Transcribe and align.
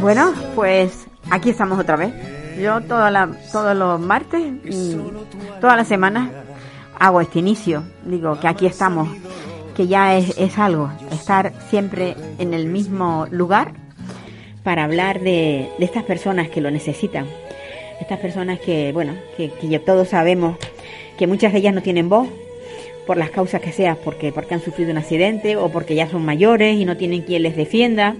Bueno, 0.00 0.32
pues 0.54 1.06
aquí 1.30 1.50
estamos 1.50 1.78
otra 1.78 1.96
vez. 1.96 2.12
Yo 2.60 2.80
toda 2.82 3.10
la, 3.10 3.30
todos 3.50 3.76
los 3.76 4.00
martes, 4.00 4.42
y 4.64 4.96
todas 5.60 5.76
las 5.76 5.88
semanas, 5.88 6.30
hago 6.98 7.20
este 7.20 7.38
inicio. 7.38 7.82
Digo 8.04 8.38
que 8.38 8.48
aquí 8.48 8.66
estamos, 8.66 9.08
que 9.74 9.86
ya 9.86 10.16
es, 10.16 10.58
algo, 10.58 10.90
estar 11.10 11.52
siempre 11.70 12.14
en 12.38 12.54
el 12.54 12.66
mismo 12.66 13.26
lugar 13.30 13.72
para 14.62 14.84
hablar 14.84 15.20
de, 15.20 15.70
estas 15.78 16.04
personas 16.04 16.48
que 16.48 16.60
lo 16.60 16.70
necesitan. 16.70 17.26
Estas 18.00 18.18
personas 18.18 18.60
que, 18.60 18.92
bueno, 18.92 19.14
que, 19.36 19.50
que 19.50 19.68
ya 19.68 19.80
todos 19.80 20.08
sabemos 20.08 20.56
que 21.18 21.26
muchas 21.26 21.52
de 21.52 21.60
ellas 21.60 21.74
no 21.74 21.82
tienen 21.82 22.08
voz, 22.08 22.28
por 23.06 23.16
las 23.16 23.30
causas 23.30 23.60
que 23.60 23.72
sea, 23.72 23.94
porque, 23.94 24.32
porque 24.32 24.54
han 24.54 24.60
sufrido 24.60 24.90
un 24.90 24.98
accidente 24.98 25.56
o 25.56 25.70
porque 25.70 25.94
ya 25.94 26.08
son 26.08 26.24
mayores 26.24 26.76
y 26.76 26.84
no 26.84 26.96
tienen 26.96 27.22
quien 27.22 27.44
les 27.44 27.56
defienda. 27.56 28.16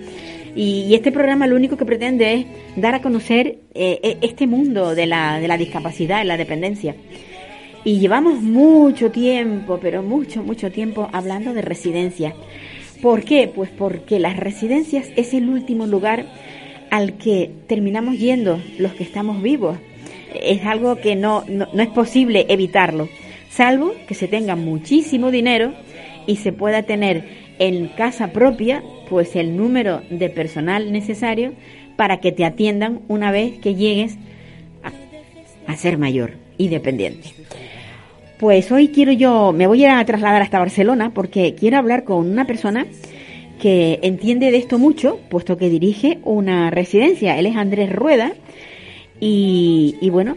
Y, 0.56 0.94
este 0.94 1.12
programa 1.12 1.46
lo 1.46 1.54
único 1.54 1.76
que 1.76 1.84
pretende 1.84 2.32
es 2.32 2.46
dar 2.76 2.94
a 2.94 3.02
conocer 3.02 3.58
eh, 3.74 4.00
eh, 4.02 4.18
este 4.22 4.46
mundo 4.46 4.94
de 4.94 5.06
la, 5.06 5.38
de 5.38 5.48
la 5.48 5.58
discapacidad, 5.58 6.18
de 6.18 6.24
la 6.24 6.38
dependencia. 6.38 6.96
Y 7.84 8.00
llevamos 8.00 8.40
mucho 8.40 9.10
tiempo, 9.10 9.78
pero 9.80 10.02
mucho, 10.02 10.42
mucho 10.42 10.72
tiempo 10.72 11.08
hablando 11.12 11.52
de 11.52 11.60
residencias. 11.62 12.34
¿Por 13.02 13.22
qué? 13.22 13.52
Pues 13.54 13.68
porque 13.68 14.18
las 14.18 14.36
residencias 14.38 15.06
es 15.14 15.34
el 15.34 15.50
último 15.50 15.86
lugar 15.86 16.24
al 16.90 17.18
que 17.18 17.50
terminamos 17.66 18.18
yendo 18.18 18.58
los 18.78 18.94
que 18.94 19.04
estamos 19.04 19.42
vivos. 19.42 19.76
Es 20.34 20.64
algo 20.64 20.96
que 20.96 21.16
no, 21.16 21.44
no, 21.48 21.68
no 21.72 21.82
es 21.82 21.90
posible 21.90 22.46
evitarlo, 22.48 23.08
salvo 23.50 23.92
que 24.08 24.14
se 24.14 24.26
tenga 24.26 24.56
muchísimo 24.56 25.30
dinero 25.30 25.74
y 26.26 26.36
se 26.36 26.52
pueda 26.52 26.82
tener 26.82 27.24
en 27.58 27.88
casa 27.88 28.32
propia 28.32 28.82
pues 29.08 29.36
el 29.36 29.56
número 29.56 30.02
de 30.10 30.28
personal 30.28 30.92
necesario 30.92 31.52
para 31.96 32.18
que 32.18 32.32
te 32.32 32.44
atiendan 32.44 33.00
una 33.08 33.30
vez 33.30 33.58
que 33.58 33.74
llegues 33.74 34.16
a, 35.66 35.76
ser 35.76 35.98
mayor 35.98 36.34
y 36.58 36.68
dependiente. 36.68 37.30
Pues 38.38 38.70
hoy 38.70 38.88
quiero 38.88 39.12
yo, 39.12 39.52
me 39.52 39.66
voy 39.66 39.84
a 39.84 40.04
trasladar 40.04 40.42
hasta 40.42 40.58
Barcelona 40.58 41.10
porque 41.12 41.54
quiero 41.54 41.78
hablar 41.78 42.04
con 42.04 42.30
una 42.30 42.46
persona 42.46 42.86
que 43.60 43.98
entiende 44.02 44.50
de 44.50 44.58
esto 44.58 44.78
mucho, 44.78 45.18
puesto 45.30 45.56
que 45.56 45.70
dirige 45.70 46.18
una 46.22 46.70
residencia. 46.70 47.38
Él 47.38 47.46
es 47.46 47.56
Andrés 47.56 47.90
Rueda 47.92 48.32
y, 49.20 49.96
y 50.00 50.10
bueno, 50.10 50.36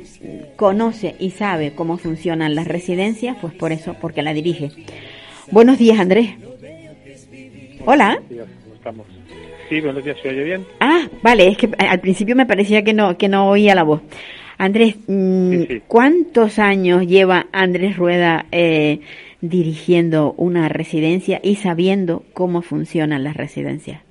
conoce 0.56 1.16
y 1.20 1.32
sabe 1.32 1.74
cómo 1.74 1.98
funcionan 1.98 2.56
las 2.56 2.68
residencias, 2.68 3.38
pues 3.42 3.54
por 3.54 3.72
eso, 3.74 3.96
porque 4.00 4.22
la 4.22 4.34
dirige. 4.34 4.72
Buenos 5.52 5.78
días, 5.78 6.00
Andrés. 6.00 6.30
Hola. 7.86 8.20
Días, 8.80 8.96
¿cómo 8.96 9.04
estamos? 9.04 9.08
Sí, 9.70 9.82
buenos 9.82 10.04
días, 10.04 10.18
¿se 10.22 10.30
oye 10.30 10.44
bien? 10.44 10.66
Ah, 10.80 11.08
vale, 11.22 11.48
es 11.48 11.58
que 11.58 11.70
al 11.78 12.00
principio 12.00 12.36
me 12.36 12.46
parecía 12.46 12.84
que 12.84 12.94
no, 12.94 13.18
que 13.18 13.28
no 13.28 13.50
oía 13.50 13.76
la 13.76 13.84
voz. 13.84 14.02
Andrés, 14.58 14.96
mm, 15.08 15.52
Sí, 15.52 15.66
sí. 15.68 15.82
¿cuántos 15.88 16.60
años 16.60 17.06
lleva 17.08 17.48
Andrés 17.52 17.96
Rueda 17.98 18.46
eh, 18.52 19.00
dirigiendo 19.42 20.34
una 20.34 20.68
residencia 20.68 21.40
y 21.42 21.56
sabiendo 21.56 22.24
cómo 22.34 22.62
funcionan 22.62 23.24
las 23.24 23.38
residencias? 23.38 24.02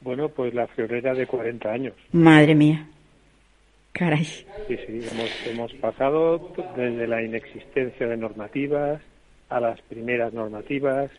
Bueno, 0.00 0.30
pues 0.30 0.54
la 0.54 0.66
friolera 0.68 1.12
de 1.14 1.26
40 1.26 1.70
años. 1.70 1.94
Madre 2.12 2.54
mía. 2.54 2.86
Caray. 3.92 4.24
Sí, 4.24 4.76
sí, 4.86 5.00
hemos, 5.12 5.46
hemos 5.46 5.74
pasado 5.74 6.54
desde 6.76 7.06
la 7.06 7.22
inexistencia 7.22 8.06
de 8.06 8.16
normativas 8.16 9.02
a 9.50 9.60
las 9.60 9.80
primeras 9.82 10.32
normativas, 10.32 11.10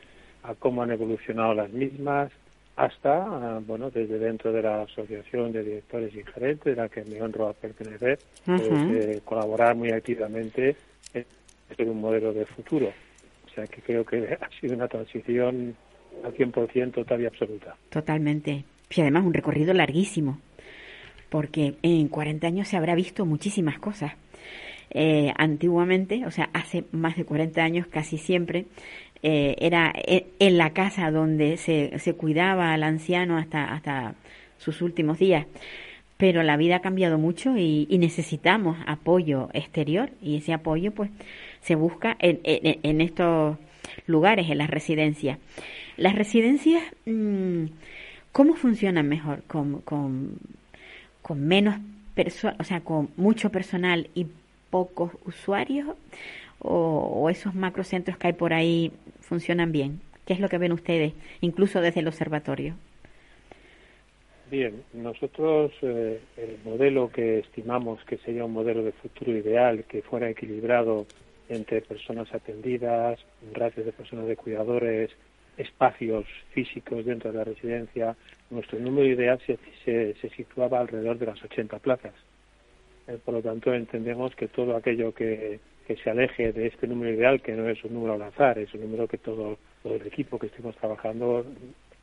a 0.43 0.55
cómo 0.55 0.83
han 0.83 0.91
evolucionado 0.91 1.53
las 1.53 1.71
mismas, 1.71 2.31
hasta, 2.79 3.25
ah, 3.25 3.61
bueno, 3.65 3.91
desde 3.91 4.17
dentro 4.17 4.53
de 4.53 4.61
la 4.61 4.83
Asociación 4.83 5.51
de 5.51 5.63
Directores 5.63 6.15
y 6.15 6.23
Gerentes, 6.23 6.75
de 6.75 6.81
la 6.81 6.87
que 6.87 7.03
me 7.03 7.21
honro 7.21 7.49
a 7.49 7.53
pertenecer, 7.53 8.19
pues, 8.45 8.61
eh, 8.63 9.21
colaborar 9.25 9.75
muy 9.75 9.91
activamente 9.91 10.77
en 11.13 11.25
ser 11.75 11.89
un 11.89 11.99
modelo 11.99 12.31
de 12.31 12.45
futuro. 12.45 12.87
O 13.45 13.53
sea 13.53 13.67
que 13.67 13.81
creo 13.81 14.05
que 14.05 14.17
ha 14.41 14.49
sido 14.61 14.75
una 14.75 14.87
transición 14.87 15.75
al 16.23 16.33
100% 16.33 16.93
total 16.93 17.21
y 17.21 17.25
absoluta. 17.25 17.75
Totalmente. 17.89 18.63
Y 18.89 19.01
además 19.01 19.25
un 19.25 19.33
recorrido 19.33 19.73
larguísimo, 19.73 20.39
porque 21.29 21.75
en 21.81 22.07
40 22.07 22.47
años 22.47 22.69
se 22.69 22.77
habrá 22.77 22.95
visto 22.95 23.25
muchísimas 23.25 23.77
cosas. 23.79 24.13
Eh, 24.91 25.31
antiguamente, 25.37 26.25
o 26.25 26.31
sea, 26.31 26.49
hace 26.53 26.85
más 26.91 27.15
de 27.15 27.25
40 27.25 27.61
años 27.61 27.87
casi 27.87 28.17
siempre, 28.17 28.65
eh, 29.23 29.55
era 29.59 29.91
e- 29.95 30.27
en 30.39 30.57
la 30.57 30.71
casa 30.71 31.11
donde 31.11 31.57
se, 31.57 31.97
se 31.99 32.13
cuidaba 32.13 32.73
al 32.73 32.83
anciano 32.83 33.37
hasta, 33.37 33.73
hasta 33.73 34.15
sus 34.57 34.81
últimos 34.81 35.19
días. 35.19 35.45
Pero 36.17 36.43
la 36.43 36.57
vida 36.57 36.77
ha 36.77 36.81
cambiado 36.81 37.17
mucho 37.17 37.55
y, 37.57 37.87
y 37.89 37.97
necesitamos 37.97 38.77
apoyo 38.87 39.49
exterior 39.53 40.09
y 40.21 40.37
ese 40.37 40.53
apoyo 40.53 40.91
pues 40.91 41.09
se 41.61 41.75
busca 41.75 42.15
en, 42.19 42.39
en- 42.43 42.79
en 42.83 43.01
estos 43.01 43.57
lugares, 44.05 44.49
en 44.49 44.57
las 44.57 44.69
residencias. 44.69 45.37
Las 45.97 46.15
residencias, 46.15 46.83
mm, 47.05 47.65
¿cómo 48.31 48.55
funcionan 48.55 49.07
mejor? 49.07 49.43
¿Con, 49.47 49.81
con, 49.81 50.37
con 51.21 51.45
menos 51.47 51.75
personas, 52.15 52.57
o 52.59 52.63
sea, 52.63 52.81
con 52.81 53.09
mucho 53.17 53.49
personal 53.49 54.09
y 54.13 54.27
pocos 54.69 55.11
usuarios? 55.25 55.87
¿O, 56.61 57.29
esos 57.29 57.55
macrocentros 57.55 58.17
que 58.17 58.27
hay 58.27 58.33
por 58.33 58.53
ahí 58.53 58.91
funcionan 59.21 59.71
bien? 59.71 60.01
¿Qué 60.25 60.33
es 60.33 60.39
lo 60.39 60.49
que 60.49 60.57
ven 60.57 60.71
ustedes, 60.71 61.13
incluso 61.41 61.81
desde 61.81 62.01
el 62.01 62.07
observatorio? 62.07 62.75
Bien, 64.51 64.83
nosotros 64.93 65.71
eh, 65.81 66.19
el 66.37 66.57
modelo 66.65 67.11
que 67.11 67.39
estimamos 67.39 68.03
que 68.03 68.17
sería 68.17 68.45
un 68.45 68.53
modelo 68.53 68.83
de 68.83 68.91
futuro 68.91 69.31
ideal, 69.31 69.85
que 69.85 70.01
fuera 70.01 70.29
equilibrado 70.29 71.05
entre 71.49 71.81
personas 71.81 72.33
atendidas, 72.33 73.19
ratios 73.53 73.85
de 73.85 73.91
personas 73.91 74.27
de 74.27 74.35
cuidadores, 74.35 75.11
espacios 75.57 76.25
físicos 76.51 77.05
dentro 77.05 77.31
de 77.31 77.37
la 77.37 77.43
residencia, 77.43 78.15
nuestro 78.49 78.79
número 78.79 79.07
ideal 79.07 79.39
se, 79.45 79.57
se, 79.83 80.15
se 80.15 80.29
situaba 80.29 80.79
alrededor 80.79 81.17
de 81.17 81.25
las 81.27 81.43
80 81.43 81.79
plazas. 81.79 82.13
Eh, 83.07 83.17
por 83.23 83.33
lo 83.33 83.41
tanto, 83.41 83.73
entendemos 83.73 84.35
que 84.35 84.47
todo 84.47 84.75
aquello 84.75 85.13
que, 85.13 85.59
que 85.89 85.95
se 85.95 86.11
aleje 86.11 86.53
de 86.53 86.67
este 86.67 86.85
número 86.85 87.11
ideal, 87.11 87.41
que 87.41 87.53
no 87.53 87.67
es 87.67 87.83
un 87.83 87.95
número 87.95 88.13
al 88.13 88.21
azar, 88.21 88.59
es 88.59 88.71
un 88.75 88.81
número 88.81 89.07
que 89.07 89.17
todo, 89.17 89.57
el 89.83 90.05
equipo 90.05 90.37
que 90.37 90.45
estuvimos 90.45 90.75
trabajando 90.75 91.43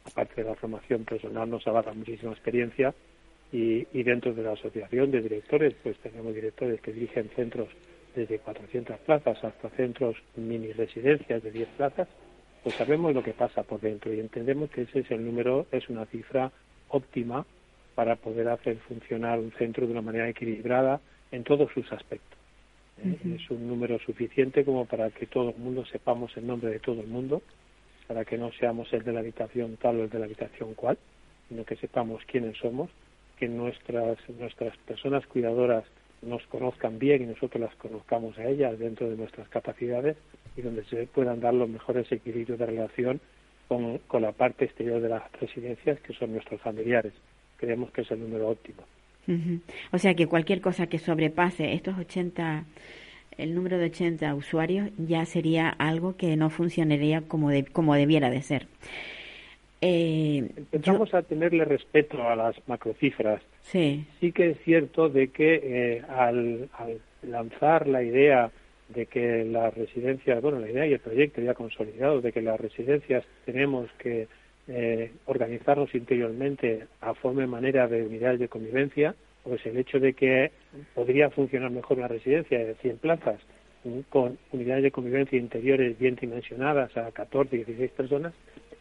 aparte 0.04 0.42
de 0.42 0.48
la 0.50 0.56
formación 0.56 1.04
personal, 1.04 1.48
nos 1.48 1.64
avala 1.68 1.92
muchísima 1.92 2.32
experiencia 2.32 2.92
y, 3.52 3.86
y 3.92 4.02
dentro 4.02 4.34
de 4.34 4.42
la 4.42 4.54
asociación 4.54 5.12
de 5.12 5.20
directores, 5.22 5.72
pues 5.84 5.96
tenemos 5.98 6.34
directores 6.34 6.80
que 6.80 6.92
dirigen 6.92 7.30
centros 7.36 7.68
desde 8.16 8.40
400 8.40 8.98
plazas 9.06 9.44
hasta 9.44 9.68
centros 9.70 10.16
mini 10.34 10.72
residencias 10.72 11.44
de 11.44 11.52
10 11.52 11.68
plazas, 11.76 12.08
pues 12.64 12.74
sabemos 12.74 13.14
lo 13.14 13.22
que 13.22 13.34
pasa 13.34 13.62
por 13.62 13.80
dentro 13.80 14.12
y 14.12 14.18
entendemos 14.18 14.68
que 14.70 14.82
ese 14.82 14.98
es 14.98 15.10
el 15.12 15.24
número, 15.24 15.66
es 15.70 15.88
una 15.88 16.06
cifra 16.06 16.50
óptima 16.88 17.46
para 17.94 18.16
poder 18.16 18.48
hacer 18.48 18.78
funcionar 18.78 19.38
un 19.38 19.52
centro 19.52 19.86
de 19.86 19.92
una 19.92 20.02
manera 20.02 20.28
equilibrada 20.28 21.00
en 21.30 21.44
todos 21.44 21.70
sus 21.70 21.92
aspectos. 21.92 22.35
Es 23.04 23.50
un 23.50 23.68
número 23.68 23.98
suficiente 23.98 24.64
como 24.64 24.86
para 24.86 25.10
que 25.10 25.26
todo 25.26 25.50
el 25.50 25.56
mundo 25.56 25.84
sepamos 25.84 26.34
el 26.36 26.46
nombre 26.46 26.70
de 26.70 26.80
todo 26.80 27.00
el 27.00 27.06
mundo, 27.06 27.42
para 28.06 28.24
que 28.24 28.38
no 28.38 28.50
seamos 28.52 28.90
el 28.92 29.04
de 29.04 29.12
la 29.12 29.20
habitación 29.20 29.76
tal 29.76 30.00
o 30.00 30.04
el 30.04 30.10
de 30.10 30.18
la 30.18 30.24
habitación 30.24 30.74
cual, 30.74 30.96
sino 31.48 31.64
que 31.64 31.76
sepamos 31.76 32.22
quiénes 32.24 32.56
somos, 32.56 32.90
que 33.36 33.48
nuestras, 33.48 34.18
nuestras 34.30 34.76
personas 34.78 35.26
cuidadoras 35.26 35.84
nos 36.22 36.42
conozcan 36.46 36.98
bien 36.98 37.22
y 37.22 37.26
nosotros 37.26 37.60
las 37.60 37.74
conozcamos 37.76 38.38
a 38.38 38.46
ellas 38.48 38.78
dentro 38.78 39.08
de 39.08 39.16
nuestras 39.16 39.48
capacidades 39.48 40.16
y 40.56 40.62
donde 40.62 40.84
se 40.84 41.06
puedan 41.06 41.40
dar 41.40 41.52
los 41.52 41.68
mejores 41.68 42.10
equilibrios 42.10 42.58
de 42.58 42.66
relación 42.66 43.20
con, 43.68 43.98
con 43.98 44.22
la 44.22 44.32
parte 44.32 44.64
exterior 44.64 45.02
de 45.02 45.10
las 45.10 45.30
residencias, 45.32 46.00
que 46.00 46.14
son 46.14 46.32
nuestros 46.32 46.60
familiares. 46.62 47.12
Creemos 47.58 47.90
que 47.90 48.02
es 48.02 48.10
el 48.10 48.20
número 48.20 48.48
óptimo. 48.48 48.82
O 49.92 49.98
sea 49.98 50.14
que 50.14 50.26
cualquier 50.26 50.60
cosa 50.60 50.86
que 50.86 50.98
sobrepase 50.98 51.72
estos 51.74 51.98
80, 51.98 52.64
el 53.38 53.54
número 53.54 53.78
de 53.78 53.86
80 53.86 54.34
usuarios 54.34 54.90
ya 54.98 55.24
sería 55.26 55.68
algo 55.68 56.16
que 56.16 56.36
no 56.36 56.48
funcionaría 56.50 57.22
como, 57.22 57.50
de- 57.50 57.64
como 57.64 57.94
debiera 57.94 58.30
de 58.30 58.42
ser. 58.42 58.66
Eh, 59.80 60.48
Empezamos 60.72 61.12
a 61.12 61.22
tenerle 61.22 61.64
respeto 61.64 62.22
a 62.26 62.34
las 62.34 62.56
macrocifras. 62.66 63.42
sí, 63.62 64.04
Sí 64.20 64.32
que 64.32 64.50
es 64.50 64.58
cierto 64.64 65.08
de 65.08 65.28
que 65.28 65.60
eh, 65.62 66.02
al, 66.08 66.68
al 66.78 66.98
lanzar 67.28 67.86
la 67.86 68.02
idea 68.02 68.50
de 68.88 69.06
que 69.06 69.44
las 69.44 69.74
residencias, 69.74 70.40
bueno, 70.40 70.60
la 70.60 70.70
idea 70.70 70.86
y 70.86 70.92
el 70.94 71.00
proyecto 71.00 71.40
ya 71.42 71.54
consolidado 71.54 72.20
de 72.20 72.32
que 72.32 72.40
las 72.40 72.58
residencias 72.58 73.24
tenemos 73.44 73.90
que 73.98 74.28
eh, 74.68 75.12
organizarnos 75.26 75.94
interiormente 75.94 76.86
a 77.00 77.14
forma 77.14 77.44
y 77.44 77.46
manera 77.46 77.86
de 77.86 78.02
unidades 78.02 78.40
de 78.40 78.48
convivencia, 78.48 79.14
pues 79.42 79.64
el 79.66 79.76
hecho 79.76 80.00
de 80.00 80.12
que 80.14 80.50
podría 80.94 81.30
funcionar 81.30 81.70
mejor 81.70 81.98
una 81.98 82.08
residencia 82.08 82.58
de 82.58 82.74
100 82.74 82.98
plazas 82.98 83.40
con 84.08 84.38
unidades 84.52 84.82
de 84.82 84.90
convivencia 84.90 85.38
interiores 85.38 85.96
bien 85.98 86.16
dimensionadas 86.16 86.96
a 86.96 87.12
14, 87.12 87.56
16 87.56 87.90
personas, 87.92 88.34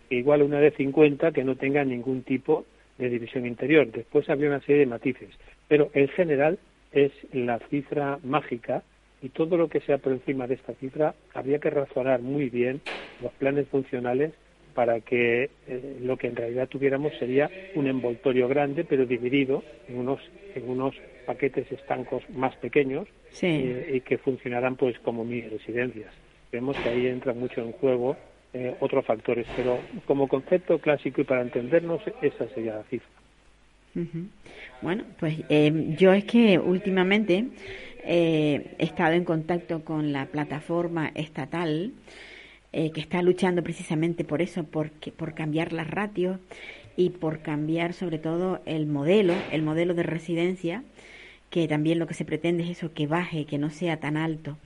igual 0.09 0.41
a 0.41 0.45
una 0.45 0.59
de 0.59 0.71
50 0.71 1.31
que 1.31 1.43
no 1.43 1.55
tenga 1.55 1.83
ningún 1.83 2.23
tipo 2.23 2.65
de 2.97 3.09
división 3.09 3.45
interior. 3.45 3.91
Después 3.91 4.29
habría 4.29 4.49
una 4.49 4.61
serie 4.61 4.79
de 4.79 4.85
matices, 4.88 5.29
pero 5.67 5.91
en 5.93 6.07
general 6.09 6.57
es 6.91 7.11
la 7.33 7.59
cifra 7.69 8.19
mágica 8.23 8.83
y 9.21 9.29
todo 9.29 9.57
lo 9.57 9.69
que 9.69 9.81
sea 9.81 9.97
por 9.97 10.13
encima 10.13 10.47
de 10.47 10.55
esta 10.55 10.73
cifra 10.73 11.13
habría 11.33 11.59
que 11.59 11.69
razonar 11.69 12.21
muy 12.21 12.49
bien 12.49 12.81
los 13.21 13.33
planes 13.33 13.67
funcionales 13.67 14.33
para 14.75 15.00
que 15.00 15.50
eh, 15.68 15.98
lo 16.01 16.18
que 16.18 16.27
en 16.27 16.36
realidad 16.36 16.68
tuviéramos 16.68 17.13
sería 17.18 17.50
un 17.74 17.88
envoltorio 17.88 18.48
grande 18.48 18.83
pero 18.83 19.06
dividido 19.06 19.63
en 19.88 19.98
unos 19.98 20.19
en 20.54 20.69
unos 20.69 20.95
paquetes 21.25 21.72
estancos 21.72 22.24
más 22.30 22.56
pequeños 22.57 23.07
sí. 23.31 23.48
eh, 23.48 23.92
y 23.95 24.01
que 24.01 24.18
funcionaran 24.18 24.75
pues 24.75 25.00
como 25.00 25.25
mini 25.25 25.48
residencias. 25.48 26.13
Vemos 26.51 26.77
que 26.77 26.89
ahí 26.89 27.07
entra 27.07 27.33
mucho 27.33 27.62
en 27.62 27.72
juego 27.72 28.16
eh, 28.54 28.75
otros 28.80 29.06
factores, 29.06 29.48
pero 29.56 29.80
como 30.06 30.27
concepto 30.27 30.77
clásico 30.80 31.22
y 31.22 31.24
para 31.24 31.42
entendernos 31.42 32.01
esa 32.22 32.48
sería 32.50 32.75
la 32.75 32.83
cifra. 32.83 33.10
Bueno, 34.81 35.06
pues 35.19 35.36
eh, 35.48 35.95
yo 35.98 36.12
es 36.12 36.25
que 36.25 36.60
últimamente 36.60 37.45
he 38.04 38.75
estado 38.77 39.13
en 39.13 39.24
contacto 39.24 39.86
con 39.86 40.12
la 40.12 40.25
plataforma 40.25 41.12
estatal 41.16 41.94
eh, 42.77 42.92
que 42.92 43.00
está 43.00 43.22
luchando 43.22 43.63
precisamente 43.63 44.25
por 44.25 44.42
eso, 44.42 44.66
porque, 44.66 45.10
por 45.10 45.33
cambiar 45.33 45.72
las 45.72 45.89
ratios 45.89 46.42
y 46.98 47.12
por 47.12 47.39
cambiar 47.39 47.94
sobre 47.94 48.18
todo 48.18 48.60
el 48.66 48.86
modelo, 48.86 49.33
el 49.54 49.62
modelo 49.62 49.94
de 49.94 50.04
residencia, 50.04 50.83
que 51.50 51.69
también 51.69 52.00
lo 52.00 52.06
que 52.06 52.16
se 52.16 52.25
pretende 52.25 52.63
es 52.63 52.72
eso, 52.72 52.94
que 52.94 53.07
baje, 53.07 53.45
que 53.45 53.57
no 53.57 53.69
sea 53.69 54.01
tan 54.01 54.18
alto. 54.18 54.57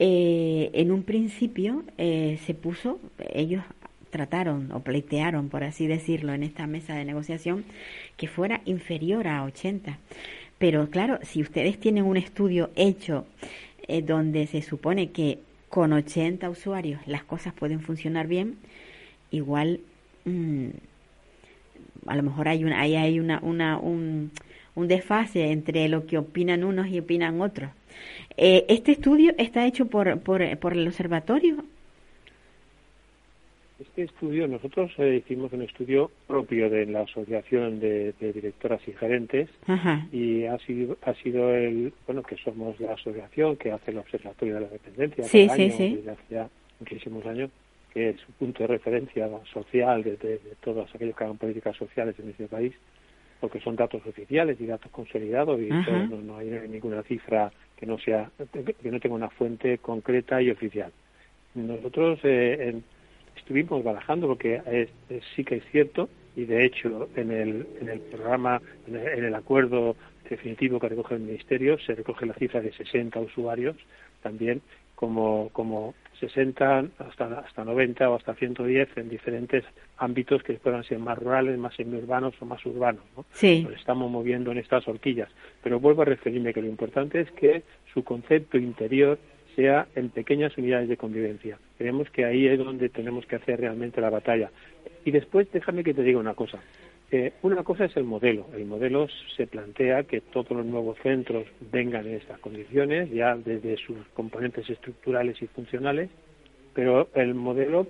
Eh, 0.00 0.72
en 0.72 0.90
un 0.90 1.04
principio 1.04 1.84
eh, 1.98 2.40
se 2.46 2.52
puso, 2.52 2.98
ellos 3.32 3.62
trataron 4.10 4.72
o 4.72 4.80
pleitearon, 4.80 5.50
por 5.50 5.62
así 5.62 5.86
decirlo, 5.86 6.34
en 6.34 6.42
esta 6.42 6.66
mesa 6.66 6.96
de 6.96 7.04
negociación, 7.04 7.64
que 8.16 8.26
fuera 8.26 8.60
inferior 8.64 9.28
a 9.28 9.44
80. 9.44 10.00
Pero 10.58 10.90
claro, 10.90 11.20
si 11.22 11.42
ustedes 11.42 11.78
tienen 11.78 12.06
un 12.06 12.16
estudio 12.16 12.70
hecho 12.74 13.24
donde 14.02 14.48
se 14.48 14.62
supone 14.62 15.10
que 15.10 15.38
con 15.74 15.92
80 15.92 16.48
usuarios 16.50 17.00
las 17.04 17.24
cosas 17.24 17.52
pueden 17.52 17.80
funcionar 17.80 18.28
bien, 18.28 18.58
igual 19.32 19.80
mm, 20.24 20.68
a 22.06 22.14
lo 22.14 22.22
mejor 22.22 22.46
hay 22.46 22.62
una, 22.62 22.80
ahí 22.80 22.94
hay 22.94 23.18
una, 23.18 23.40
una, 23.42 23.80
un, 23.80 24.30
un 24.76 24.86
desfase 24.86 25.50
entre 25.50 25.88
lo 25.88 26.06
que 26.06 26.16
opinan 26.16 26.62
unos 26.62 26.86
y 26.86 27.00
opinan 27.00 27.40
otros. 27.40 27.72
Eh, 28.36 28.64
¿Este 28.68 28.92
estudio 28.92 29.34
está 29.36 29.66
hecho 29.66 29.86
por, 29.86 30.20
por, 30.20 30.56
por 30.58 30.74
el 30.74 30.86
observatorio? 30.86 31.64
Este 33.88 34.04
estudio, 34.04 34.48
nosotros 34.48 34.90
eh, 34.98 35.16
hicimos 35.24 35.52
un 35.52 35.60
estudio 35.62 36.10
propio 36.26 36.70
de 36.70 36.86
la 36.86 37.02
Asociación 37.02 37.80
de, 37.80 38.12
de 38.18 38.32
Directoras 38.32 38.80
y 38.88 38.92
Gerentes 38.92 39.50
Ajá. 39.66 40.06
y 40.10 40.44
ha 40.46 40.58
sido, 40.58 40.96
ha 41.02 41.12
sido 41.14 41.54
el, 41.54 41.92
bueno, 42.06 42.22
que 42.22 42.36
somos 42.38 42.80
la 42.80 42.94
asociación 42.94 43.56
que 43.56 43.72
hace 43.72 43.90
el 43.90 43.98
Observatorio 43.98 44.54
de 44.54 44.60
la 44.62 44.68
Dependencia 44.68 45.24
Sí, 45.24 45.46
cada 45.46 45.56
sí, 45.56 45.62
año, 45.64 45.72
sí. 45.76 45.96
desde 45.96 46.10
hace 46.38 46.50
muchísimos 46.80 47.26
años, 47.26 47.50
que 47.92 48.10
es 48.10 48.16
un 48.28 48.34
punto 48.36 48.62
de 48.62 48.66
referencia 48.68 49.28
social 49.52 50.02
de, 50.02 50.16
de- 50.16 50.38
de 50.38 50.54
todos 50.62 50.92
aquellos 50.94 51.14
que 51.16 51.24
hagan 51.24 51.36
políticas 51.36 51.76
sociales 51.76 52.14
en 52.18 52.30
este 52.30 52.46
país, 52.48 52.72
porque 53.40 53.60
son 53.60 53.76
datos 53.76 54.04
oficiales 54.06 54.58
y 54.60 54.66
datos 54.66 54.90
consolidados 54.92 55.60
y 55.60 55.68
todo, 55.84 56.06
no, 56.08 56.20
no 56.22 56.36
hay 56.38 56.48
ninguna 56.68 57.02
cifra 57.02 57.52
que 57.76 57.84
no 57.86 57.98
sea 57.98 58.30
que 58.80 58.90
no 58.90 58.98
tenga 58.98 59.14
una 59.16 59.28
fuente 59.30 59.76
concreta 59.78 60.40
y 60.40 60.50
oficial. 60.50 60.90
Nosotros 61.54 62.18
eh, 62.24 62.56
en- 62.70 62.93
estuvimos 63.36 63.82
barajando 63.84 64.26
porque 64.28 64.60
es- 64.66 64.90
es- 65.10 65.24
sí 65.34 65.44
que 65.44 65.56
es 65.56 65.64
cierto 65.70 66.08
y 66.36 66.44
de 66.44 66.64
hecho 66.64 67.08
en 67.16 67.30
el, 67.30 67.66
en 67.80 67.88
el 67.88 68.00
programa, 68.00 68.60
en 68.88 68.96
el, 68.96 69.06
en 69.18 69.24
el 69.24 69.34
acuerdo 69.34 69.96
definitivo 70.28 70.80
que 70.80 70.88
recoge 70.88 71.14
el 71.16 71.20
Ministerio 71.20 71.78
se 71.78 71.94
recoge 71.94 72.26
la 72.26 72.34
cifra 72.34 72.60
de 72.60 72.72
60 72.72 73.20
usuarios 73.20 73.76
también 74.22 74.62
como, 74.94 75.50
como 75.52 75.94
60 76.20 76.86
hasta, 76.98 77.40
hasta 77.40 77.64
90 77.64 78.08
o 78.08 78.14
hasta 78.14 78.34
110 78.34 78.88
en 78.96 79.08
diferentes 79.10 79.64
ámbitos 79.98 80.42
que 80.42 80.54
puedan 80.54 80.84
ser 80.84 80.98
más 81.00 81.18
rurales, 81.18 81.58
más 81.58 81.74
semiurbanos 81.74 82.34
o 82.40 82.44
más 82.46 82.64
urbanos. 82.64 83.02
¿no? 83.16 83.24
Sí. 83.32 83.64
Nos 83.64 83.74
estamos 83.74 84.10
moviendo 84.10 84.52
en 84.52 84.58
estas 84.58 84.86
horquillas. 84.88 85.28
Pero 85.62 85.80
vuelvo 85.80 86.02
a 86.02 86.06
referirme 86.06 86.54
que 86.54 86.62
lo 86.62 86.68
importante 86.68 87.20
es 87.20 87.30
que 87.32 87.64
su 87.92 88.04
concepto 88.04 88.56
interior 88.56 89.18
sea 89.54 89.86
en 89.94 90.10
pequeñas 90.10 90.56
unidades 90.56 90.88
de 90.88 90.96
convivencia. 90.96 91.58
Creemos 91.78 92.10
que 92.10 92.24
ahí 92.24 92.46
es 92.46 92.58
donde 92.58 92.88
tenemos 92.88 93.26
que 93.26 93.36
hacer 93.36 93.60
realmente 93.60 94.00
la 94.00 94.10
batalla. 94.10 94.50
Y 95.04 95.10
después 95.10 95.50
déjame 95.52 95.84
que 95.84 95.94
te 95.94 96.02
diga 96.02 96.18
una 96.18 96.34
cosa. 96.34 96.60
Eh, 97.10 97.32
una 97.42 97.62
cosa 97.62 97.84
es 97.84 97.96
el 97.96 98.04
modelo. 98.04 98.46
El 98.54 98.64
modelo 98.64 99.06
se 99.36 99.46
plantea 99.46 100.04
que 100.04 100.20
todos 100.20 100.50
los 100.50 100.66
nuevos 100.66 100.98
centros 101.02 101.46
vengan 101.72 102.06
en 102.06 102.14
estas 102.14 102.38
condiciones, 102.40 103.10
ya 103.10 103.36
desde 103.36 103.76
sus 103.76 103.98
componentes 104.14 104.68
estructurales 104.68 105.40
y 105.40 105.46
funcionales, 105.46 106.10
pero 106.74 107.08
el 107.14 107.34
modelo 107.34 107.86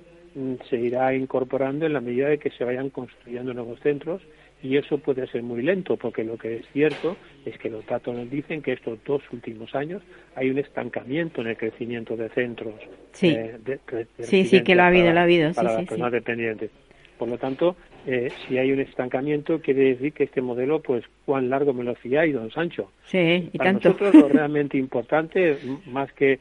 se 0.69 0.76
irá 0.76 1.14
incorporando 1.14 1.87
en 1.87 1.93
la 1.93 2.00
medida 2.00 2.29
de 2.29 2.38
que 2.38 2.50
se 2.50 2.64
vayan 2.64 2.91
construyendo 2.91 3.55
nuevos 3.55 3.79
centros 3.81 4.21
y 4.62 4.76
eso 4.76 4.99
puede 4.99 5.26
ser 5.29 5.43
muy 5.43 5.62
lento 5.62 5.97
porque 5.97 6.25
lo 6.25 6.37
que 6.37 6.57
es 6.57 6.67
cierto 6.73 7.17
es 7.45 7.57
que 7.59 7.71
los 7.71 7.87
datos 7.87 8.14
nos 8.17 8.29
dicen 8.31 8.62
que 8.62 8.73
estos 8.73 8.99
dos 9.05 9.23
últimos 9.33 9.75
años 9.75 10.03
hay 10.35 10.50
un 10.50 10.59
estancamiento 10.59 11.41
en 11.41 11.49
el 11.49 11.57
crecimiento 11.57 12.17
de 12.17 12.29
centros 12.31 12.75
Sí. 13.12 13.29
eh, 13.29 13.59
de- 13.64 13.79
de 14.19 14.25
Sí, 14.25 14.45
sí, 14.45 14.62
que 14.64 14.75
lo 14.75 14.83
ha 14.83 14.88
habido, 14.88 15.12
lo 15.12 15.21
ha 15.21 15.23
habido, 15.23 15.50
sí, 15.50 15.55
para 15.55 15.69
sí, 15.69 15.75
las 15.75 15.83
sí. 15.85 15.88
personas 15.88 16.12
dependientes. 16.12 16.71
Por 17.17 17.29
lo 17.29 17.38
tanto, 17.38 17.76
eh, 18.09 18.33
si 18.49 18.59
hay 18.59 18.73
un 18.73 18.81
estancamiento, 18.81 19.61
quiere 19.61 19.85
decir 19.95 20.12
que 20.12 20.25
este 20.25 20.41
modelo, 20.41 20.81
pues, 20.83 21.05
cuán 21.25 21.49
largo 21.49 21.73
me 21.73 21.85
lo 21.85 21.95
fiáis, 21.95 22.35
don 22.35 22.50
Sancho. 22.50 22.91
Sí, 23.07 23.50
y 23.53 23.57
Para 23.59 23.71
tanto. 23.73 23.91
nosotros 23.91 24.14
lo 24.17 24.29
realmente 24.29 24.76
importante, 24.76 25.59
más 25.87 26.12
que, 26.14 26.41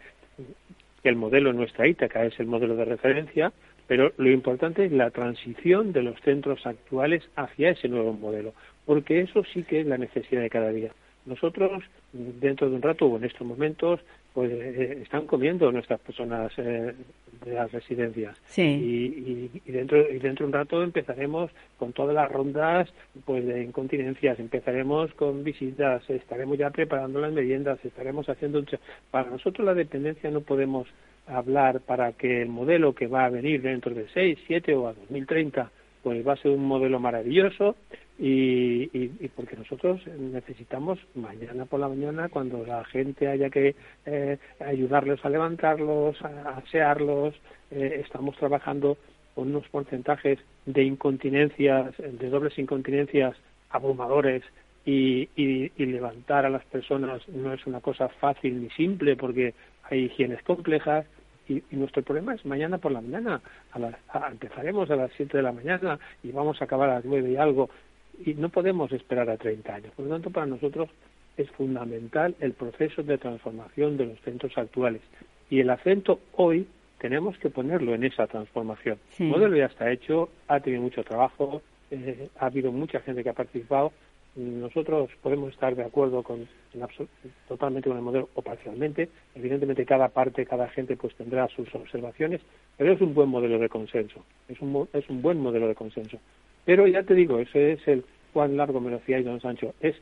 el 1.04 1.16
modelo 1.16 1.52
nuestra 1.54 1.86
Ítaca, 1.86 2.26
es 2.26 2.40
el 2.40 2.48
modelo 2.48 2.76
de 2.76 2.86
referencia, 2.86 3.52
pero 3.88 4.12
lo 4.18 4.30
importante 4.32 4.86
es 4.86 4.92
la 4.92 5.10
transición 5.12 5.92
de 5.94 6.04
los 6.04 6.20
centros 6.22 6.66
actuales 6.66 7.24
hacia 7.36 7.70
ese 7.72 7.88
nuevo 7.90 8.13
modelo, 8.13 8.54
porque 8.86 9.22
eso 9.22 9.44
sí 9.54 9.63
que 9.63 9.82
es 9.82 9.86
la 9.88 9.98
necesidad 9.98 10.42
de 10.42 10.50
cada 10.50 10.72
día. 10.72 10.92
Nosotros, 11.25 11.84
dentro 12.12 12.70
de 12.70 12.75
un 12.75 12.82
rato 12.82 13.06
o 13.06 13.16
en 13.18 13.24
estos 13.24 13.48
momentos, 13.48 14.02
pues 14.34 14.52
eh, 14.52 15.00
están 15.04 15.25
comiendo 15.25 15.72
nuestras 15.72 16.00
personas 16.02 16.52
eh, 16.58 16.94
de 17.46 17.54
las 17.54 17.72
residencias 17.72 18.36
Sí. 18.46 18.62
y, 18.62 19.32
y- 19.32 19.62
y 19.66 19.72
dentro 19.72 20.00
y 20.10 20.18
dentro 20.20 20.46
de 20.46 20.48
un 20.48 20.54
rato 20.54 20.82
empezaremos 20.84 21.52
con 21.78 21.94
todas 21.94 22.16
las 22.16 22.32
rondas 22.32 22.92
pues 23.25 23.46
de 23.46 23.63
incontinencias 23.63 24.40
empezaremos 24.40 25.13
con 25.13 25.44
visitas 25.44 26.08
estaremos 26.10 26.58
ya 26.58 26.72
preparando 26.72 27.20
las 27.22 27.32
meriendas 27.32 27.84
estaremos 27.86 28.28
haciendo 28.28 28.63
para 29.12 29.30
nosotros 29.30 29.66
la 29.66 29.74
dependencia 29.75 30.32
no 30.32 30.42
podemos 30.42 30.88
hablar 31.27 31.82
para 31.82 32.13
que 32.13 32.42
el 32.42 32.50
modelo 32.50 32.94
que 32.94 33.08
va 33.08 33.25
a 33.25 33.30
venir 33.30 33.62
dentro 33.62 33.94
de 33.94 34.08
6, 34.13 34.39
7 34.48 34.75
o 34.75 34.88
a 34.88 34.94
2030 34.94 35.72
pues 36.03 36.27
va 36.27 36.34
a 36.34 36.38
ser 36.38 36.51
un 36.51 36.65
modelo 36.65 37.00
maravilloso 37.00 37.75
y, 38.20 38.88
porque 39.30 39.56
nosotros 39.56 40.01
necesitamos 40.08 41.00
mañana 41.15 41.65
por 41.65 41.80
la 41.80 41.88
mañana 41.88 42.30
cuando 42.30 42.65
la 42.65 42.84
gente 42.86 43.27
haya 43.27 43.50
que 43.50 43.75
eh, 44.06 44.38
ayudarlos 44.60 45.24
a 45.25 45.30
levantarlos, 45.30 46.22
a 46.22 46.58
asearlos, 46.58 47.34
eh, 47.72 48.01
estamos 48.03 48.38
trabajando 48.38 48.98
con 49.34 49.48
unos 49.48 49.68
porcentajes 49.70 50.39
de 50.65 50.84
incontinencias, 50.84 51.96
de 51.98 52.30
dobles 52.30 52.58
incontinencias 52.60 53.36
abrumadores 53.70 54.44
y 54.86 55.30
levantar 55.77 56.46
a 56.46 56.50
las 56.50 56.65
personas 56.65 57.25
no 57.30 57.53
es 57.53 57.65
una 57.65 57.80
cosa 57.80 58.10
fácil 58.10 58.62
ni 58.62 58.70
simple 58.72 59.15
porque 59.15 59.53
hay 59.84 60.06
higienes 60.06 60.42
complejas, 60.44 61.06
y, 61.48 61.62
y, 61.72 61.75
nuestro 61.75 62.04
problema 62.04 62.34
es 62.34 62.46
mañana 62.46 62.78
por 62.78 62.92
la 62.92 63.02
mañana. 63.02 63.42
A 63.72 63.80
las, 63.80 63.96
a, 64.10 64.30
empezaremos 64.30 64.90
a 64.90 64.96
las 64.96 65.12
7 65.18 65.36
de 65.38 65.44
la 65.44 65.52
mañana 65.52 66.00
y 66.24 66.32
vamos 66.32 66.62
a 66.62 66.66
acabar 66.66 66.90
a 66.90 66.96
las 66.96 67.06
9 67.06 67.32
y 67.32 67.36
algo. 67.36 67.70
Y 68.25 68.34
no 68.36 68.50
podemos 68.50 68.92
esperar 68.94 69.30
a 69.30 69.38
30 69.38 69.75
años. 69.75 69.92
Por 69.96 70.06
lo 70.06 70.12
tanto, 70.13 70.30
para 70.30 70.46
nosotros 70.46 70.90
es 71.36 71.50
fundamental 71.52 72.36
el 72.40 72.54
proceso 72.54 73.04
de 73.04 73.18
transformación 73.18 73.98
de 73.98 74.06
los 74.06 74.20
centros 74.22 74.58
actuales. 74.58 75.02
Y 75.50 75.60
el 75.60 75.70
acento 75.70 76.20
hoy 76.34 76.68
tenemos 77.00 77.38
que 77.38 77.50
ponerlo 77.50 77.94
en 77.94 78.06
esa 78.06 78.28
transformación. 78.28 78.98
Sí. 79.10 79.24
El 79.24 79.30
modelo 79.30 79.58
ya 79.58 79.66
está 79.66 79.92
hecho, 79.92 80.30
ha 80.48 80.60
tenido 80.60 80.82
mucho 80.82 81.04
trabajo, 81.04 81.62
eh, 81.92 82.30
ha 82.40 82.46
habido 82.46 82.72
mucha 82.72 83.02
gente 83.02 83.24
que 83.24 83.30
ha 83.30 83.34
participado. 83.34 83.92
Nosotros 84.36 85.12
podemos 85.22 85.54
estar 85.54 85.75
de 85.75 85.84
acuerdo 85.84 86.24
con 86.24 86.48
totalmente 87.48 87.90
con 87.90 87.98
el 87.98 88.04
modelo 88.04 88.30
o 88.34 88.42
parcialmente. 88.42 89.10
Evidentemente 89.36 89.86
cada 89.86 90.10
parte, 90.10 90.46
cada 90.46 90.68
gente 90.70 90.98
pues 90.98 91.16
tendrá 91.16 91.48
sus 91.50 91.74
observaciones, 91.75 92.42
pero 92.78 92.94
es 92.94 93.02
un 93.02 93.13
buen 93.13 93.30
modelo 93.30 93.60
de 93.60 93.70
consenso. 93.70 94.25
Es 94.48 94.60
un, 94.60 94.90
es 94.92 95.08
un 95.10 95.22
buen 95.22 95.40
modelo 95.40 95.68
de 95.68 95.75
consenso. 95.75 96.18
Pero 96.66 96.88
ya 96.88 97.04
te 97.04 97.13
digo, 97.13 97.40
ese 97.40 97.74
es 97.74 97.88
el 97.88 98.04
cuán 98.32 98.58
largo 98.58 98.80
me 98.80 98.90
lo 98.90 98.98
decía 98.98 99.22
don 99.22 99.40
Sancho. 99.40 99.75
Es 99.80 99.96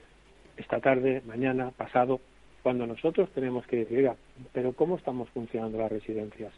esta 0.56 0.80
tarde, 0.80 1.22
mañana, 1.26 1.72
pasado, 1.72 2.22
cuando 2.64 2.88
nosotros 2.88 3.30
tenemos 3.32 3.66
que 3.68 3.78
decir, 3.78 4.10
pero 4.54 4.74
¿cómo 4.74 4.96
estamos 4.96 5.30
funcionando 5.30 5.78
las 5.78 5.92
residencias? 5.92 6.54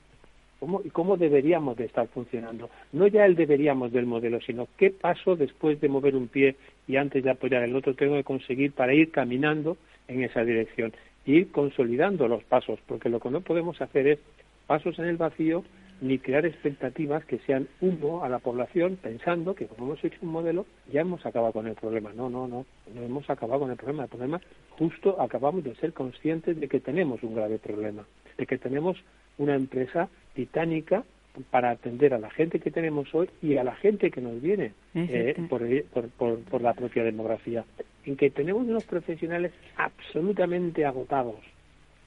¿Cómo, 0.64 0.82
¿Y 0.82 0.92
cómo 0.92 1.18
deberíamos 1.18 1.76
de 1.76 1.84
estar 1.84 2.08
funcionando? 2.08 2.70
No 2.94 3.06
ya 3.08 3.26
el 3.26 3.36
deberíamos 3.36 3.92
del 3.92 4.06
modelo, 4.06 4.40
sino 4.40 4.70
qué 4.78 4.92
paso 4.92 5.36
después 5.36 5.82
de 5.82 5.90
mover 5.90 6.16
un 6.16 6.30
pie 6.30 6.56
y 6.88 6.96
antes 6.96 7.22
de 7.22 7.32
apoyar 7.32 7.64
el 7.64 7.76
otro 7.76 7.96
tengo 7.96 8.16
que 8.16 8.24
conseguir 8.24 8.72
para 8.72 8.94
ir 8.94 9.12
caminando 9.12 9.76
en 10.08 10.24
esa 10.24 10.46
dirección, 10.46 10.94
ir 11.26 11.52
consolidando 11.52 12.30
los 12.30 12.46
pasos, 12.46 12.80
porque 12.88 13.10
lo 13.10 13.20
que 13.20 13.30
no 13.30 13.42
podemos 13.42 13.82
hacer 13.82 14.08
es 14.08 14.20
pasos 14.66 14.98
en 15.00 15.06
el 15.08 15.18
vacío 15.18 15.66
ni 16.00 16.18
crear 16.18 16.46
expectativas 16.46 17.26
que 17.26 17.40
sean 17.40 17.68
humo 17.82 18.24
a 18.24 18.30
la 18.30 18.40
población 18.40 18.98
pensando 19.02 19.56
que 19.56 19.68
como 19.68 19.88
hemos 19.88 20.04
hecho 20.06 20.20
un 20.22 20.30
modelo 20.30 20.66
ya 20.90 21.02
hemos 21.02 21.26
acabado 21.26 21.52
con 21.52 21.68
el 21.68 21.76
problema. 21.76 22.14
No, 22.14 22.30
no, 22.30 22.48
no, 22.48 22.66
no 22.96 23.02
hemos 23.02 23.30
acabado 23.30 23.60
con 23.60 23.72
el 23.72 23.76
problema. 23.76 24.04
El 24.04 24.10
problema 24.10 24.40
justo 24.78 25.20
acabamos 25.20 25.66
de 25.66 25.76
ser 25.76 25.92
conscientes 25.92 26.58
de 26.58 26.70
que 26.70 26.80
tenemos 26.80 27.22
un 27.22 27.36
grave 27.36 27.60
problema, 27.60 28.06
de 28.38 28.46
que 28.46 28.58
tenemos 28.58 28.98
una 29.38 29.56
empresa 29.56 30.10
titánica 30.34 31.04
para 31.50 31.72
atender 31.72 32.14
a 32.14 32.20
la 32.20 32.30
gente 32.30 32.60
que 32.60 32.72
tenemos 32.72 33.14
hoy 33.16 33.30
y 33.42 33.58
a 33.58 33.64
la 33.64 33.76
gente 33.76 34.12
que 34.12 34.22
nos 34.22 34.40
viene 34.42 34.74
eh, 34.94 35.36
por, 35.50 35.68
por, 35.86 36.10
por, 36.10 36.40
por 36.40 36.62
la 36.62 36.74
propia 36.74 37.04
demografía, 37.04 37.66
en 38.06 38.16
que 38.16 38.30
tenemos 38.30 38.64
unos 38.68 38.84
profesionales 38.84 39.52
absolutamente 39.76 40.86
agotados 40.86 41.40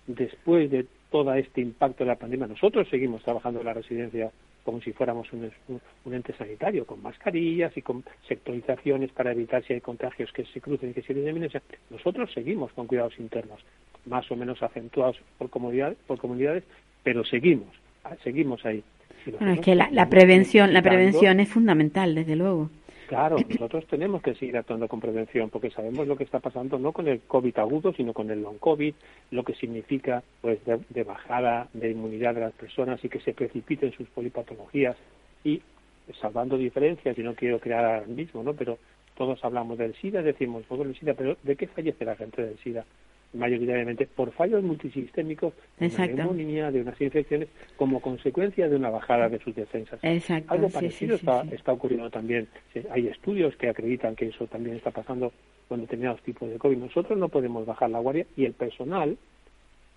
después 0.06 0.71
de 0.71 0.87
todo 1.11 1.35
este 1.35 1.61
impacto 1.61 2.04
de 2.04 2.09
la 2.09 2.16
pandemia. 2.16 2.47
Nosotros 2.47 2.88
seguimos 2.88 3.23
trabajando 3.23 3.61
en 3.61 3.66
la 3.66 3.75
residencia 3.75 4.30
como 4.64 4.80
si 4.80 4.92
fuéramos 4.92 5.33
un, 5.33 5.49
un, 6.04 6.14
ente 6.14 6.35
sanitario, 6.35 6.85
con 6.87 7.00
mascarillas 7.00 7.76
y 7.76 7.83
con 7.83 8.02
sectorizaciones 8.26 9.12
para 9.12 9.30
evitar 9.30 9.64
si 9.64 9.75
hay 9.75 9.80
contagios 9.80 10.33
que 10.33 10.45
se 10.45 10.61
crucen 10.61 10.90
y 10.90 10.92
que 10.92 11.02
se 11.02 11.12
eliminen. 11.12 11.49
Nosotros 11.88 12.33
seguimos 12.35 12.73
con 12.73 12.88
cuidados 12.88 13.16
internos, 13.21 13.61
más 14.06 14.28
o 14.28 14.35
menos 14.35 14.61
acentuados 14.64 15.18
por 15.38 15.50
comunidades, 15.50 15.97
por 16.09 16.18
comunidades 16.18 16.64
pero 17.06 17.25
seguimos, 17.25 17.68
seguimos 18.25 18.66
ahí. 18.66 18.82
Bueno, 19.38 19.52
es 19.52 19.60
que 19.60 19.76
la, 19.76 19.88
la 19.92 20.08
prevención, 20.08 20.72
la 20.72 20.82
prevención 20.82 21.38
es 21.38 21.48
fundamental, 21.48 22.16
desde 22.16 22.34
luego. 22.34 22.68
Claro, 23.06 23.36
nosotros 23.48 23.86
tenemos 23.86 24.22
que 24.22 24.34
seguir 24.34 24.56
actuando 24.56 24.88
con 24.88 24.98
prevención 24.98 25.48
porque 25.48 25.70
sabemos 25.70 26.08
lo 26.08 26.16
que 26.16 26.25
está 26.25 26.40
pasando 26.40 26.80
no 26.80 26.90
con 26.90 27.06
el 27.06 27.20
COVID 27.20 27.56
agudo, 27.58 27.92
sino 27.92 28.12
con 28.12 28.28
el 28.32 28.42
long 28.42 28.58
COVID, 28.58 28.92
lo 29.30 29.44
que 29.44 29.54
significa 29.54 30.25
pues 30.40 30.58
de, 30.64 30.80
de 30.88 31.04
bajada 31.04 31.68
de 31.75 31.92
inmunidad 31.92 32.34
de 32.34 32.40
las 32.40 32.52
personas 32.54 32.98
y 33.04 33.08
que 33.08 33.20
se 33.20 33.34
precipiten 33.34 33.92
sus 33.92 34.08
polipatologías 34.08 34.96
y 35.44 35.62
salvando 36.20 36.58
diferencias, 36.58 37.16
y 37.16 37.22
no 37.22 37.36
quiero 37.36 37.60
crear 37.60 37.84
ahora 37.84 38.06
mismo, 38.08 38.42
¿no? 38.42 38.52
Pero 38.52 38.78
todos 39.16 39.44
hablamos 39.44 39.78
del 39.78 39.94
SIDA, 39.94 40.22
decimos 40.22 40.64
poco 40.66 40.82
del 40.82 40.98
SIDA, 40.98 41.14
pero 41.14 41.36
¿de 41.44 41.54
qué 41.54 41.68
fallece 41.68 42.04
la 42.04 42.16
gente 42.16 42.42
del 42.42 42.58
SIDA? 42.58 42.84
Mayoritariamente 43.33 44.06
por 44.06 44.33
fallos 44.33 44.62
multisistémicos 44.62 45.52
de 45.78 45.88
una 45.88 46.06
neumonía, 46.06 46.71
de 46.71 46.80
unas 46.80 47.00
infecciones, 47.00 47.49
como 47.76 48.00
consecuencia 48.00 48.68
de 48.68 48.76
una 48.76 48.90
bajada 48.90 49.28
de 49.28 49.38
sus 49.38 49.54
defensas. 49.54 49.99
Exacto. 50.02 50.52
Algo 50.52 50.68
parecido 50.68 51.16
sí, 51.16 51.25
sí, 51.25 51.26
está, 51.26 51.42
sí. 51.42 51.54
está 51.54 51.73
ocurriendo 51.73 52.11
también. 52.11 52.49
Hay 52.90 53.09
estudios 53.09 53.56
que 53.56 53.68
acreditan 53.68 54.16
que 54.16 54.26
eso 54.26 54.47
también 54.47 54.76
está 54.76 54.90
pasando 54.90 55.33
con 55.68 55.80
determinados 55.80 56.23
tipos 56.23 56.49
de 56.49 56.59
COVID. 56.59 56.78
Nosotros 56.78 57.18
no 57.18 57.28
podemos 57.28 57.66
bajar 57.66 57.90
la 57.90 57.99
guardia 57.99 58.26
y 58.37 58.45
el 58.45 58.52
personal 58.52 59.16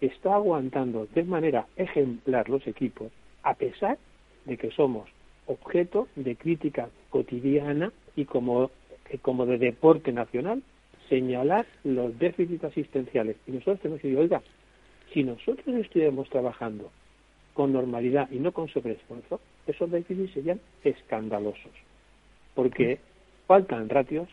está 0.02 0.36
aguantando 0.36 1.08
de 1.14 1.24
manera 1.24 1.68
ejemplar 1.76 2.50
los 2.50 2.66
equipos, 2.68 3.12
a 3.44 3.54
pesar 3.54 3.98
de 4.46 4.58
que 4.58 4.72
somos 4.72 5.10
objeto 5.46 6.08
de 6.16 6.36
crítica 6.36 6.90
cotidiana 7.10 7.92
y 8.16 8.26
como, 8.26 8.72
como 9.22 9.46
de 9.46 9.58
deporte 9.58 10.12
nacional 10.12 10.62
señalar 11.10 11.66
los 11.84 12.18
déficits 12.20 12.64
asistenciales. 12.64 13.38
Y 13.48 13.52
nosotros 13.52 13.80
tenemos 13.82 14.02
que 14.02 14.08
decir, 14.08 14.22
oiga, 14.22 14.42
si 15.14 15.24
nosotros 15.24 15.76
estuviéramos 15.76 16.30
trabajando 16.30 16.92
con 17.54 17.74
normalidad 17.74 18.30
y 18.32 18.38
no 18.38 18.52
con 18.52 18.70
sobreesfuerzo, 18.70 19.42
esos 19.68 19.92
déficits 19.92 20.34
serían 20.34 20.62
escandalosos. 20.84 21.72
Porque 22.56 23.00
faltan 23.48 23.90
ratios, 23.90 24.30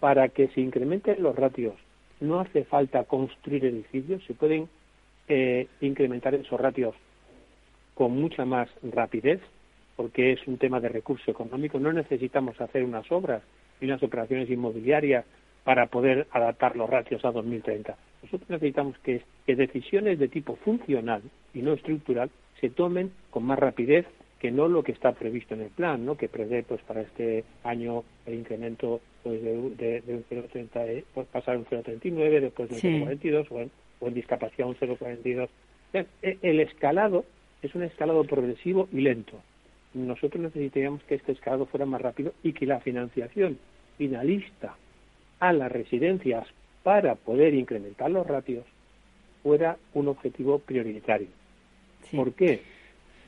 para 0.00 0.28
que 0.28 0.48
se 0.48 0.60
incrementen 0.60 1.22
los 1.22 1.34
ratios 1.34 1.74
no 2.20 2.40
hace 2.40 2.64
falta 2.64 3.04
construir 3.04 3.64
edificios, 3.64 4.22
se 4.24 4.34
pueden 4.34 4.68
eh, 5.28 5.66
incrementar 5.80 6.34
esos 6.34 6.60
ratios 6.60 6.94
con 7.94 8.12
mucha 8.12 8.44
más 8.44 8.68
rapidez, 8.82 9.40
porque 9.96 10.32
es 10.32 10.46
un 10.46 10.58
tema 10.58 10.80
de 10.80 10.88
recurso 10.88 11.30
económico. 11.30 11.78
No 11.78 11.92
necesitamos 11.92 12.60
hacer 12.60 12.84
unas 12.84 13.10
obras 13.10 13.42
y 13.80 13.86
unas 13.86 14.02
operaciones 14.02 14.50
inmobiliarias 14.50 15.24
para 15.66 15.86
poder 15.86 16.28
adaptar 16.30 16.76
los 16.76 16.88
ratios 16.88 17.24
a 17.24 17.32
2030. 17.32 17.96
Nosotros 18.22 18.48
necesitamos 18.48 18.96
que, 19.00 19.22
que 19.44 19.56
decisiones 19.56 20.16
de 20.16 20.28
tipo 20.28 20.54
funcional 20.54 21.22
y 21.54 21.60
no 21.60 21.72
estructural 21.72 22.30
se 22.60 22.70
tomen 22.70 23.10
con 23.30 23.42
más 23.42 23.58
rapidez 23.58 24.06
que 24.38 24.52
no 24.52 24.68
lo 24.68 24.84
que 24.84 24.92
está 24.92 25.10
previsto 25.10 25.54
en 25.54 25.62
el 25.62 25.70
plan, 25.70 26.06
¿no? 26.06 26.16
que 26.16 26.28
prevé 26.28 26.62
pues 26.62 26.80
para 26.82 27.00
este 27.00 27.42
año 27.64 28.04
el 28.26 28.34
incremento 28.34 29.00
pues 29.24 29.42
de, 29.42 29.56
de, 29.70 30.00
de 30.02 30.14
un 30.14 30.24
0,30, 30.30 31.02
pues 31.12 31.26
pasar 31.26 31.56
un 31.56 31.66
0,39, 31.66 32.40
después 32.40 32.68
de 32.68 32.74
un 32.76 32.80
sí. 32.80 32.88
0,42 33.24 33.46
o, 33.50 33.60
en, 33.60 33.70
o 33.98 34.06
en 34.06 34.14
discapacidad 34.14 34.68
un 34.68 34.76
0,42. 34.76 35.48
El 36.42 36.60
escalado 36.60 37.24
es 37.60 37.74
un 37.74 37.82
escalado 37.82 38.22
progresivo 38.22 38.88
y 38.92 39.00
lento. 39.00 39.42
Nosotros 39.94 40.40
necesitaríamos 40.40 41.02
que 41.08 41.16
este 41.16 41.32
escalado 41.32 41.66
fuera 41.66 41.86
más 41.86 42.00
rápido 42.00 42.34
y 42.44 42.52
que 42.52 42.66
la 42.66 42.78
financiación 42.78 43.58
finalista 43.98 44.76
a 45.40 45.52
las 45.52 45.70
residencias 45.70 46.46
para 46.82 47.14
poder 47.14 47.54
incrementar 47.54 48.10
los 48.10 48.26
ratios 48.26 48.64
fuera 49.42 49.76
un 49.94 50.08
objetivo 50.08 50.58
prioritario. 50.58 51.28
Sí. 52.10 52.16
¿Por 52.16 52.32
qué? 52.34 52.62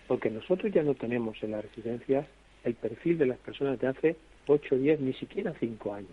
Porque 0.06 0.30
nosotros 0.30 0.72
ya 0.72 0.82
no 0.82 0.94
tenemos 0.94 1.42
en 1.42 1.52
las 1.52 1.62
residencias 1.62 2.26
el 2.64 2.74
perfil 2.74 3.18
de 3.18 3.26
las 3.26 3.38
personas 3.38 3.78
de 3.78 3.86
hace 3.86 4.16
8, 4.46 4.76
10, 4.76 5.00
ni 5.00 5.12
siquiera 5.14 5.54
5 5.58 5.94
años. 5.94 6.10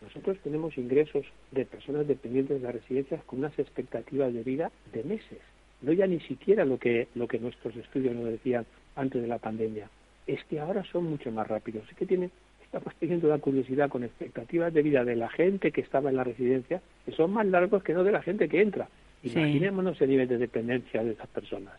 Nosotros 0.00 0.38
tenemos 0.42 0.76
ingresos 0.78 1.26
de 1.50 1.66
personas 1.66 2.08
dependientes 2.08 2.60
de 2.60 2.66
las 2.66 2.74
residencias 2.74 3.22
con 3.24 3.40
unas 3.40 3.58
expectativas 3.58 4.32
de 4.32 4.42
vida 4.42 4.70
de 4.92 5.04
meses. 5.04 5.38
No 5.82 5.92
ya 5.92 6.06
ni 6.06 6.20
siquiera 6.20 6.64
lo 6.64 6.78
que, 6.78 7.08
lo 7.14 7.28
que 7.28 7.38
nuestros 7.38 7.76
estudios 7.76 8.14
nos 8.14 8.24
decían 8.24 8.66
antes 8.96 9.20
de 9.20 9.28
la 9.28 9.38
pandemia. 9.38 9.88
Es 10.26 10.42
que 10.44 10.60
ahora 10.60 10.84
son 10.84 11.04
mucho 11.04 11.30
más 11.30 11.46
rápidos. 11.46 11.88
Es 11.90 11.96
que 11.96 12.06
tienen 12.06 12.30
estamos 12.72 12.94
teniendo 13.00 13.28
la 13.28 13.38
curiosidad 13.38 13.88
con 13.88 14.04
expectativas 14.04 14.72
de 14.72 14.82
vida 14.82 15.04
de 15.04 15.16
la 15.16 15.28
gente 15.28 15.72
que 15.72 15.80
estaba 15.80 16.08
en 16.08 16.16
la 16.16 16.22
residencia, 16.22 16.80
que 17.04 17.10
son 17.10 17.32
más 17.32 17.44
largos 17.46 17.82
que 17.82 17.92
no 17.92 18.04
de 18.04 18.12
la 18.12 18.22
gente 18.22 18.48
que 18.48 18.62
entra. 18.62 18.88
Imaginémonos 19.24 19.98
sí. 19.98 20.04
el 20.04 20.10
nivel 20.10 20.28
de 20.28 20.38
dependencia 20.38 21.02
de 21.02 21.10
esas 21.10 21.26
personas. 21.28 21.74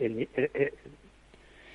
El, 0.00 0.28
el, 0.34 0.50
el, 0.54 0.72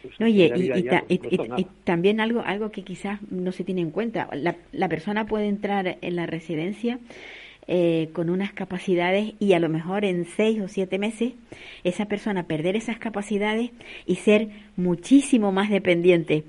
pues, 0.02 0.20
Oye, 0.20 0.52
y, 0.58 0.78
y, 0.78 0.84
ta, 0.84 1.06
y, 1.08 1.22
y, 1.62 1.68
también 1.86 2.20
algo, 2.20 2.42
algo 2.42 2.70
que 2.70 2.84
quizás 2.84 3.22
no 3.32 3.54
se 3.54 3.64
tiene 3.64 3.80
en 3.80 3.92
cuenta, 3.92 4.28
la, 4.34 4.58
la 4.74 4.90
persona 4.90 5.26
puede 5.26 5.48
entrar 5.48 5.98
en 6.02 6.16
la 6.18 6.26
residencia 6.26 7.00
eh, 7.72 8.10
con 8.14 8.32
unas 8.32 8.52
capacidades 8.52 9.36
y 9.40 9.54
a 9.54 9.60
lo 9.60 9.70
mejor 9.70 10.04
en 10.04 10.26
seis 10.26 10.60
o 10.60 10.68
siete 10.68 10.98
meses 10.98 11.34
esa 11.84 12.08
persona 12.08 12.48
perder 12.48 12.76
esas 12.76 12.98
capacidades 12.98 13.70
y 14.08 14.16
ser 14.16 14.48
muchísimo 14.76 15.52
más 15.52 15.70
dependiente 15.70 16.46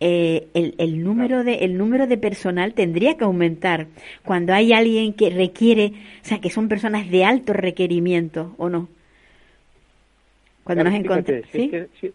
eh, 0.00 0.48
el, 0.54 0.74
el, 0.78 1.02
número 1.02 1.44
de, 1.44 1.64
el 1.64 1.78
número 1.78 2.06
de 2.06 2.18
personal 2.18 2.74
tendría 2.74 3.16
que 3.16 3.24
aumentar 3.24 3.86
cuando 4.24 4.52
hay 4.52 4.72
alguien 4.72 5.12
que 5.12 5.30
requiere, 5.30 5.92
o 6.22 6.24
sea, 6.24 6.40
que 6.40 6.50
son 6.50 6.68
personas 6.68 7.10
de 7.10 7.24
alto 7.24 7.52
requerimiento, 7.52 8.54
¿o 8.58 8.68
no? 8.68 8.88
Cuando 10.64 10.82
claro, 10.82 10.96
nos 10.96 11.04
encontramos. 11.04 11.46
¿sí? 11.52 11.70
si, 12.00 12.12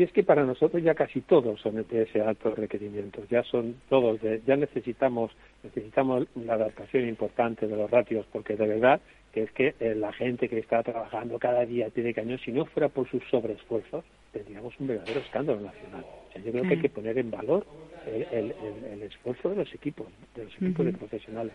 Si 0.00 0.04
es 0.04 0.12
que 0.12 0.22
para 0.22 0.44
nosotros 0.46 0.82
ya 0.82 0.94
casi 0.94 1.20
todos 1.20 1.60
son 1.60 1.74
de 1.86 2.02
ese 2.04 2.22
alto 2.22 2.54
requerimiento, 2.54 3.22
ya 3.28 3.42
son 3.42 3.82
todos, 3.90 4.18
de, 4.22 4.40
ya 4.46 4.56
necesitamos 4.56 5.30
necesitamos 5.62 6.26
la 6.36 6.54
adaptación 6.54 7.06
importante 7.06 7.66
de 7.66 7.76
los 7.76 7.90
ratios, 7.90 8.24
porque 8.32 8.56
de 8.56 8.66
verdad 8.66 8.98
que 9.30 9.42
es 9.42 9.52
que 9.52 9.74
eh, 9.78 9.94
la 9.94 10.10
gente 10.14 10.48
que 10.48 10.58
está 10.58 10.82
trabajando 10.82 11.38
cada 11.38 11.66
día 11.66 11.90
tiene 11.90 12.14
cañón, 12.14 12.38
si 12.38 12.50
no 12.50 12.64
fuera 12.64 12.88
por 12.88 13.10
sus 13.10 13.22
sobreesfuerzos, 13.30 14.02
tendríamos 14.32 14.72
un 14.80 14.86
verdadero 14.86 15.20
escándalo 15.20 15.60
nacional. 15.60 16.02
O 16.30 16.32
sea, 16.32 16.40
yo 16.44 16.50
creo 16.50 16.62
que 16.64 16.68
hay 16.76 16.80
que 16.80 16.88
poner 16.88 17.18
en 17.18 17.30
valor 17.30 17.66
el, 18.06 18.26
el- 18.30 18.54
el- 18.58 18.84
el 18.94 19.02
esfuerzo 19.02 19.50
de 19.50 19.56
los 19.56 19.74
equipos, 19.74 20.06
de 20.34 20.44
los 20.44 20.54
equipos 20.54 20.86
de 20.86 20.92
profesionales. 20.92 21.52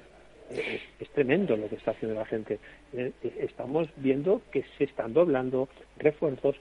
Eh, 0.52 0.76
Es, 0.76 0.82
es 1.08 1.10
tremendo 1.14 1.58
lo 1.58 1.68
que 1.68 1.78
está 1.78 1.90
haciendo 1.92 2.20
la 2.20 2.26
gente. 2.28 2.60
Eh, 2.94 3.12
Estamos 3.40 3.90
viendo 3.96 4.44
que 4.52 4.64
se 4.78 4.84
están 4.84 5.14
doblando 5.14 5.68
refuerzos. 5.98 6.56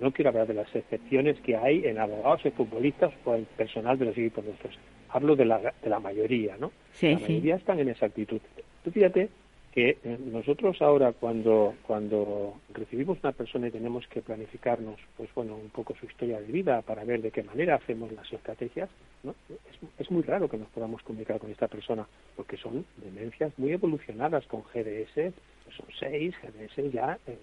No 0.00 0.12
quiero 0.12 0.30
hablar 0.30 0.46
de 0.46 0.54
las 0.54 0.74
excepciones 0.74 1.38
que 1.40 1.56
hay 1.56 1.84
en 1.86 1.98
abogados, 1.98 2.44
en 2.44 2.52
futbolistas 2.52 3.12
o 3.24 3.34
en 3.34 3.44
personal 3.56 3.98
de 3.98 4.06
los 4.06 4.18
equipos 4.18 4.44
nuestros. 4.44 4.78
Hablo 5.08 5.36
de 5.36 5.44
la, 5.44 5.72
de 5.82 5.90
la 5.90 6.00
mayoría, 6.00 6.56
¿no? 6.58 6.72
Sí, 6.92 7.12
la 7.12 7.18
sí. 7.18 7.24
mayoría 7.24 7.56
están 7.56 7.78
en 7.78 7.88
esa 7.88 8.06
actitud. 8.06 8.40
Tú 8.82 8.90
fíjate 8.90 9.28
que 9.74 9.98
eh, 10.04 10.18
nosotros 10.30 10.80
ahora 10.82 11.12
cuando 11.12 11.74
cuando 11.84 12.60
recibimos 12.72 13.18
una 13.24 13.32
persona 13.32 13.66
y 13.66 13.72
tenemos 13.72 14.06
que 14.06 14.22
planificarnos 14.22 15.00
pues 15.16 15.28
bueno 15.34 15.56
un 15.56 15.68
poco 15.70 15.96
su 15.98 16.06
historia 16.06 16.40
de 16.40 16.46
vida 16.46 16.80
para 16.82 17.02
ver 17.02 17.20
de 17.22 17.32
qué 17.32 17.42
manera 17.42 17.74
hacemos 17.74 18.12
las 18.12 18.32
estrategias 18.32 18.88
¿no? 19.24 19.34
es, 19.48 19.88
es 19.98 20.10
muy 20.12 20.22
raro 20.22 20.48
que 20.48 20.58
nos 20.58 20.68
podamos 20.68 21.02
comunicar 21.02 21.40
con 21.40 21.50
esta 21.50 21.66
persona 21.66 22.06
porque 22.36 22.56
son 22.56 22.86
demencias 22.98 23.52
muy 23.58 23.72
evolucionadas 23.72 24.46
con 24.46 24.62
GDS 24.62 25.34
son 25.76 25.86
seis 25.98 26.36
GDS 26.40 26.92
ya 26.92 27.18
eh, 27.26 27.36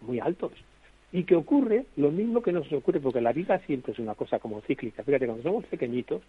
muy 0.00 0.18
altos 0.18 0.54
y 1.16 1.24
que 1.24 1.34
ocurre 1.34 1.86
lo 1.96 2.10
mismo 2.10 2.42
que 2.42 2.52
nos 2.52 2.70
ocurre 2.72 3.00
porque 3.00 3.20
la 3.22 3.32
vida 3.32 3.58
siempre 3.66 3.92
es 3.92 3.98
una 3.98 4.14
cosa 4.14 4.38
como 4.38 4.60
cíclica 4.62 5.02
fíjate 5.02 5.24
cuando 5.26 5.42
somos 5.42 5.64
pequeñitos 5.64 6.20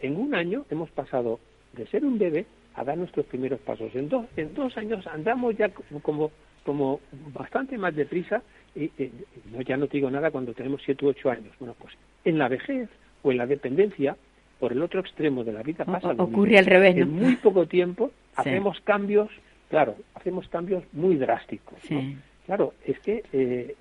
en 0.00 0.16
un 0.16 0.34
año 0.34 0.64
hemos 0.70 0.90
pasado 0.90 1.38
de 1.72 1.86
ser 1.86 2.04
un 2.04 2.18
bebé 2.18 2.44
a 2.74 2.82
dar 2.84 2.96
nuestros 2.98 3.26
primeros 3.26 3.60
pasos. 3.60 3.94
En 3.94 4.08
dos, 4.08 4.26
en 4.36 4.52
dos 4.54 4.76
años 4.76 5.06
andamos 5.06 5.56
ya 5.56 5.68
como, 6.02 6.32
como, 6.64 7.00
bastante 7.32 7.78
más 7.78 7.94
deprisa 7.94 8.42
y, 8.74 8.84
y- 8.84 9.12
no, 9.52 9.60
ya 9.62 9.76
no 9.76 9.86
te 9.86 9.98
digo 9.98 10.10
nada 10.10 10.32
cuando 10.32 10.52
tenemos 10.52 10.82
siete 10.84 11.04
u 11.04 11.08
ocho 11.10 11.30
años. 11.30 11.52
Bueno, 11.60 11.76
pues 11.78 11.94
en 12.24 12.36
la 12.38 12.48
vejez 12.48 12.88
o 13.22 13.30
en 13.30 13.38
la 13.38 13.46
dependencia, 13.46 14.16
por 14.58 14.72
el 14.72 14.82
otro 14.82 14.98
extremo 15.00 15.44
de 15.44 15.52
la 15.52 15.62
vida 15.62 15.84
pasa 15.84 16.08
o- 16.10 16.22
ocurre 16.24 16.58
al 16.58 16.66
revés, 16.66 16.96
¿no? 16.96 17.02
En 17.02 17.12
muy 17.12 17.36
poco 17.36 17.66
tiempo 17.66 18.10
Sí. 18.34 18.40
hacemos 18.40 18.80
cambios, 18.80 19.30
claro, 19.70 19.94
hacemos 20.14 20.48
cambios 20.48 20.82
muy 20.92 21.14
drásticos. 21.16 21.78
¿no? 21.90 22.00
Claro, 22.46 22.74
es 22.84 22.98
que 23.00 23.22
eh, 23.32 23.74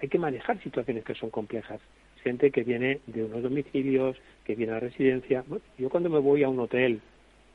hay 0.00 0.08
que 0.08 0.18
manejar 0.18 0.60
situaciones 0.62 1.04
que 1.04 1.14
son 1.14 1.30
complejas. 1.30 1.80
Gente 2.22 2.50
que 2.50 2.64
viene 2.64 3.00
de 3.06 3.24
unos 3.24 3.42
domicilios, 3.42 4.16
que 4.44 4.54
viene 4.54 4.72
a 4.72 4.80
residencia. 4.80 5.44
Yo 5.78 5.88
cuando 5.88 6.10
me 6.10 6.18
voy 6.18 6.42
a 6.42 6.48
un 6.48 6.58
hotel, 6.58 7.00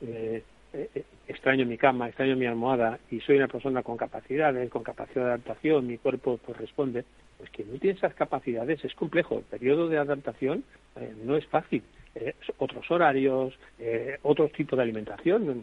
eh, 0.00 0.42
eh, 0.72 1.04
extraño 1.28 1.66
mi 1.66 1.76
cama, 1.76 2.08
extraño 2.08 2.36
mi 2.36 2.46
almohada 2.46 2.98
y 3.10 3.20
soy 3.20 3.36
una 3.36 3.48
persona 3.48 3.82
con 3.82 3.96
capacidades, 3.96 4.70
con 4.70 4.82
capacidad 4.82 5.24
de 5.24 5.30
adaptación, 5.32 5.86
mi 5.86 5.98
cuerpo 5.98 6.38
pues 6.38 6.58
responde, 6.58 7.04
pues 7.36 7.50
que 7.50 7.64
no 7.64 7.78
tiene 7.78 7.96
esas 7.96 8.14
capacidades 8.14 8.84
es 8.84 8.94
complejo. 8.94 9.38
El 9.38 9.44
periodo 9.44 9.88
de 9.88 9.98
adaptación 9.98 10.64
no 11.24 11.36
es 11.36 11.46
fácil. 11.46 11.82
Eh, 12.18 12.34
otros 12.56 12.90
horarios, 12.90 13.52
eh, 13.78 14.16
otros 14.22 14.50
tipos 14.52 14.78
de 14.78 14.82
alimentación. 14.82 15.62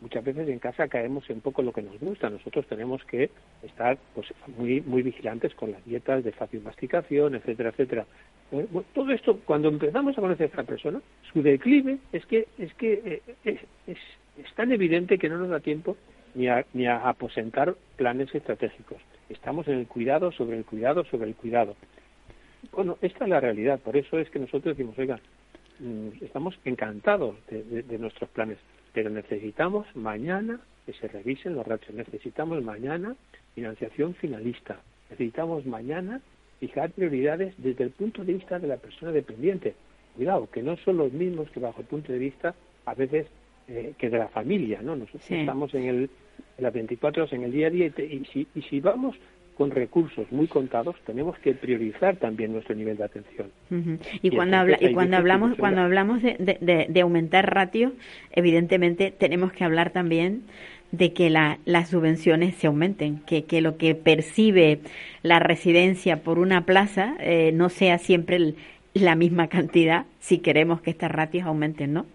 Muchas 0.00 0.24
veces 0.24 0.48
en 0.48 0.58
casa 0.58 0.88
caemos 0.88 1.30
en 1.30 1.40
poco 1.40 1.62
lo 1.62 1.72
que 1.72 1.80
nos 1.80 1.96
gusta. 2.00 2.28
Nosotros 2.28 2.66
tenemos 2.66 3.04
que 3.04 3.30
estar 3.62 3.96
pues 4.12 4.26
muy 4.56 4.80
muy 4.80 5.02
vigilantes 5.02 5.54
con 5.54 5.70
las 5.70 5.84
dietas 5.84 6.24
de 6.24 6.32
fácil 6.32 6.60
masticación, 6.62 7.36
etcétera, 7.36 7.70
etcétera. 7.70 8.06
Eh, 8.50 8.66
todo 8.92 9.12
esto, 9.12 9.38
cuando 9.44 9.68
empezamos 9.68 10.18
a 10.18 10.20
conocer 10.20 10.46
a 10.46 10.48
esta 10.48 10.64
persona, 10.64 11.00
su 11.32 11.40
declive 11.40 11.98
es 12.12 12.26
que 12.26 12.48
es 12.58 12.74
que 12.74 12.92
eh, 13.04 13.22
es, 13.44 13.60
es, 13.86 13.98
es 14.38 14.54
tan 14.56 14.72
evidente 14.72 15.18
que 15.18 15.28
no 15.28 15.38
nos 15.38 15.50
da 15.50 15.60
tiempo 15.60 15.96
ni 16.34 16.48
a, 16.48 16.66
ni 16.72 16.86
a 16.86 17.08
aposentar 17.08 17.76
planes 17.96 18.34
estratégicos. 18.34 18.98
Estamos 19.28 19.68
en 19.68 19.78
el 19.78 19.86
cuidado 19.86 20.32
sobre 20.32 20.56
el 20.58 20.64
cuidado 20.64 21.04
sobre 21.04 21.28
el 21.28 21.36
cuidado. 21.36 21.76
Bueno, 22.72 22.98
esta 23.02 23.24
es 23.24 23.30
la 23.30 23.38
realidad. 23.38 23.78
Por 23.78 23.96
eso 23.96 24.18
es 24.18 24.28
que 24.30 24.40
nosotros 24.40 24.76
decimos, 24.76 24.98
oiga, 24.98 25.20
estamos 26.20 26.58
encantados 26.64 27.36
de, 27.50 27.62
de- 27.64 27.82
de 27.82 27.98
nuestros 27.98 28.30
planes, 28.30 28.58
pero 28.92 29.10
necesitamos 29.10 29.86
mañana 29.96 30.60
que 30.86 30.92
se 30.94 31.08
revisen 31.08 31.54
los 31.54 31.66
ratios. 31.66 31.94
Necesitamos 31.94 32.62
mañana 32.62 33.14
financiación 33.54 34.14
finalista. 34.14 34.80
Necesitamos 35.10 35.66
mañana 35.66 36.20
fijar 36.60 36.90
prioridades 36.92 37.54
desde 37.58 37.84
el 37.84 37.90
punto 37.90 38.24
de 38.24 38.34
vista 38.34 38.58
de 38.58 38.68
la 38.68 38.76
persona 38.76 39.12
dependiente. 39.12 39.74
Cuidado, 40.16 40.48
que 40.50 40.62
no 40.62 40.76
son 40.78 40.98
los 40.98 41.12
mismos 41.12 41.50
que 41.50 41.60
bajo 41.60 41.80
el 41.80 41.86
punto 41.86 42.12
de 42.12 42.18
vista 42.18 42.54
a 42.86 42.94
veces 42.94 43.26
eh, 43.68 43.94
que 43.98 44.10
de 44.10 44.18
la 44.18 44.28
familia, 44.28 44.82
¿no? 44.82 44.96
Nosotros 44.96 45.22
Sí. 45.24 45.34
estamos 45.34 45.72
en 45.74 45.84
el 45.84 46.10
en 46.58 46.64
las 46.64 46.72
24 46.72 47.22
horas 47.22 47.32
en 47.34 47.42
el 47.44 47.52
día 47.52 47.66
a 47.68 47.70
día 47.70 47.86
y, 47.86 47.90
te- 47.90 48.04
y 48.06 48.24
si, 48.26 48.46
y 48.54 48.62
si 48.62 48.80
vamos 48.80 49.16
con 49.56 49.70
recursos 49.70 50.30
muy 50.32 50.46
contados, 50.46 50.96
tenemos 51.06 51.38
que 51.38 51.52
priorizar 51.54 52.16
también 52.16 52.52
nuestro 52.52 52.74
nivel 52.74 52.96
de 52.96 53.04
atención. 53.04 53.48
Y, 54.22 54.28
Y 54.28 54.30
cuando 54.30 54.56
habla, 54.56 54.76
y 54.80 54.92
cuando 54.94 55.16
hablamos 55.18 55.50
cuando 55.60 55.80
hablamos 55.82 56.22
de, 56.22 56.36
de, 56.38 56.58
de- 56.60 56.86
de 56.88 57.00
aumentar 57.00 57.54
ratios, 57.54 57.92
evidentemente 58.32 59.10
tenemos 59.10 59.52
que 59.52 59.64
hablar 59.64 59.90
también 59.90 60.42
de 60.90 61.12
que 61.12 61.30
la, 61.30 61.58
las 61.64 61.88
subvenciones 61.90 62.54
se 62.56 62.66
aumenten, 62.66 63.18
que, 63.26 63.44
que 63.44 63.60
lo 63.60 63.76
que 63.78 63.94
percibe 63.94 64.80
la 65.22 65.38
residencia 65.38 66.22
por 66.22 66.38
una 66.38 66.64
plaza 66.66 67.14
eh, 67.20 67.50
no 67.54 67.68
sea 67.68 67.98
siempre 67.98 68.36
el- 68.36 68.56
la 68.94 69.14
misma 69.14 69.48
cantidad 69.48 70.04
si 70.20 70.38
queremos 70.38 70.82
que 70.82 70.90
estas 70.90 71.10
ratios 71.10 71.46
aumenten, 71.46 71.92
¿no? 71.94 72.06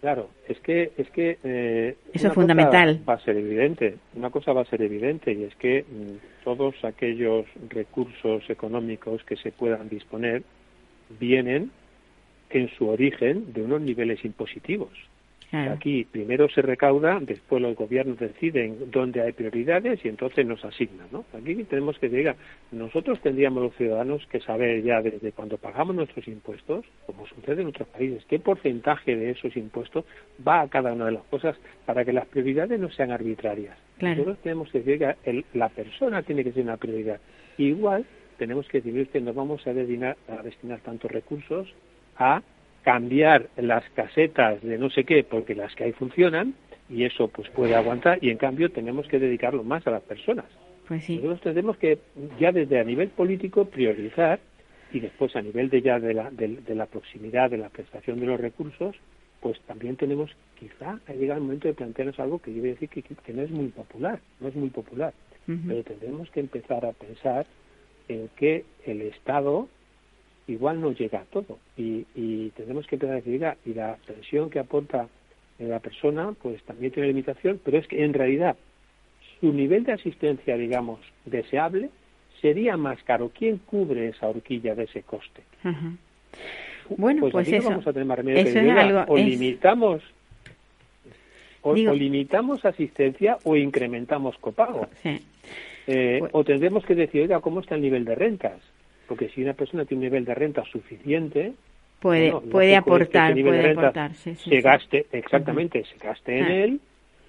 Claro, 0.00 0.28
es 0.46 0.60
que 0.60 0.92
es 0.96 1.10
que 1.10 1.38
eh, 1.42 1.96
Eso 2.12 2.28
es 2.28 2.34
fundamental. 2.34 3.00
Va 3.08 3.14
a 3.14 3.20
ser 3.20 3.36
evidente, 3.36 3.96
una 4.14 4.30
cosa 4.30 4.52
va 4.52 4.62
a 4.62 4.66
ser 4.66 4.82
evidente 4.82 5.32
y 5.32 5.44
es 5.44 5.56
que 5.56 5.82
mm, 5.82 6.44
todos 6.44 6.74
aquellos 6.84 7.46
recursos 7.68 8.48
económicos 8.48 9.24
que 9.24 9.36
se 9.36 9.52
puedan 9.52 9.88
disponer 9.88 10.42
vienen 11.18 11.70
en 12.50 12.68
su 12.76 12.88
origen 12.88 13.52
de 13.52 13.62
unos 13.62 13.80
niveles 13.80 14.24
impositivos. 14.24 14.92
Claro. 15.50 15.72
Aquí 15.74 16.04
primero 16.10 16.48
se 16.48 16.60
recauda, 16.60 17.18
después 17.20 17.62
los 17.62 17.76
gobiernos 17.76 18.18
deciden 18.18 18.90
dónde 18.90 19.22
hay 19.22 19.32
prioridades 19.32 20.04
y 20.04 20.08
entonces 20.08 20.44
nos 20.44 20.64
asignan. 20.64 21.06
¿no? 21.12 21.24
Aquí 21.32 21.54
tenemos 21.64 21.98
que 22.00 22.08
llegar. 22.08 22.34
Nosotros 22.72 23.20
tendríamos 23.20 23.62
los 23.62 23.74
ciudadanos 23.76 24.26
que 24.26 24.40
saber 24.40 24.82
ya 24.82 25.00
desde 25.02 25.30
cuando 25.32 25.56
pagamos 25.56 25.94
nuestros 25.94 26.26
impuestos, 26.26 26.84
como 27.06 27.26
sucede 27.28 27.62
en 27.62 27.68
otros 27.68 27.86
países, 27.88 28.24
qué 28.28 28.38
porcentaje 28.40 29.14
de 29.14 29.30
esos 29.30 29.56
impuestos 29.56 30.04
va 30.46 30.62
a 30.62 30.68
cada 30.68 30.92
una 30.92 31.06
de 31.06 31.12
las 31.12 31.24
cosas 31.24 31.56
para 31.84 32.04
que 32.04 32.12
las 32.12 32.26
prioridades 32.26 32.80
no 32.80 32.90
sean 32.90 33.12
arbitrarias. 33.12 33.78
Claro. 33.98 34.16
Nosotros 34.16 34.38
tenemos 34.42 34.70
que 34.70 34.80
decir 34.80 34.98
que 34.98 35.30
el- 35.30 35.44
la 35.54 35.68
persona 35.68 36.22
tiene 36.22 36.42
que 36.42 36.52
ser 36.52 36.64
una 36.64 36.76
prioridad. 36.76 37.20
Igual 37.56 38.04
tenemos 38.36 38.66
que 38.68 38.78
decidir 38.80 39.08
que 39.08 39.20
nos 39.20 39.34
vamos 39.34 39.66
a 39.66 39.72
destinar, 39.72 40.16
a 40.28 40.42
destinar 40.42 40.80
tantos 40.80 41.10
recursos 41.10 41.72
a 42.18 42.42
cambiar 42.86 43.48
las 43.56 43.82
casetas 43.96 44.62
de 44.62 44.78
no 44.78 44.90
sé 44.90 45.02
qué 45.02 45.24
porque 45.24 45.56
las 45.56 45.74
que 45.74 45.82
hay 45.82 45.92
funcionan 45.92 46.54
y 46.88 47.02
eso 47.02 47.26
pues 47.26 47.50
puede 47.50 47.74
aguantar 47.74 48.20
y 48.22 48.30
en 48.30 48.38
cambio 48.38 48.70
tenemos 48.70 49.08
que 49.08 49.18
dedicarlo 49.18 49.64
más 49.64 49.84
a 49.88 49.90
las 49.90 50.02
personas. 50.02 50.44
Pues 50.86 51.02
sí. 51.02 51.16
Nosotros 51.16 51.40
tenemos 51.40 51.76
que 51.78 51.98
ya 52.38 52.52
desde 52.52 52.78
a 52.78 52.84
nivel 52.84 53.08
político 53.08 53.64
priorizar 53.64 54.38
y 54.92 55.00
después 55.00 55.34
a 55.34 55.42
nivel 55.42 55.68
de 55.68 55.82
ya 55.82 55.98
de 55.98 56.14
la, 56.14 56.30
de, 56.30 56.46
de 56.46 56.74
la 56.76 56.86
proximidad, 56.86 57.50
de 57.50 57.58
la 57.58 57.70
prestación 57.70 58.20
de 58.20 58.26
los 58.26 58.38
recursos, 58.38 58.94
pues 59.40 59.60
también 59.62 59.96
tenemos 59.96 60.30
quizá 60.56 61.00
ha 61.08 61.12
llegado 61.12 61.40
el 61.40 61.44
momento 61.44 61.66
de 61.66 61.74
plantearnos 61.74 62.20
algo 62.20 62.38
que 62.38 62.54
yo 62.54 62.60
voy 62.60 62.70
a 62.70 62.74
decir 62.74 62.88
que, 62.88 63.02
que 63.02 63.32
no 63.32 63.42
es 63.42 63.50
muy 63.50 63.66
popular, 63.66 64.20
no 64.38 64.46
es 64.46 64.54
muy 64.54 64.70
popular, 64.70 65.12
pero 65.44 65.82
tendremos 65.82 66.30
que 66.30 66.38
empezar 66.38 66.86
a 66.86 66.92
pensar 66.92 67.46
en 68.06 68.28
que 68.36 68.64
el 68.84 69.02
Estado 69.02 69.68
igual 70.48 70.80
no 70.80 70.92
llega 70.92 71.20
a 71.20 71.24
todo 71.24 71.58
y, 71.76 72.04
y 72.14 72.50
tenemos 72.56 72.86
que 72.86 72.94
empezar 72.96 73.14
a 73.14 73.16
decir, 73.16 73.32
"Oiga, 73.34 73.56
y 73.66 73.74
la 73.74 73.96
pensión 74.06 74.48
que 74.50 74.58
aporta 74.60 75.08
eh, 75.58 75.64
la 75.66 75.80
persona 75.80 76.32
pues 76.40 76.62
también 76.64 76.92
tiene 76.92 77.08
limitación, 77.08 77.60
pero 77.64 77.78
es 77.78 77.86
que 77.88 78.04
en 78.04 78.12
realidad 78.12 78.56
su 79.40 79.52
nivel 79.52 79.84
de 79.84 79.92
asistencia, 79.92 80.56
digamos, 80.56 81.00
deseable 81.24 81.90
sería 82.40 82.76
más 82.76 83.02
caro. 83.02 83.30
¿Quién 83.36 83.58
cubre 83.58 84.08
esa 84.08 84.28
horquilla 84.28 84.74
de 84.74 84.84
ese 84.84 85.02
coste? 85.02 85.42
Bueno, 86.96 87.20
pues, 87.22 87.34
no 87.34 87.40
eso, 87.40 87.68
vamos 87.70 87.86
a 87.86 87.92
tener 87.92 88.06
más 88.06 88.18
remedio 88.18 88.44
que 88.44 88.50
eso 88.50 88.58
es 88.60 88.70
algo, 88.70 89.12
o 89.12 89.18
es- 89.18 89.26
limitamos 89.26 90.02
o, 91.62 91.74
Digo- 91.74 91.90
o 91.92 91.94
limitamos 91.94 92.64
asistencia 92.64 93.38
o 93.44 93.56
incrementamos 93.56 94.36
copago. 94.38 94.86
sí. 95.02 95.20
Eh, 95.88 96.16
Pues- 96.20 96.30
o 96.34 96.44
tendremos 96.44 96.84
que 96.84 96.94
decir, 96.94 97.22
oiga, 97.22 97.40
¿cómo 97.40 97.60
está 97.60 97.74
el 97.76 97.80
nivel 97.82 98.04
de 98.04 98.14
rentas? 98.14 98.60
Porque 99.08 99.28
si 99.28 99.42
una 99.42 99.54
persona 99.54 99.84
tiene 99.84 100.00
un 100.00 100.04
nivel 100.04 100.24
de 100.24 100.34
renta 100.34 100.64
suficiente, 100.64 101.52
puede, 102.00 102.30
puede 102.30 102.40
lógico 102.40 102.60
es 102.60 102.62
que 102.62 102.66
ese 102.66 102.76
aportar, 102.76 103.32
puede 103.34 103.62
renta 103.62 103.80
aportar, 103.80 104.14
sí, 104.14 104.34
sí, 104.34 104.50
se 104.50 104.56
sí. 104.56 104.60
gaste, 104.62 105.06
exactamente, 105.12 105.84
se 105.84 106.04
gaste 106.04 106.38
en 106.38 106.44
Ah. 106.44 106.54
él, 106.54 106.80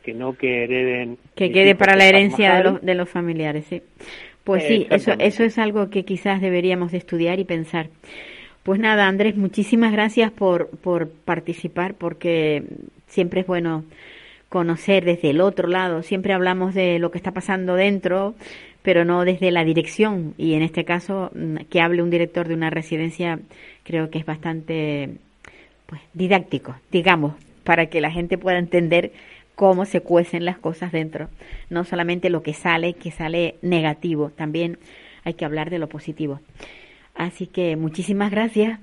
que 0.03 0.13
no 0.13 0.33
que 0.33 0.63
hereden... 0.63 1.17
que 1.35 1.51
quede 1.51 1.75
para 1.75 1.95
la 1.95 2.05
herencia 2.05 2.55
de 2.55 2.63
los, 2.63 2.81
de 2.81 2.95
los 2.95 3.09
familiares, 3.09 3.65
sí. 3.65 3.81
Pues 4.43 4.63
sí, 4.63 4.87
eso, 4.89 5.11
eso 5.19 5.43
es 5.43 5.57
algo 5.57 5.89
que 5.89 6.05
quizás 6.05 6.39
deberíamos 6.39 6.93
de 6.93 6.99
estudiar 6.99 7.37
y 7.39 7.43
pensar. 7.43 7.89
Pues 8.63 8.79
nada, 8.79 9.07
Andrés, 9.07 9.35
muchísimas 9.35 9.91
gracias 9.91 10.31
por, 10.31 10.69
por 10.69 11.09
participar, 11.09 11.95
porque 11.95 12.63
siempre 13.07 13.41
es 13.41 13.47
bueno 13.47 13.83
conocer 14.49 15.03
desde 15.03 15.31
el 15.31 15.41
otro 15.41 15.67
lado. 15.67 16.01
Siempre 16.01 16.33
hablamos 16.33 16.73
de 16.73 16.97
lo 16.99 17.11
que 17.11 17.17
está 17.17 17.31
pasando 17.31 17.75
dentro, 17.75 18.35
pero 18.87 19.03
no 19.03 19.25
desde 19.25 19.51
la 19.51 19.65
dirección. 19.65 20.33
Y 20.37 20.53
en 20.53 20.61
este 20.61 20.85
caso, 20.85 21.29
mm, 21.35 21.65
que 21.69 21.81
hable 21.81 22.01
un 22.01 22.09
director 22.09 22.47
de 22.47 22.53
una 22.53 22.69
residencia, 22.69 23.37
creo 23.83 24.09
que 24.09 24.17
es 24.17 24.25
bastante 24.25 25.09
pues, 25.87 25.99
didáctico, 26.13 26.73
digamos, 26.89 27.33
para 27.65 27.87
que 27.87 27.99
la 27.99 28.11
gente 28.11 28.37
pueda 28.37 28.57
entender 28.57 29.11
cómo 29.55 29.83
se 29.83 29.99
cuecen 29.99 30.45
las 30.45 30.57
cosas 30.57 30.93
dentro. 30.93 31.27
No 31.69 31.83
solamente 31.83 32.29
lo 32.29 32.43
que 32.43 32.53
sale, 32.53 32.93
que 32.93 33.11
sale 33.11 33.55
negativo, 33.61 34.29
también 34.29 34.77
hay 35.25 35.33
que 35.33 35.43
hablar 35.43 35.69
de 35.69 35.79
lo 35.79 35.89
positivo. 35.89 36.39
Así 37.13 37.45
que 37.45 37.75
muchísimas 37.75 38.31
gracias. 38.31 38.79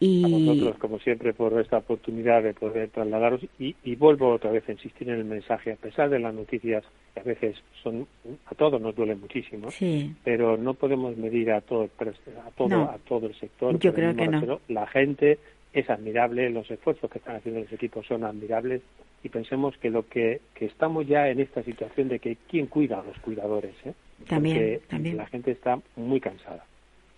A 0.00 0.04
Y 0.04 0.22
vosotros, 0.30 0.78
como 0.78 0.98
siempre, 1.00 1.32
por 1.32 1.58
esta 1.60 1.78
oportunidad 1.78 2.42
de 2.42 2.54
poder 2.54 2.88
trasladaros. 2.90 3.40
Y, 3.58 3.74
y 3.84 3.96
vuelvo 3.96 4.30
otra 4.32 4.50
vez 4.52 4.68
a 4.68 4.72
insistir 4.72 5.08
en 5.08 5.16
el 5.16 5.24
mensaje, 5.24 5.72
a 5.72 5.76
pesar 5.76 6.08
de 6.10 6.18
las 6.20 6.32
noticias 6.34 6.84
que 7.14 7.20
a 7.20 7.22
veces 7.24 7.56
son, 7.82 8.06
a 8.46 8.54
todos 8.54 8.80
nos 8.80 8.94
duele 8.94 9.16
muchísimo, 9.16 9.70
sí, 9.70 10.14
pero 10.24 10.56
no 10.56 10.74
podemos 10.74 11.16
medir 11.16 11.50
a 11.52 11.60
todo 11.60 11.84
a 11.84 12.50
todo, 12.56 12.68
No. 12.68 12.82
a 12.84 12.98
todo 12.98 13.26
el 13.26 13.34
sector. 13.34 13.78
Yo 13.78 13.92
creo 13.92 14.14
que 14.14 14.28
no. 14.28 14.60
La 14.68 14.86
gente 14.86 15.38
es 15.72 15.90
admirable, 15.90 16.48
los 16.50 16.70
esfuerzos 16.70 17.10
que 17.10 17.18
están 17.18 17.36
haciendo 17.36 17.60
los 17.60 17.72
equipos 17.72 18.06
son 18.06 18.24
admirables 18.24 18.82
y 19.24 19.28
pensemos 19.30 19.76
que 19.78 19.90
lo 19.90 20.06
que, 20.08 20.40
que 20.54 20.66
estamos 20.66 21.06
ya 21.06 21.28
en 21.28 21.40
esta 21.40 21.62
situación 21.64 22.08
de 22.08 22.20
que 22.20 22.36
quién 22.48 22.66
cuida 22.66 23.00
a 23.00 23.02
los 23.04 23.18
cuidadores, 23.18 23.74
¿eh? 23.84 23.92
También, 24.28 24.56
Porque 24.56 24.80
también. 24.88 25.16
la 25.16 25.26
gente 25.26 25.50
está 25.50 25.78
muy 25.96 26.20
cansada. 26.20 26.64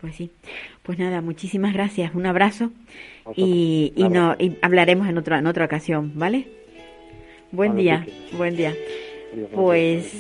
Pues 0.00 0.16
sí. 0.16 0.30
Pues 0.82 0.98
nada, 0.98 1.20
muchísimas 1.20 1.72
gracias. 1.74 2.14
Un 2.14 2.26
abrazo. 2.26 2.70
Y, 3.36 3.92
y, 3.96 4.02
no, 4.08 4.34
y 4.38 4.56
hablaremos 4.62 5.08
en 5.08 5.18
otra, 5.18 5.38
en 5.38 5.46
otra 5.46 5.64
ocasión, 5.66 6.12
¿vale? 6.14 6.48
Buen 7.52 7.72
día, 7.76 8.06
buen 8.38 8.56
día. 8.56 8.74
Pues 9.54 10.12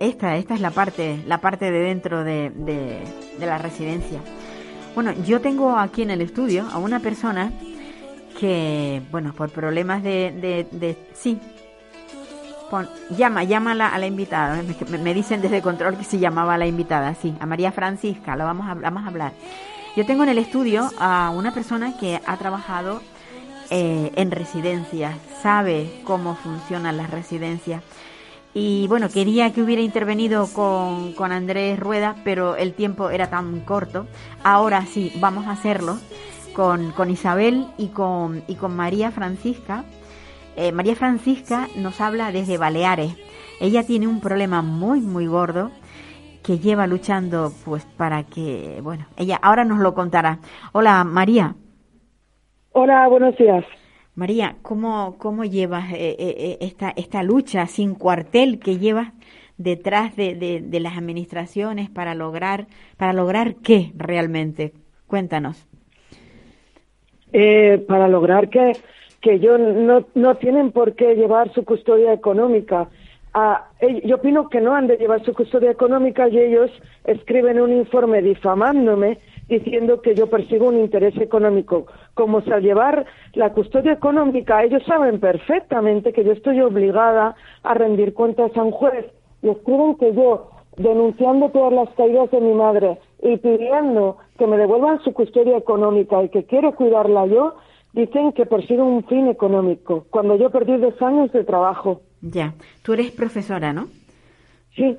esta, 0.00 0.36
esta 0.36 0.54
es 0.54 0.60
la 0.60 0.70
parte, 0.70 1.16
la 1.26 1.40
parte 1.40 1.70
de 1.70 1.78
dentro 1.80 2.24
de, 2.24 2.50
de, 2.50 2.98
de 3.38 3.46
la 3.46 3.58
residencia. 3.58 4.18
Bueno, 4.94 5.12
yo 5.24 5.40
tengo 5.40 5.76
aquí 5.78 6.02
en 6.02 6.10
el 6.10 6.20
estudio 6.20 6.66
a 6.72 6.78
una 6.78 7.00
persona 7.00 7.52
que, 8.38 9.02
bueno, 9.10 9.32
por 9.34 9.50
problemas 9.50 10.02
de, 10.02 10.32
de, 10.32 10.66
de- 10.78 10.96
sí, 11.12 11.38
pon- 12.70 12.88
llama, 13.10 13.44
llama 13.44 13.72
a 13.72 13.74
la, 13.74 13.98
la 13.98 14.06
invitada. 14.06 14.62
Me, 15.02 15.12
dicen 15.12 15.42
desde 15.42 15.60
control 15.60 15.96
que 15.96 16.04
se 16.04 16.18
llamaba 16.18 16.54
a 16.54 16.58
la 16.58 16.66
invitada, 16.66 17.14
sí, 17.14 17.34
a 17.40 17.46
María 17.46 17.72
Francisca, 17.72 18.36
lo 18.36 18.44
vamos 18.44 18.68
a, 18.68 18.74
vamos 18.74 19.04
a 19.04 19.08
hablar. 19.08 19.32
Yo 19.96 20.06
tengo 20.06 20.22
en 20.22 20.28
el 20.30 20.38
estudio 20.38 20.88
a 20.98 21.30
una 21.30 21.52
persona 21.52 21.98
que 21.98 22.20
ha 22.24 22.36
trabajado 22.36 23.02
eh, 23.70 24.12
en 24.14 24.30
residencias, 24.30 25.14
sabe 25.42 26.00
cómo 26.04 26.36
funcionan 26.36 26.96
las 26.96 27.10
residencias. 27.10 27.82
Y 28.52 28.86
bueno, 28.88 29.08
quería 29.08 29.52
que 29.52 29.62
hubiera 29.62 29.80
intervenido 29.82 30.48
con, 30.52 31.12
con 31.12 31.30
Andrés 31.30 31.78
Rueda, 31.78 32.16
pero 32.24 32.56
el 32.56 32.74
tiempo 32.74 33.10
era 33.10 33.30
tan 33.30 33.60
corto. 33.60 34.06
Ahora 34.42 34.86
sí, 34.86 35.12
vamos 35.20 35.46
a 35.46 35.52
hacerlo 35.52 35.98
con, 36.52 36.90
con 36.90 37.10
Isabel 37.10 37.68
y 37.78 37.88
con, 37.88 38.42
y 38.48 38.56
con 38.56 38.74
María 38.74 39.12
Francisca. 39.12 39.84
Eh, 40.60 40.72
María 40.72 40.94
Francisca 40.94 41.68
nos 41.74 42.02
habla 42.02 42.32
desde 42.32 42.58
Baleares. 42.58 43.16
Ella 43.62 43.82
tiene 43.82 44.06
un 44.06 44.20
problema 44.20 44.60
muy, 44.60 45.00
muy 45.00 45.26
gordo 45.26 45.70
que 46.44 46.58
lleva 46.58 46.86
luchando 46.86 47.50
pues 47.64 47.86
para 47.96 48.24
que, 48.24 48.80
bueno, 48.82 49.06
ella 49.16 49.38
ahora 49.40 49.64
nos 49.64 49.78
lo 49.78 49.94
contará. 49.94 50.38
Hola 50.72 51.02
María. 51.04 51.54
Hola, 52.72 53.08
buenos 53.08 53.38
días. 53.38 53.64
María, 54.14 54.56
¿cómo, 54.60 55.16
cómo 55.16 55.44
llevas 55.44 55.94
eh, 55.94 56.16
eh, 56.18 56.58
esta, 56.60 56.90
esta 56.90 57.22
lucha 57.22 57.66
sin 57.66 57.94
cuartel 57.94 58.58
que 58.58 58.76
llevas 58.76 59.14
detrás 59.56 60.14
de, 60.14 60.34
de, 60.34 60.60
de 60.60 60.80
las 60.80 60.98
administraciones 60.98 61.88
para 61.88 62.14
lograr, 62.14 62.66
para 62.98 63.14
lograr 63.14 63.54
qué 63.62 63.92
realmente? 63.96 64.74
Cuéntanos. 65.06 65.66
Eh, 67.32 67.82
para 67.88 68.08
lograr 68.08 68.50
que, 68.50 68.72
que 69.20 69.38
yo 69.38 69.58
no, 69.58 70.04
no 70.14 70.34
tienen 70.36 70.72
por 70.72 70.94
qué 70.94 71.14
llevar 71.14 71.52
su 71.52 71.64
custodia 71.64 72.12
económica. 72.12 72.88
Ah, 73.32 73.68
yo 74.04 74.16
opino 74.16 74.48
que 74.48 74.60
no 74.60 74.74
han 74.74 74.88
de 74.88 74.96
llevar 74.96 75.24
su 75.24 75.34
custodia 75.34 75.70
económica 75.70 76.28
y 76.28 76.38
ellos 76.38 76.70
escriben 77.04 77.60
un 77.60 77.72
informe 77.72 78.22
difamándome 78.22 79.18
diciendo 79.48 80.00
que 80.00 80.14
yo 80.14 80.28
persigo 80.28 80.68
un 80.68 80.78
interés 80.78 81.16
económico. 81.18 81.86
Como 82.14 82.40
si 82.40 82.50
al 82.52 82.62
llevar 82.62 83.04
la 83.34 83.52
custodia 83.52 83.92
económica, 83.92 84.62
ellos 84.64 84.82
saben 84.86 85.20
perfectamente 85.20 86.12
que 86.12 86.24
yo 86.24 86.32
estoy 86.32 86.60
obligada 86.60 87.34
a 87.62 87.74
rendir 87.74 88.14
cuentas 88.14 88.56
a 88.56 88.62
un 88.62 88.70
juez 88.70 89.06
y 89.42 89.48
escriben 89.48 89.96
que 89.96 90.14
yo, 90.14 90.50
denunciando 90.76 91.50
todas 91.50 91.72
las 91.72 91.90
caídas 91.90 92.30
de 92.30 92.40
mi 92.40 92.54
madre 92.54 92.98
y 93.22 93.36
pidiendo 93.36 94.16
que 94.38 94.46
me 94.46 94.56
devuelvan 94.56 95.02
su 95.02 95.12
custodia 95.12 95.56
económica 95.56 96.22
y 96.22 96.28
que 96.30 96.44
quiero 96.44 96.74
cuidarla 96.74 97.26
yo, 97.26 97.54
dicen 97.92 98.32
que 98.32 98.46
persigo 98.46 98.84
un 98.84 99.04
fin 99.04 99.28
económico, 99.28 100.06
cuando 100.10 100.36
yo 100.36 100.50
perdí 100.50 100.76
dos 100.76 101.00
años 101.02 101.32
de 101.32 101.44
trabajo. 101.44 102.02
Ya, 102.22 102.54
tú 102.82 102.92
eres 102.92 103.10
profesora, 103.12 103.72
¿no? 103.72 103.88
Sí, 104.74 104.96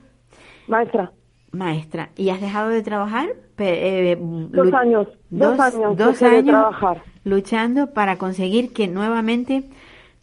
maestra. 0.68 1.12
Maestra. 1.52 2.10
¿Y 2.16 2.30
has 2.30 2.40
dejado 2.42 2.70
de 2.70 2.82
trabajar? 2.82 3.28
Eh, 3.58 4.18
Dos 4.20 4.74
años, 4.74 5.08
dos 5.30 5.60
años 5.60 5.96
dos 5.98 6.20
de 6.20 6.26
años 6.26 6.46
trabajar. 6.46 7.02
luchando 7.26 7.94
para 7.94 8.18
conseguir 8.18 8.74
que 8.74 8.88
nuevamente 8.88 9.64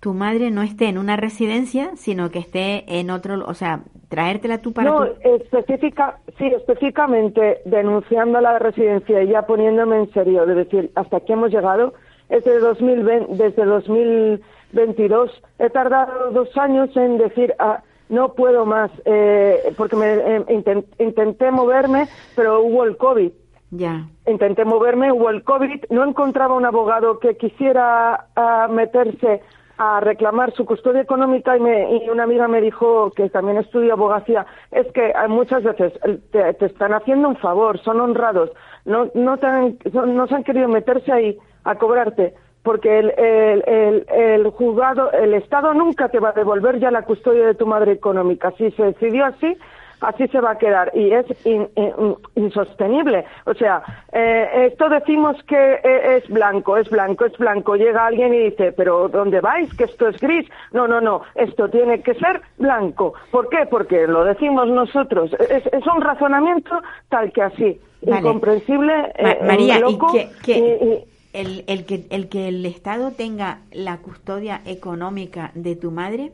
tu 0.01 0.13
madre 0.15 0.51
no 0.51 0.63
esté 0.63 0.87
en 0.89 0.97
una 0.99 1.17
residencia, 1.17 1.91
sino 1.97 2.31
que 2.31 2.39
esté 2.41 2.99
en 3.01 3.11
otro, 3.11 3.45
o 3.47 3.55
sea, 3.55 3.81
traértela 4.09 4.59
tú 4.59 4.73
para 4.73 4.91
no, 4.91 5.07
tu- 5.07 5.13
específica, 5.23 6.19
sí, 6.39 6.47
específicamente 6.47 7.59
denunciando 7.65 8.41
la 8.41 8.59
residencia 8.59 9.23
y 9.23 9.29
ya 9.29 9.43
poniéndome 9.43 9.99
en 9.99 10.13
serio, 10.13 10.47
de 10.47 10.55
decir, 10.55 10.91
hasta 10.95 11.19
aquí 11.19 11.33
hemos 11.33 11.51
llegado, 11.51 11.95
desde 12.29 12.59
2020, 12.61 13.35
desde 13.43 13.65
2022, 13.65 15.31
he 15.59 15.71
tardado 15.71 16.31
dos 16.31 16.57
años 16.57 16.95
en 16.97 17.19
decir, 17.19 17.55
ah, 17.59 17.83
no 18.09 18.33
puedo 18.35 18.65
más, 18.65 18.91
eh, 19.05 19.73
porque 19.77 19.97
me, 19.97 20.15
eh, 20.15 20.45
inten- 20.49 20.85
intenté 20.99 21.51
moverme, 21.51 22.09
pero 22.37 22.63
hubo 22.63 22.85
el 22.85 22.97
COVID. 22.97 23.33
Ya, 23.71 24.07
Intenté 24.27 24.65
moverme, 24.65 25.13
hubo 25.13 25.29
el 25.29 25.43
COVID, 25.45 25.85
no 25.91 26.03
encontraba 26.05 26.55
un 26.55 26.65
abogado 26.65 27.19
que 27.19 27.37
quisiera 27.37 28.27
ah, 28.35 28.67
meterse 28.71 29.43
a 29.77 30.01
reclamar 30.01 30.53
su 30.55 30.65
custodia 30.65 31.03
económica 31.03 31.57
y, 31.57 31.61
me, 31.61 31.97
y 31.99 32.09
una 32.09 32.25
amiga 32.25 32.49
me 32.49 32.61
dijo 32.63 33.11
que 33.13 33.29
también 33.29 33.59
estudia 33.59 33.93
abogacía, 33.93 34.45
es 34.73 34.87
que 34.93 35.13
hay 35.15 35.29
muchas 35.29 35.63
veces 35.63 35.93
te, 36.33 36.55
te 36.55 36.67
están 36.67 36.95
haciendo 36.95 37.29
un 37.29 37.37
favor, 37.37 37.79
son 37.81 38.01
honrados, 38.01 38.51
no, 38.87 39.09
no, 39.15 39.37
te 39.37 39.47
han, 39.47 39.79
no 39.93 40.27
se 40.27 40.35
han 40.35 40.45
querido 40.45 40.67
meterse 40.69 41.13
ahí 41.13 41.39
a 41.65 41.75
cobrarte, 41.77 42.35
porque 42.63 42.99
el, 42.99 43.11
el, 43.17 43.65
el, 43.67 44.07
el 44.11 44.51
juzgado, 44.51 45.11
el 45.13 45.35
Estado 45.35 45.75
nunca 45.75 46.09
te 46.09 46.19
va 46.21 46.31
a 46.31 46.33
devolver 46.33 46.79
ya 46.79 46.91
la 46.91 47.03
custodia 47.03 47.47
de 47.47 47.55
tu 47.55 47.67
madre 47.67 47.93
económica. 47.93 48.53
Si 48.59 48.71
se 48.73 48.83
decidió 48.85 49.25
así, 49.25 49.57
así 50.01 50.29
se 50.29 50.41
va 50.41 50.53
a 50.53 50.59
quedar 50.59 50.91
y 50.95 51.13
es 51.13 51.27
in- 51.47 51.69
in- 51.75 52.17
insostenible. 52.37 53.25
O 53.47 53.55
sea, 53.55 53.83
eh, 54.13 54.67
esto 54.71 54.89
decimos 54.89 55.37
que 55.45 55.57
eh, 55.83 56.17
es 56.23 56.29
blanco, 56.29 56.77
es 56.77 56.89
blanco, 56.91 57.25
es 57.25 57.37
blanco. 57.39 57.75
Llega 57.77 58.07
alguien 58.07 58.33
y 58.35 58.39
dice, 58.51 58.73
pero 58.73 59.09
¿dónde 59.09 59.41
vais? 59.41 59.73
Que 59.75 59.85
esto 59.85 60.09
es 60.09 60.21
gris. 60.21 60.47
No, 60.73 60.87
no, 60.87 61.01
no, 61.01 61.23
esto 61.35 61.69
tiene 61.69 62.01
que 62.03 62.15
ser 62.15 62.41
blanco. 62.59 63.15
¿Por 63.31 63.49
qué? 63.49 63.67
Porque 63.69 64.07
lo 64.07 64.25
decimos 64.25 64.69
nosotros. 64.69 65.33
Es, 65.35 65.67
es 65.67 65.87
un 65.87 66.01
razonamiento 66.01 66.71
tal 67.09 67.33
que 67.33 67.43
así, 67.43 67.81
Vale. 68.03 68.19
incomprensible, 68.21 68.95
Ma- 69.23 69.31
eh, 69.33 69.39
María, 69.45 69.79
loco, 69.81 70.09
y- 70.47 71.05
el, 71.33 71.65
el 71.67 71.85
que 71.87 72.07
el 72.11 72.29
que 72.29 72.49
el 72.49 72.65
Estado 72.67 73.13
tenga 73.13 73.59
la 73.73 73.99
custodia 73.99 74.61
económica 74.67 75.51
de 75.55 75.77
tu 75.77 75.91
madre, 75.91 76.33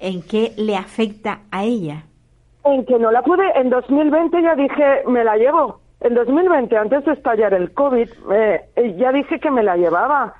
¿en 0.00 0.22
qué 0.22 0.52
le 0.56 0.76
afecta 0.76 1.40
a 1.50 1.64
ella? 1.64 2.04
En 2.64 2.84
que 2.84 2.98
no 2.98 3.10
la 3.10 3.22
pude, 3.22 3.44
en 3.54 3.70
2020 3.70 4.42
ya 4.42 4.54
dije, 4.54 5.02
me 5.06 5.24
la 5.24 5.36
llevo. 5.36 5.80
En 6.00 6.14
2020, 6.14 6.76
antes 6.76 7.04
de 7.04 7.12
estallar 7.12 7.52
el 7.52 7.72
COVID, 7.72 8.08
eh, 8.32 8.60
eh, 8.76 8.96
ya 8.96 9.12
dije 9.12 9.38
que 9.38 9.50
me 9.50 9.62
la 9.62 9.76
llevaba. 9.76 10.34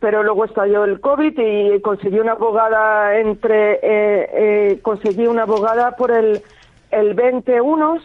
Pero 0.00 0.22
luego 0.22 0.44
estalló 0.44 0.84
el 0.84 1.00
COVID 1.00 1.38
y 1.38 1.80
conseguí 1.80 2.18
una 2.18 2.32
abogada 2.32 3.18
entre, 3.18 3.74
eh, 3.74 4.30
eh, 4.32 4.78
conseguí 4.82 5.26
una 5.26 5.42
abogada 5.44 5.92
por 5.96 6.10
el, 6.10 6.42
el 6.90 7.14
21, 7.14 7.98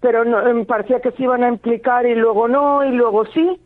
pero 0.00 0.24
no, 0.24 0.42
me 0.52 0.64
parecía 0.66 1.00
que 1.00 1.12
se 1.12 1.22
iban 1.22 1.42
a 1.42 1.48
implicar 1.48 2.04
y 2.04 2.14
luego 2.14 2.46
no, 2.46 2.84
y 2.84 2.90
luego 2.90 3.24
sí. 3.26 3.58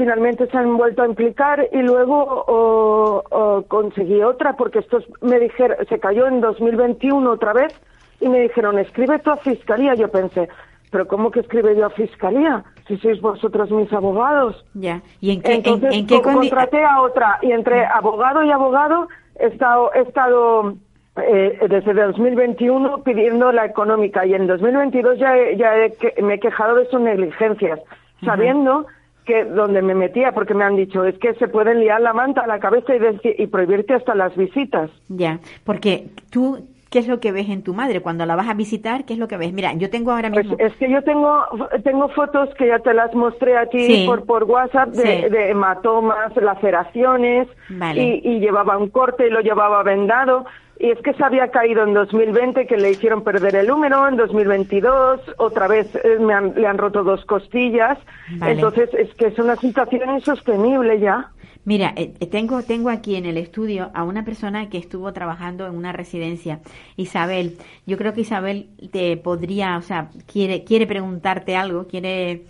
Finalmente 0.00 0.46
se 0.46 0.56
han 0.56 0.78
vuelto 0.78 1.02
a 1.02 1.06
implicar 1.06 1.68
y 1.72 1.82
luego 1.82 2.24
oh, 2.46 3.22
oh, 3.30 3.62
conseguí 3.68 4.22
otra 4.22 4.54
porque 4.54 4.78
estos 4.78 5.04
me 5.20 5.38
dijeron, 5.38 5.76
se 5.90 5.98
cayó 6.00 6.26
en 6.26 6.40
2021 6.40 7.30
otra 7.30 7.52
vez 7.52 7.78
y 8.18 8.26
me 8.30 8.40
dijeron, 8.40 8.78
escribe 8.78 9.18
tú 9.18 9.30
a 9.30 9.36
fiscalía. 9.36 9.94
Yo 9.96 10.08
pensé, 10.10 10.48
pero 10.90 11.06
¿cómo 11.06 11.30
que 11.30 11.40
escribe 11.40 11.76
yo 11.76 11.84
a 11.84 11.90
fiscalía? 11.90 12.64
Si 12.88 12.96
sois 12.96 13.20
vosotros 13.20 13.70
mis 13.72 13.92
abogados. 13.92 14.64
Ya. 14.72 15.02
¿Y 15.20 15.32
en 15.34 15.42
qué, 15.42 15.50
en- 15.52 15.56
Entonces 15.58 15.94
en, 15.94 16.06
qué 16.06 16.22
contraté 16.22 16.82
a 16.82 17.02
otra 17.02 17.38
y 17.42 17.52
entre 17.52 17.84
abogado 17.84 18.42
y 18.42 18.50
abogado 18.50 19.06
he 19.38 19.48
estado, 19.48 19.92
he 19.92 20.00
estado 20.00 20.76
eh, 21.22 21.58
desde 21.68 21.92
2021 21.92 23.02
pidiendo 23.02 23.52
la 23.52 23.66
económica 23.66 24.24
y 24.24 24.32
en 24.32 24.46
2022 24.46 25.18
ya, 25.18 25.36
he- 25.36 25.58
ya 25.58 25.76
he 25.76 26.22
me 26.22 26.34
he 26.36 26.40
quejado 26.40 26.76
de 26.76 26.86
sus 26.86 27.02
negligencias, 27.02 27.80
sabiendo 28.24 28.86
que 29.24 29.44
donde 29.44 29.82
me 29.82 29.94
metía, 29.94 30.32
porque 30.32 30.54
me 30.54 30.64
han 30.64 30.76
dicho, 30.76 31.04
es 31.04 31.18
que 31.18 31.34
se 31.34 31.48
pueden 31.48 31.80
liar 31.80 32.00
la 32.00 32.12
manta 32.12 32.40
a 32.42 32.46
la 32.46 32.58
cabeza 32.58 32.94
y, 32.94 32.98
deci- 32.98 33.34
y 33.38 33.46
prohibirte 33.46 33.94
hasta 33.94 34.14
las 34.14 34.34
visitas. 34.36 34.90
Ya, 35.08 35.38
porque 35.64 36.08
tú, 36.30 36.66
¿qué 36.90 36.98
es 36.98 37.06
lo 37.08 37.20
que 37.20 37.30
ves 37.30 37.48
en 37.48 37.62
tu 37.62 37.72
madre? 37.74 38.00
Cuando 38.00 38.26
la 38.26 38.34
vas 38.34 38.48
a 38.48 38.54
visitar, 38.54 39.04
¿qué 39.04 39.12
es 39.12 39.18
lo 39.18 39.28
que 39.28 39.36
ves? 39.36 39.52
Mira, 39.52 39.72
yo 39.74 39.90
tengo 39.90 40.10
ahora 40.10 40.30
Pues 40.30 40.46
mismo... 40.46 40.56
es 40.64 40.74
que 40.76 40.90
yo 40.90 41.02
tengo 41.02 41.44
tengo 41.84 42.08
fotos 42.08 42.48
que 42.58 42.66
ya 42.68 42.78
te 42.80 42.92
las 42.94 43.14
mostré 43.14 43.56
a 43.56 43.66
ti 43.66 43.78
Sí. 43.86 44.04
por, 44.06 44.24
por 44.24 44.44
WhatsApp 44.44 44.88
de, 44.90 45.02
Sí. 45.24 45.28
de 45.30 45.50
hematomas, 45.50 46.34
laceraciones 46.36 47.46
Vale. 47.68 48.02
y, 48.02 48.20
y 48.24 48.40
llevaba 48.40 48.76
un 48.78 48.88
corte 48.88 49.26
y 49.26 49.30
lo 49.30 49.40
llevaba 49.40 49.82
vendado 49.82 50.44
y 50.80 50.90
es 50.90 50.98
que 51.02 51.12
se 51.12 51.22
había 51.22 51.48
caído 51.50 51.84
en 51.84 51.92
2020 51.94 52.66
que 52.66 52.76
le 52.78 52.92
hicieron 52.92 53.22
perder 53.22 53.54
el 53.54 53.70
húmero, 53.70 54.08
en 54.08 54.16
2022 54.16 55.20
otra 55.38 55.68
vez 55.68 55.86
eh, 55.94 56.18
me 56.18 56.32
han- 56.32 56.54
le 56.56 56.66
han 56.66 56.78
roto 56.78 57.04
dos 57.04 57.24
costillas, 57.26 57.98
Vale. 58.38 58.52
entonces 58.54 58.88
es 58.94 59.14
que 59.14 59.26
es 59.26 59.38
una 59.38 59.56
situación 59.56 60.10
insostenible 60.14 60.98
ya. 60.98 61.30
Mira, 61.66 61.92
eh, 61.96 62.14
eh, 62.18 62.26
tengo, 62.26 62.62
tengo 62.62 62.88
aquí 62.88 63.16
en 63.16 63.26
el 63.26 63.36
estudio 63.36 63.90
a 63.92 64.02
una 64.04 64.24
persona 64.24 64.70
que 64.70 64.78
estuvo 64.78 65.12
trabajando 65.12 65.66
en 65.66 65.74
una 65.76 65.92
residencia, 65.92 66.60
Isabel. 66.96 67.58
Yo 67.86 67.98
creo 67.98 68.14
que 68.14 68.22
Isabel 68.22 68.70
te 68.90 69.18
podría, 69.18 69.76
o 69.76 69.82
sea, 69.82 70.08
quiere, 70.32 70.64
quiere 70.64 70.86
preguntarte 70.86 71.56
algo, 71.56 71.86
quiere, 71.86 72.44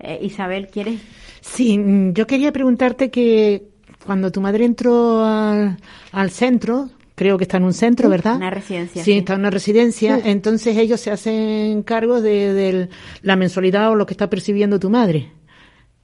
eh, 0.00 0.18
Isabel, 0.22 0.66
¿quieres? 0.66 1.00
Sí, 1.40 1.78
mm, 1.78 2.12
yo 2.14 2.26
quería 2.26 2.50
preguntarte 2.50 3.10
que 3.12 3.62
cuando 4.04 4.32
tu 4.32 4.40
madre 4.40 4.64
entró 4.64 5.24
al, 5.24 5.76
al 6.10 6.30
centro, 6.30 6.88
creo 7.18 7.36
que 7.36 7.44
está 7.44 7.56
en 7.56 7.64
un 7.64 7.74
centro, 7.74 8.08
¿verdad? 8.08 8.36
Una 8.36 8.48
residencia, 8.50 9.02
Sí, 9.04 9.12
sí. 9.12 9.18
está 9.18 9.34
en 9.34 9.40
una 9.40 9.50
residencia. 9.50 10.20
Entonces 10.24 10.76
ellos 10.76 11.00
se 11.00 11.10
hacen 11.10 11.82
cargo 11.82 12.22
de, 12.22 12.54
de 12.54 12.88
la 13.22 13.34
mensualidad 13.36 13.90
o 13.90 13.96
lo 13.96 14.06
que 14.06 14.14
está 14.14 14.30
percibiendo 14.30 14.78
tu 14.78 14.88
madre. 14.88 15.32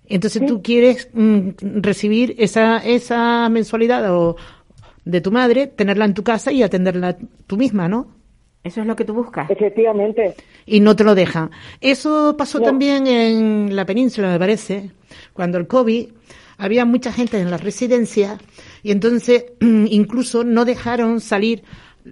Entonces 0.07 0.45
tú 0.45 0.61
quieres 0.63 1.09
mm, 1.15 1.51
recibir 1.81 2.35
esa, 2.39 2.79
esa 2.79 3.49
mensualidad 3.49 4.15
o 4.15 4.37
de 5.05 5.21
tu 5.21 5.31
madre, 5.31 5.67
tenerla 5.69 6.05
en 6.05 6.15
tu 6.15 6.23
casa 6.25 6.51
y 6.53 6.63
atenderla 6.63 7.17
tú 7.47 7.57
misma, 7.57 7.89
¿no? 7.89 8.09
Eso 8.65 8.81
es 8.81 8.87
lo 8.87 8.97
que 8.97 9.05
tú 9.05 9.13
buscas. 9.15 9.49
Efectivamente. 9.51 10.35
y 10.67 10.81
no 10.81 10.97
te 10.97 11.05
lo 11.05 11.15
dejan. 11.15 11.51
Eso 11.81 12.35
pasó 12.37 12.59
No. 12.59 12.65
también 12.65 13.07
en 13.07 13.77
la 13.77 13.85
península, 13.87 14.31
me 14.33 14.39
parece, 14.39 14.91
cuando 15.35 15.59
el 15.59 15.67
COVID 15.67 16.07
había 16.57 16.85
mucha 16.85 17.13
gente 17.13 17.39
en 17.39 17.51
las 17.51 17.63
residencias 17.63 18.39
y 18.85 18.93
entonces 18.93 19.47
incluso 19.61 20.45
no 20.45 20.65
dejaron 20.65 21.21
salir 21.21 21.65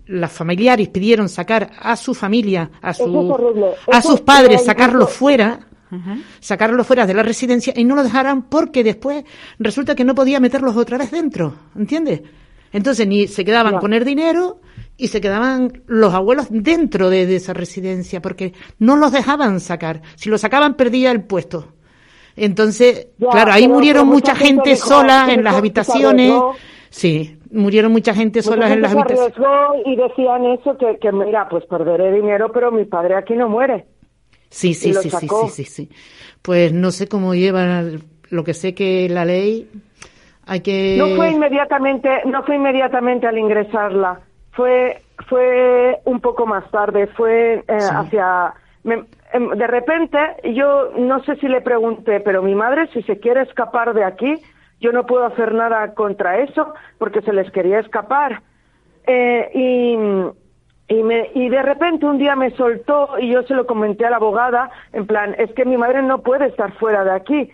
las 0.06 0.32
familiares 0.32 0.88
pidieron 0.88 1.28
sacar 1.28 1.70
a 1.78 1.96
su 1.96 2.14
familia, 2.14 2.70
a, 2.80 2.94
su, 2.94 3.74
a 3.92 4.00
sus 4.00 4.14
es 4.14 4.20
padres, 4.22 4.64
sacarlos 4.64 5.10
fuera, 5.10 5.68
Ajá. 5.90 6.16
sacarlos 6.40 6.86
fuera 6.86 7.06
de 7.06 7.12
la 7.12 7.22
residencia 7.22 7.74
y 7.76 7.84
no 7.84 7.94
lo 7.94 8.02
dejaran 8.02 8.48
porque 8.48 8.82
después 8.82 9.22
resulta 9.58 9.94
que 9.94 10.04
no 10.04 10.14
podía 10.14 10.40
meterlos 10.40 10.78
otra 10.78 10.96
vez 10.96 11.10
dentro, 11.10 11.54
¿entiendes? 11.76 12.22
Entonces 12.72 13.06
ni 13.06 13.28
se 13.28 13.44
quedaban 13.44 13.78
con 13.80 13.92
el 13.92 14.02
dinero 14.02 14.62
y 14.96 15.08
se 15.08 15.20
quedaban 15.20 15.82
los 15.86 16.14
abuelos 16.14 16.46
dentro 16.48 17.10
de, 17.10 17.26
de 17.26 17.36
esa 17.36 17.52
residencia 17.52 18.22
porque 18.22 18.54
no 18.78 18.96
los 18.96 19.12
dejaban 19.12 19.60
sacar. 19.60 20.00
Si 20.14 20.30
los 20.30 20.40
sacaban 20.40 20.74
perdía 20.74 21.10
el 21.10 21.22
puesto. 21.24 21.74
Entonces, 22.36 23.08
Ya, 23.18 23.30
claro, 23.30 23.52
ahí 23.52 23.68
murieron 23.68 24.08
mucha 24.08 24.34
gente 24.34 24.76
sola 24.76 25.26
"Se 25.26 25.34
en 25.34 25.44
las 25.44 25.54
habitaciones. 25.54 26.28
arriesgó". 26.30 26.54
Sí, 26.90 27.38
murieron 27.50 27.92
mucha 27.92 28.14
gente 28.14 28.42
sola 28.42 28.72
en 28.72 28.82
las 28.82 28.94
habitaciones. 28.94 29.34
y 29.86 29.96
decían 29.96 30.44
eso, 30.46 30.76
que, 30.76 30.98
que 30.98 31.12
mira, 31.12 31.48
pues 31.48 31.64
perderé 31.66 32.12
dinero, 32.12 32.50
pero 32.52 32.70
mi 32.70 32.84
padre 32.84 33.16
aquí 33.16 33.34
no 33.34 33.48
muere. 33.48 33.86
Sí, 34.50 34.74
sí, 34.74 34.92
sí, 34.92 35.10
sí, 35.10 35.28
sí, 35.28 35.48
sí, 35.48 35.64
sí. 35.64 35.88
Pues 36.42 36.72
no 36.72 36.90
sé 36.90 37.08
cómo 37.08 37.34
lleva, 37.34 37.82
lo 38.28 38.44
que 38.44 38.52
sé 38.52 38.74
que 38.74 39.08
la 39.08 39.24
ley 39.24 39.68
hay 40.44 40.60
que... 40.60 40.96
No 40.98 41.16
fue 41.16 41.30
inmediatamente, 41.30 42.10
no 42.26 42.42
fue 42.42 42.56
inmediatamente 42.56 43.26
al 43.26 43.38
ingresarla, 43.38 44.20
fue 44.52 45.00
fue 45.28 46.00
un 46.04 46.20
poco 46.20 46.46
más 46.46 46.68
tarde, 46.70 47.06
fue 47.06 47.64
eh, 47.66 47.78
hacia 47.90 48.52
me- 48.82 49.04
de 49.32 49.66
repente 49.66 50.18
yo 50.52 50.92
no 50.96 51.22
sé 51.24 51.36
si 51.36 51.48
le 51.48 51.60
pregunté, 51.60 52.20
pero 52.20 52.42
mi 52.42 52.54
madre 52.54 52.88
si 52.88 53.02
se 53.02 53.18
quiere 53.18 53.42
escapar 53.42 53.94
de 53.94 54.04
aquí, 54.04 54.34
yo 54.80 54.92
no 54.92 55.06
puedo 55.06 55.24
hacer 55.24 55.54
nada 55.54 55.94
contra 55.94 56.38
eso 56.38 56.74
porque 56.98 57.22
se 57.22 57.32
les 57.32 57.50
quería 57.50 57.78
escapar. 57.80 58.42
Eh, 59.06 59.50
y, 59.54 60.94
y, 60.94 61.02
me, 61.02 61.30
y 61.34 61.48
de 61.48 61.62
repente 61.62 62.06
un 62.06 62.18
día 62.18 62.36
me 62.36 62.50
soltó 62.52 63.18
y 63.18 63.32
yo 63.32 63.42
se 63.44 63.54
lo 63.54 63.66
comenté 63.66 64.06
a 64.06 64.10
la 64.10 64.16
abogada, 64.16 64.70
en 64.92 65.06
plan, 65.06 65.34
es 65.38 65.52
que 65.54 65.64
mi 65.64 65.76
madre 65.76 66.02
no 66.02 66.18
puede 66.22 66.46
estar 66.46 66.72
fuera 66.74 67.04
de 67.04 67.12
aquí. 67.12 67.50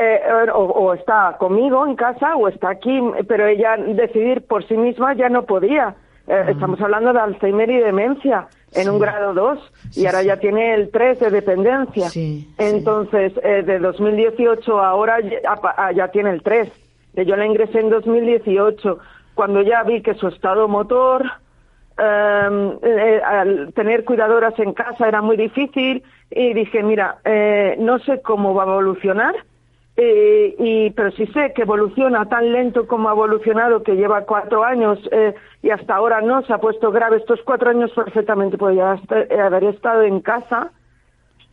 Eh, 0.00 0.20
o, 0.54 0.60
o 0.60 0.94
está 0.94 1.36
conmigo 1.40 1.84
en 1.84 1.96
casa 1.96 2.36
o 2.36 2.46
está 2.46 2.70
aquí, 2.70 3.00
pero 3.26 3.46
ella 3.46 3.76
decidir 3.76 4.46
por 4.46 4.64
sí 4.68 4.76
misma 4.76 5.14
ya 5.14 5.28
no 5.28 5.42
podía. 5.42 5.96
Eh, 6.28 6.44
Estamos 6.50 6.80
hablando 6.80 7.12
de 7.12 7.18
Alzheimer 7.18 7.68
y 7.68 7.78
demencia 7.78 8.46
en 8.74 8.88
un 8.90 8.98
grado 8.98 9.32
2 9.34 9.58
y 9.96 10.06
ahora 10.06 10.22
ya 10.22 10.36
tiene 10.38 10.74
el 10.74 10.90
3 10.90 11.20
de 11.20 11.30
dependencia. 11.30 12.08
Entonces, 12.58 13.32
eh, 13.42 13.62
de 13.64 13.78
2018 13.78 14.78
a 14.80 14.88
ahora 14.90 15.20
ya, 15.20 15.38
a- 15.76 15.92
ya 15.92 16.08
tiene 16.08 16.30
el 16.30 16.42
3. 16.42 16.70
Eh, 17.14 17.24
Yo 17.24 17.36
la 17.36 17.46
ingresé 17.46 17.80
en 17.80 17.90
2018 17.90 18.98
cuando 19.34 19.62
ya 19.62 19.82
vi 19.84 20.02
que 20.02 20.14
su 20.14 20.28
estado 20.28 20.68
motor, 20.68 21.24
eh, 21.98 22.78
eh, 22.82 23.20
al 23.24 23.72
tener 23.74 24.04
cuidadoras 24.04 24.58
en 24.58 24.72
casa 24.72 25.08
era 25.08 25.22
muy 25.22 25.36
difícil 25.36 26.02
y 26.30 26.52
dije, 26.54 26.82
mira, 26.82 27.18
eh, 27.24 27.76
no 27.78 27.98
sé 28.00 28.20
cómo 28.22 28.54
va 28.54 28.64
a 28.64 28.66
evolucionar, 28.66 29.34
eh, 30.00 30.54
y, 30.60 30.90
pero 30.90 31.10
sí 31.10 31.26
sé 31.34 31.52
que 31.54 31.62
evoluciona 31.62 32.24
tan 32.28 32.52
lento 32.52 32.86
como 32.86 33.08
ha 33.08 33.12
evolucionado, 33.12 33.82
que 33.82 33.96
lleva 33.96 34.24
cuatro 34.26 34.62
años 34.62 34.96
eh, 35.10 35.34
y 35.60 35.70
hasta 35.70 35.96
ahora 35.96 36.20
no 36.20 36.40
se 36.42 36.52
ha 36.52 36.58
puesto 36.58 36.92
grave. 36.92 37.16
Estos 37.16 37.42
cuatro 37.42 37.70
años 37.70 37.90
perfectamente 37.90 38.56
podría 38.56 38.96
eh, 39.10 39.40
haber 39.40 39.64
estado 39.64 40.02
en 40.02 40.20
casa 40.20 40.70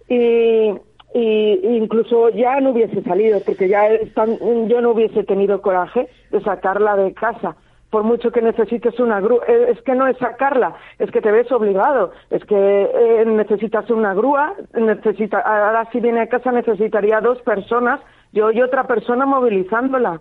y, 0.08 0.76
incluso 1.16 2.30
ya 2.30 2.60
no 2.62 2.70
hubiese 2.70 3.02
salido, 3.02 3.40
porque 3.44 3.68
ya 3.68 3.88
están- 3.88 4.38
yo 4.68 4.80
no 4.80 4.92
hubiese 4.92 5.24
tenido 5.24 5.62
coraje 5.62 6.08
de 6.30 6.42
sacarla 6.42 6.96
de 6.98 7.14
casa. 7.16 7.56
Por 7.90 8.04
mucho 8.04 8.30
que 8.32 8.42
necesites 8.44 9.00
una 9.00 9.22
grúa, 9.22 9.42
eh, 9.48 9.68
es 9.70 9.82
que 9.82 9.96
no 9.96 10.06
es 10.06 10.18
sacarla, 10.18 10.76
es 11.00 11.10
que 11.10 11.22
te 11.22 11.32
ves 11.32 11.52
obligado, 11.52 12.12
es 12.30 12.44
que 12.46 13.24
necesitas 13.26 13.90
una 13.90 14.14
grúa, 14.14 14.54
necesita, 14.74 15.40
ahora 15.40 15.90
si 15.92 16.00
viene 16.00 16.20
a 16.22 16.28
casa 16.28 16.52
necesitaría 16.52 17.22
dos 17.22 17.42
personas, 17.42 18.02
yo 18.36 18.52
y 18.52 18.62
otra 18.62 18.84
persona 18.86 19.26
movilizándola. 19.26 20.20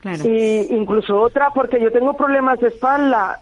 Claro. 0.00 0.22
Y 0.24 0.66
incluso 0.70 1.20
otra 1.20 1.50
porque 1.54 1.80
yo 1.80 1.92
tengo 1.92 2.14
problemas 2.14 2.58
de 2.60 2.68
espalda. 2.68 3.40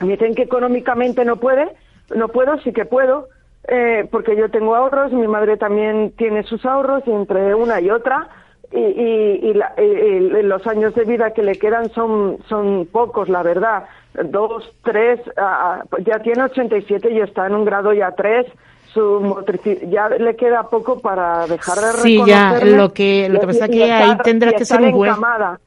Me 0.00 0.08
dicen 0.08 0.34
que 0.34 0.42
económicamente 0.42 1.24
no 1.24 1.36
puede, 1.36 1.66
no 2.14 2.28
puedo, 2.28 2.58
sí 2.60 2.72
que 2.72 2.84
puedo, 2.84 3.28
eh, 3.68 4.06
porque 4.10 4.36
yo 4.36 4.50
tengo 4.50 4.76
ahorros, 4.76 5.12
mi 5.12 5.26
madre 5.26 5.56
también 5.56 6.12
tiene 6.18 6.42
sus 6.42 6.64
ahorros 6.66 7.02
y 7.06 7.10
entre 7.10 7.54
una 7.54 7.80
y 7.80 7.90
otra 7.90 8.28
y, 8.70 8.78
y- 8.80 9.40
y 9.50 9.54
la- 9.54 9.72
y- 9.80 10.42
los 10.42 10.66
años 10.66 10.94
de 10.94 11.04
vida 11.04 11.32
que 11.32 11.42
le 11.42 11.58
quedan 11.58 11.88
son 11.90 12.38
son 12.48 12.86
pocos, 12.92 13.28
la 13.28 13.42
verdad. 13.42 13.84
Dos, 14.24 14.70
tres, 14.82 15.20
ah, 15.38 15.82
ya 16.04 16.18
tiene 16.18 16.42
87 16.44 17.10
y 17.12 17.20
está 17.20 17.46
en 17.46 17.54
un 17.54 17.64
grado 17.64 17.92
ya 17.94 18.10
tres. 18.12 18.46
Su 18.94 19.20
motrici- 19.20 19.90
ya 19.90 20.08
le 20.08 20.36
queda 20.36 20.62
poco 20.70 21.00
para 21.00 21.46
dejar 21.48 21.76
de 21.78 21.92
Sí, 22.00 22.22
ya, 22.24 22.60
lo 22.64 22.92
que- 22.92 23.28
lo 23.28 23.40
que 23.40 23.46
pasa 23.48 23.66
y 23.66 23.70
que 23.70 23.92
ahí 23.92 24.16
tendrás 24.22 24.54
que 24.54 24.64
ser 24.64 24.80
un 24.80 24.92
juez. 24.92 25.10
encamada. 25.10 25.58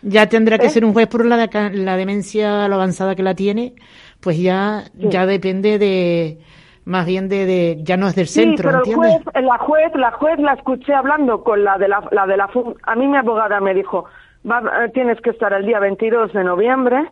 Ya 0.00 0.26
tendrá 0.28 0.58
que 0.58 0.66
¿Eh? 0.66 0.70
ser 0.70 0.84
un 0.84 0.92
juez 0.94 1.06
por 1.06 1.24
la, 1.26 1.48
la 1.72 1.96
demencia, 1.96 2.66
lo 2.68 2.74
avanzada 2.76 3.14
que 3.14 3.22
la 3.22 3.34
tiene, 3.34 3.74
pues 4.20 4.40
ya, 4.40 4.84
ya 4.94 5.26
depende 5.26 5.78
de, 5.78 6.38
más 6.86 7.06
bien 7.06 7.28
de, 7.28 7.44
de- 7.46 7.76
ya 7.82 7.96
no 7.96 8.08
es 8.08 8.14
del 8.16 8.26
centro, 8.26 8.70
pero 8.70 8.84
el 8.84 8.94
juez, 8.94 9.20
la 9.42 9.58
juez, 9.58 9.94
la 9.94 10.10
juez 10.12 10.38
la 10.40 10.54
escuché 10.54 10.94
hablando 10.94 11.44
con 11.44 11.62
la 11.62 11.76
de 11.78 11.86
la, 11.88 12.02
la 12.10 12.26
de 12.26 12.36
la. 12.36 12.48
A 12.84 12.94
mí 12.96 13.06
mi 13.06 13.16
abogada 13.18 13.60
me 13.60 13.74
dijo, 13.74 14.06
"Va- 14.50 14.62
eh, 14.86 14.88
tienes 14.94 15.20
que 15.20 15.30
estar 15.30 15.52
el 15.52 15.66
día 15.66 15.78
22 15.78 16.32
de 16.32 16.42
noviembre, 16.42 17.10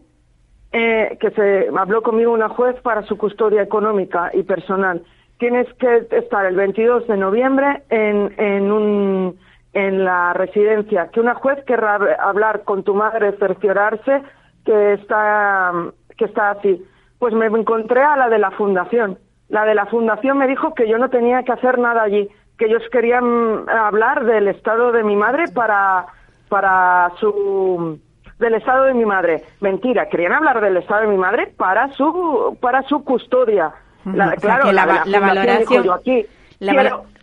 eh, 0.72 1.16
que 1.20 1.30
se 1.30 1.68
habló 1.76 2.02
conmigo 2.02 2.32
una 2.32 2.48
juez 2.48 2.76
para 2.82 3.02
su 3.02 3.16
custodia 3.16 3.62
económica 3.62 4.30
y 4.32 4.42
personal. 4.42 5.02
Tienes 5.40 5.66
que 5.74 6.06
estar 6.12 6.46
el 6.46 6.54
22 6.54 7.08
de 7.08 7.16
noviembre 7.16 7.82
en, 7.90 8.32
en 8.38 8.70
un 8.70 9.36
en 9.72 10.04
la 10.04 10.32
residencia, 10.32 11.08
que 11.12 11.20
una 11.20 11.34
juez 11.34 11.62
querrá 11.64 11.98
hab- 11.98 12.16
hablar 12.20 12.62
con 12.64 12.82
tu 12.84 12.94
madre, 12.94 13.32
cerciorarse 13.38 14.22
que 14.64 14.92
está 14.94 15.72
que 16.16 16.24
está 16.26 16.50
así. 16.50 16.84
pues 17.18 17.34
me 17.34 17.46
encontré 17.46 18.02
a 18.02 18.16
la 18.16 18.28
de 18.28 18.38
la 18.38 18.50
fundación. 18.52 19.18
La 19.48 19.64
de 19.64 19.74
la 19.74 19.86
fundación 19.86 20.38
me 20.38 20.46
dijo 20.46 20.74
que 20.74 20.88
yo 20.88 20.96
no 20.98 21.08
tenía 21.10 21.42
que 21.42 21.52
hacer 21.52 21.78
nada 21.78 22.02
allí, 22.02 22.28
que 22.58 22.66
ellos 22.66 22.82
querían 22.92 23.68
hablar 23.68 24.24
del 24.24 24.46
estado 24.48 24.92
de 24.92 25.02
mi 25.04 25.16
madre 25.16 25.44
para, 25.54 26.06
para 26.48 27.10
su 27.18 27.98
del 28.38 28.54
estado 28.54 28.84
de 28.84 28.94
mi 28.94 29.04
madre. 29.04 29.42
Mentira, 29.60 30.06
querían 30.08 30.32
hablar 30.32 30.60
del 30.60 30.76
estado 30.78 31.02
de 31.02 31.08
mi 31.08 31.16
madre 31.18 31.46
para 31.56 31.88
su 31.92 32.56
para 32.60 32.82
su 32.82 33.04
custodia. 33.04 33.72
La- 34.04 34.26
Ujú, 34.26 34.34
o 34.36 34.40
sea, 34.40 34.56
claro, 34.56 34.72
la 34.72 35.20
valoración- 35.20 35.84
yo 35.84 35.92
aquí 35.94 36.26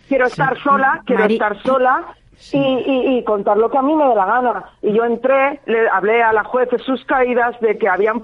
quiero, 0.07 0.25
estar 0.25 0.57
sola, 0.61 1.01
quiero 1.05 1.21
Mari- 1.23 1.33
estar 1.33 1.61
sola 1.63 2.03
y, 2.53 2.57
y, 2.59 3.17
y 3.17 3.23
contar 3.23 3.57
lo 3.57 3.69
que 3.71 3.79
a 3.79 3.81
mí 3.81 3.95
me 3.95 4.05
dé 4.07 4.13
la 4.15 4.25
gana. 4.27 4.63
Y 4.83 4.93
yo 4.93 5.03
entré, 5.05 5.59
le 5.65 5.89
hablé 5.89 6.21
a 6.21 6.31
la 6.33 6.43
juez 6.43 6.69
de 6.69 6.77
sus 6.77 7.03
caídas 7.05 7.59
de 7.61 7.79
que 7.79 7.89
habían 7.89 8.21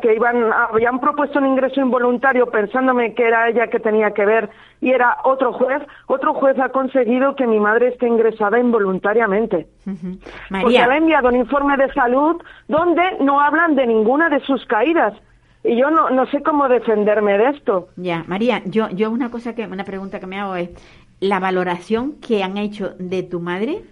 que 0.00 0.14
iban 0.14 0.50
habían 0.52 0.98
propuesto 0.98 1.38
un 1.38 1.46
ingreso 1.46 1.78
involuntario 1.80 2.46
pensándome 2.46 3.12
que 3.14 3.26
era 3.26 3.48
ella 3.50 3.66
que 3.68 3.78
tenía 3.78 4.12
que 4.12 4.24
ver 4.24 4.48
y 4.80 4.90
era 4.92 5.18
otro 5.24 5.52
juez. 5.52 5.82
Otro 6.06 6.32
juez 6.32 6.58
ha 6.58 6.70
conseguido 6.70 7.36
que 7.36 7.46
mi 7.46 7.60
madre 7.60 7.88
esté 7.88 8.08
ingresada 8.08 8.58
involuntariamente. 8.58 9.66
Porque 9.84 10.26
María, 10.48 10.86
le 10.86 10.94
ha 10.94 10.96
enviado 10.96 11.28
un 11.28 11.36
informe 11.36 11.76
de 11.76 11.92
salud 11.92 12.40
donde 12.66 13.02
no 13.20 13.40
hablan 13.40 13.74
de 13.76 13.86
ninguna 13.86 14.30
de 14.30 14.40
sus 14.40 14.64
caídas. 14.66 15.12
Y 15.62 15.76
yo 15.76 15.90
no, 15.90 16.08
no 16.10 16.26
sé 16.26 16.42
cómo 16.42 16.68
defenderme 16.68 17.36
de 17.38 17.48
esto. 17.50 17.88
ya, 17.96 18.24
María, 18.26 18.62
yo, 18.64 18.88
yo 18.90 19.10
una 19.10 19.30
cosa 19.30 19.54
que, 19.54 19.66
una 19.66 19.84
pregunta 19.84 20.18
que 20.20 20.26
me 20.26 20.38
hago 20.40 20.56
es, 20.56 20.70
la 21.20 21.38
valoración 21.38 22.12
que 22.26 22.42
han 22.42 22.56
hecho 22.56 22.94
de 22.98 23.22
tu 23.22 23.40
madre, 23.40 23.82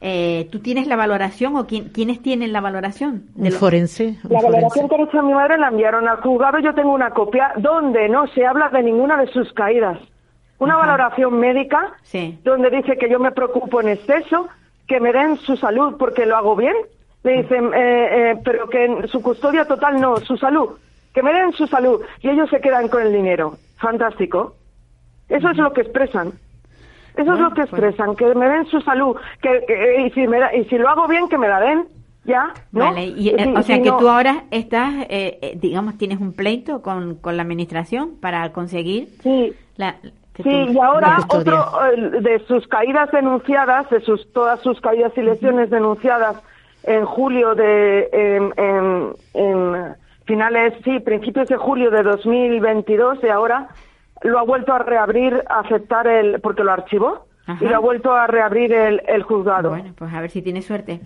eh, 0.00 0.48
¿tú 0.52 0.60
tienes 0.60 0.86
la 0.86 0.94
valoración 0.94 1.56
o 1.56 1.66
quién, 1.66 1.88
quiénes 1.88 2.22
tienen 2.22 2.52
la 2.52 2.60
valoración? 2.60 3.24
De 3.34 3.48
Un 3.48 3.52
forense. 3.54 4.04
un 4.06 4.14
La 4.30 4.40
forense. 4.40 4.46
valoración 4.46 4.88
que 4.88 4.94
ha 4.94 5.02
hecho 5.04 5.22
mi 5.24 5.34
madre 5.34 5.58
la 5.58 5.68
enviaron 5.68 6.06
al 6.06 6.18
juzgado. 6.20 6.60
Yo 6.60 6.72
tengo 6.74 6.92
una 6.94 7.10
copia 7.10 7.52
donde 7.56 8.08
no 8.08 8.28
se 8.28 8.46
habla 8.46 8.68
de 8.68 8.84
ninguna 8.84 9.16
de 9.16 9.26
sus 9.32 9.52
caídas. 9.54 9.98
Una 10.60 10.74
Ajá. 10.74 10.86
valoración 10.86 11.38
médica 11.40 11.94
Sí. 12.02 12.38
donde 12.44 12.70
dice 12.70 12.96
que 12.96 13.10
yo 13.10 13.18
me 13.18 13.32
preocupo 13.32 13.80
en 13.80 13.88
exceso, 13.88 14.46
que 14.86 15.00
me 15.00 15.12
den 15.12 15.36
su 15.38 15.56
salud 15.56 15.96
porque 15.98 16.26
lo 16.26 16.36
hago 16.36 16.54
bien. 16.54 16.74
Le 17.24 17.42
dicen, 17.42 17.72
eh, 17.74 18.30
eh, 18.32 18.40
pero 18.44 18.68
que 18.68 18.84
en 18.84 19.08
su 19.08 19.20
custodia 19.20 19.64
total 19.64 20.00
no, 20.00 20.16
su 20.18 20.36
salud. 20.36 20.70
Que 21.14 21.22
me 21.22 21.32
den 21.32 21.52
su 21.52 21.66
salud. 21.66 22.00
Y 22.20 22.28
ellos 22.28 22.48
se 22.50 22.60
quedan 22.60 22.88
con 22.88 23.02
el 23.02 23.12
dinero. 23.12 23.54
Fantástico. 23.78 24.54
Eso 25.28 25.50
es 25.50 25.56
lo 25.56 25.72
que 25.72 25.82
expresan. 25.82 26.32
Eso 27.16 27.32
es 27.34 27.40
lo 27.40 27.48
que 27.50 27.66
pues- 27.66 27.82
expresan, 27.82 28.14
que 28.16 28.34
me 28.34 28.48
den 28.48 28.66
su 28.66 28.80
salud. 28.80 29.16
Que, 29.42 29.64
que- 29.66 30.06
y, 30.06 30.10
si 30.10 30.26
me 30.28 30.38
da- 30.38 30.54
y 30.54 30.64
si 30.66 30.78
lo 30.78 30.88
hago 30.88 31.08
bien, 31.08 31.28
que 31.28 31.38
me 31.38 31.48
la 31.48 31.60
den. 31.60 31.84
Ya, 32.24 32.52
¿no? 32.72 32.84
Vale, 32.86 33.06
y, 33.06 33.30
eh, 33.30 33.36
Si- 33.42 33.54
o 33.56 33.62
sea 33.62 33.82
que 33.82 33.88
no- 33.90 33.96
tú 33.96 34.08
ahora 34.08 34.44
estás, 34.50 34.92
eh, 35.08 35.38
eh, 35.40 35.52
digamos, 35.60 35.96
tienes 35.96 36.20
un 36.20 36.34
pleito 36.34 36.82
con, 36.82 37.14
con 37.14 37.36
la 37.38 37.42
administración 37.42 38.16
para 38.20 38.52
conseguir 38.52 39.08
Sí, 39.22 39.52
la... 39.76 39.96
Sí, 40.42 40.48
y 40.50 40.78
ahora 40.78 41.16
otro 41.28 41.66
eh, 41.86 42.20
de 42.20 42.38
sus 42.46 42.68
caídas 42.68 43.10
denunciadas, 43.10 43.88
de 43.90 44.00
sus 44.02 44.30
todas 44.32 44.60
sus 44.60 44.80
caídas 44.80 45.10
y 45.16 45.22
lesiones 45.22 45.70
denunciadas 45.70 46.36
en 46.84 47.04
julio 47.06 47.54
de 47.56 48.08
en, 48.12 48.52
en- 48.56 49.12
en 49.34 49.94
finales, 50.28 50.74
sí, 50.84 51.00
principios 51.00 51.48
de 51.48 51.56
julio 51.56 51.90
de 51.90 52.04
2022 52.04 53.18
y 53.24 53.28
ahora 53.28 53.68
lo 54.22 54.38
ha 54.38 54.42
vuelto 54.44 54.72
a 54.72 54.78
reabrir, 54.78 55.42
a 55.48 55.60
aceptar 55.60 56.06
el 56.06 56.40
porque 56.40 56.62
lo 56.62 56.70
archivó 56.72 57.24
Ajá. 57.46 57.64
y 57.64 57.68
lo 57.68 57.76
ha 57.76 57.80
vuelto 57.80 58.12
a 58.14 58.26
reabrir 58.28 58.72
el, 58.72 59.02
el 59.08 59.22
juzgado. 59.24 59.70
Bueno, 59.70 59.92
pues 59.96 60.12
a 60.14 60.20
ver 60.20 60.30
si 60.30 60.42
tienes 60.42 60.66
suerte. 60.66 61.00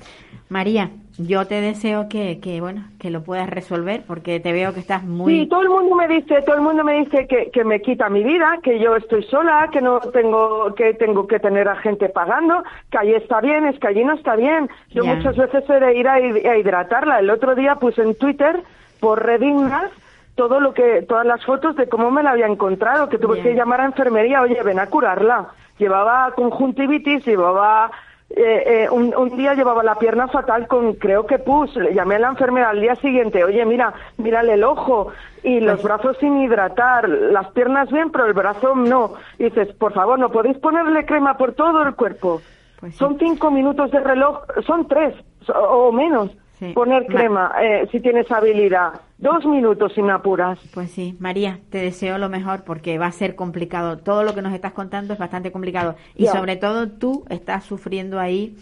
María, 0.49 0.91
yo 1.17 1.47
te 1.47 1.61
deseo 1.63 2.09
que, 2.11 2.39
que, 2.41 2.61
bueno, 2.61 2.85
que 2.99 3.11
lo 3.11 3.23
puedas 3.23 3.49
resolver 3.49 4.03
porque 4.07 4.39
te 4.41 4.53
veo 4.53 4.75
que 4.75 4.81
estás 4.81 5.03
muy... 5.03 5.33
Sí, 5.33 5.47
todo 5.47 5.63
el 5.63 5.71
mundo 5.71 5.95
me 5.97 6.09
dice, 6.09 6.43
todo 6.43 6.57
el 6.57 6.61
mundo 6.63 6.85
me 6.85 6.93
dice 7.01 7.27
que, 7.27 7.51
que 7.51 7.65
me 7.65 7.81
quita 7.81 8.11
mi 8.11 8.23
vida, 8.23 8.59
que 8.63 8.79
yo 8.79 8.97
estoy 8.97 9.23
sola, 9.25 9.69
que 9.73 9.81
no 9.81 10.01
tengo 10.01 10.75
que 10.75 10.93
tengo 10.95 11.27
que 11.27 11.39
tener 11.39 11.69
a 11.69 11.77
gente 11.77 12.09
pagando, 12.11 12.63
que 12.91 12.99
allí 12.99 13.15
está 13.15 13.41
bien, 13.41 13.65
es 13.67 13.79
que 13.79 13.89
allí 13.89 14.05
no 14.05 14.13
está 14.15 14.37
bien. 14.37 14.69
Yo 14.91 15.05
Ya. 15.05 15.15
muchas 15.15 15.37
veces 15.37 15.65
he 15.71 15.81
de 15.81 15.97
ir 15.97 16.07
a, 16.09 16.15
a 16.15 16.59
hidratarla. 16.59 17.21
El 17.21 17.31
otro 17.31 17.55
día 17.55 17.77
puse 17.77 18.03
en 18.03 18.15
Twitter 18.15 18.63
por 19.03 19.27
Redignas 19.27 19.91
todo 20.37 20.61
lo 20.61 20.73
que 20.73 21.03
todas 21.03 21.27
las 21.27 21.45
fotos 21.45 21.75
de 21.75 21.89
cómo 21.89 22.13
me 22.13 22.23
la 22.23 22.31
había 22.31 22.47
encontrado, 22.47 23.09
que 23.09 23.19
tuve 23.19 23.43
que 23.43 23.55
llamar 23.55 23.81
a 23.81 23.87
enfermería, 23.87 24.41
oye, 24.41 24.63
ven 24.63 24.79
a 24.79 24.87
curarla. 24.87 25.49
Llevaba 25.77 26.33
conjuntivitis, 26.37 27.27
llevaba 27.27 27.91
eh, 28.31 28.85
eh, 28.85 28.89
un, 28.91 29.13
un 29.15 29.37
día 29.37 29.55
llevaba 29.55 29.83
la 29.83 29.97
pierna 29.97 30.29
fatal 30.29 30.69
con, 30.69 30.95
creo 30.95 31.27
que 31.27 31.41
pus, 31.41 31.75
le 31.75 31.93
llamé 31.93 32.15
a 32.15 32.21
la 32.21 32.29
enfermera 32.29 32.71
al 32.71 32.81
día 32.81 32.95
siguiente, 32.95 33.43
oye, 33.43 33.65
mira, 33.67 33.93
mírale 34.19 34.55
el 34.55 34.63
ojo 34.63 35.13
y 35.43 35.59
los 35.59 35.83
brazos 35.83 36.17
sin 36.19 36.41
hidratar, 36.41 37.09
las 37.09 37.49
piernas 37.49 37.91
bien, 37.91 38.11
pero 38.11 38.27
el 38.27 38.35
brazo 38.35 38.77
no. 38.77 39.15
Y 39.39 39.45
dices, 39.45 39.75
por 39.75 39.93
favor, 39.93 40.17
¿no 40.17 40.31
podéis 40.31 40.59
ponerle 40.59 41.05
crema 41.05 41.37
por 41.37 41.55
todo 41.55 41.83
el 41.83 41.97
cuerpo? 41.97 42.41
Pues 42.79 42.93
sí. 42.93 42.99
Son 42.99 43.19
cinco 43.19 43.51
minutos 43.51 43.91
de 43.91 43.99
reloj, 43.99 44.45
son 44.65 44.87
tres 44.87 45.15
o 45.49 45.91
menos. 45.91 46.31
Sí. 46.63 46.73
Poner 46.75 47.03
Ma- 47.09 47.09
crema, 47.09 47.53
eh, 47.61 47.89
si 47.91 47.99
tienes 47.99 48.31
habilidad. 48.31 48.93
Dos 49.19 49.45
minutos 49.47 49.93
si 49.95 50.01
me 50.03 50.13
apuras. 50.13 50.61
Pues 50.73 50.93
sí, 50.93 51.17
María, 51.19 51.59
te 51.71 51.79
deseo 51.79 52.19
lo 52.19 52.29
mejor 52.29 52.63
porque 52.63 52.99
va 52.99 53.07
a 53.07 53.11
ser 53.13 53.35
complicado. 53.35 53.99
Todo 53.99 54.23
lo 54.23 54.33
que 54.33 54.43
nos 54.43 54.53
estás 54.55 54.71
contando 54.73 55.13
es 55.13 55.19
bastante 55.19 55.51
complicado 55.51 55.97
y 56.15 56.27
Ya. 56.27 56.31
sobre 56.33 56.55
todo 56.55 56.89
tú 56.89 57.25
estás 57.31 57.65
sufriendo 57.65 58.21
ahí. 58.21 58.55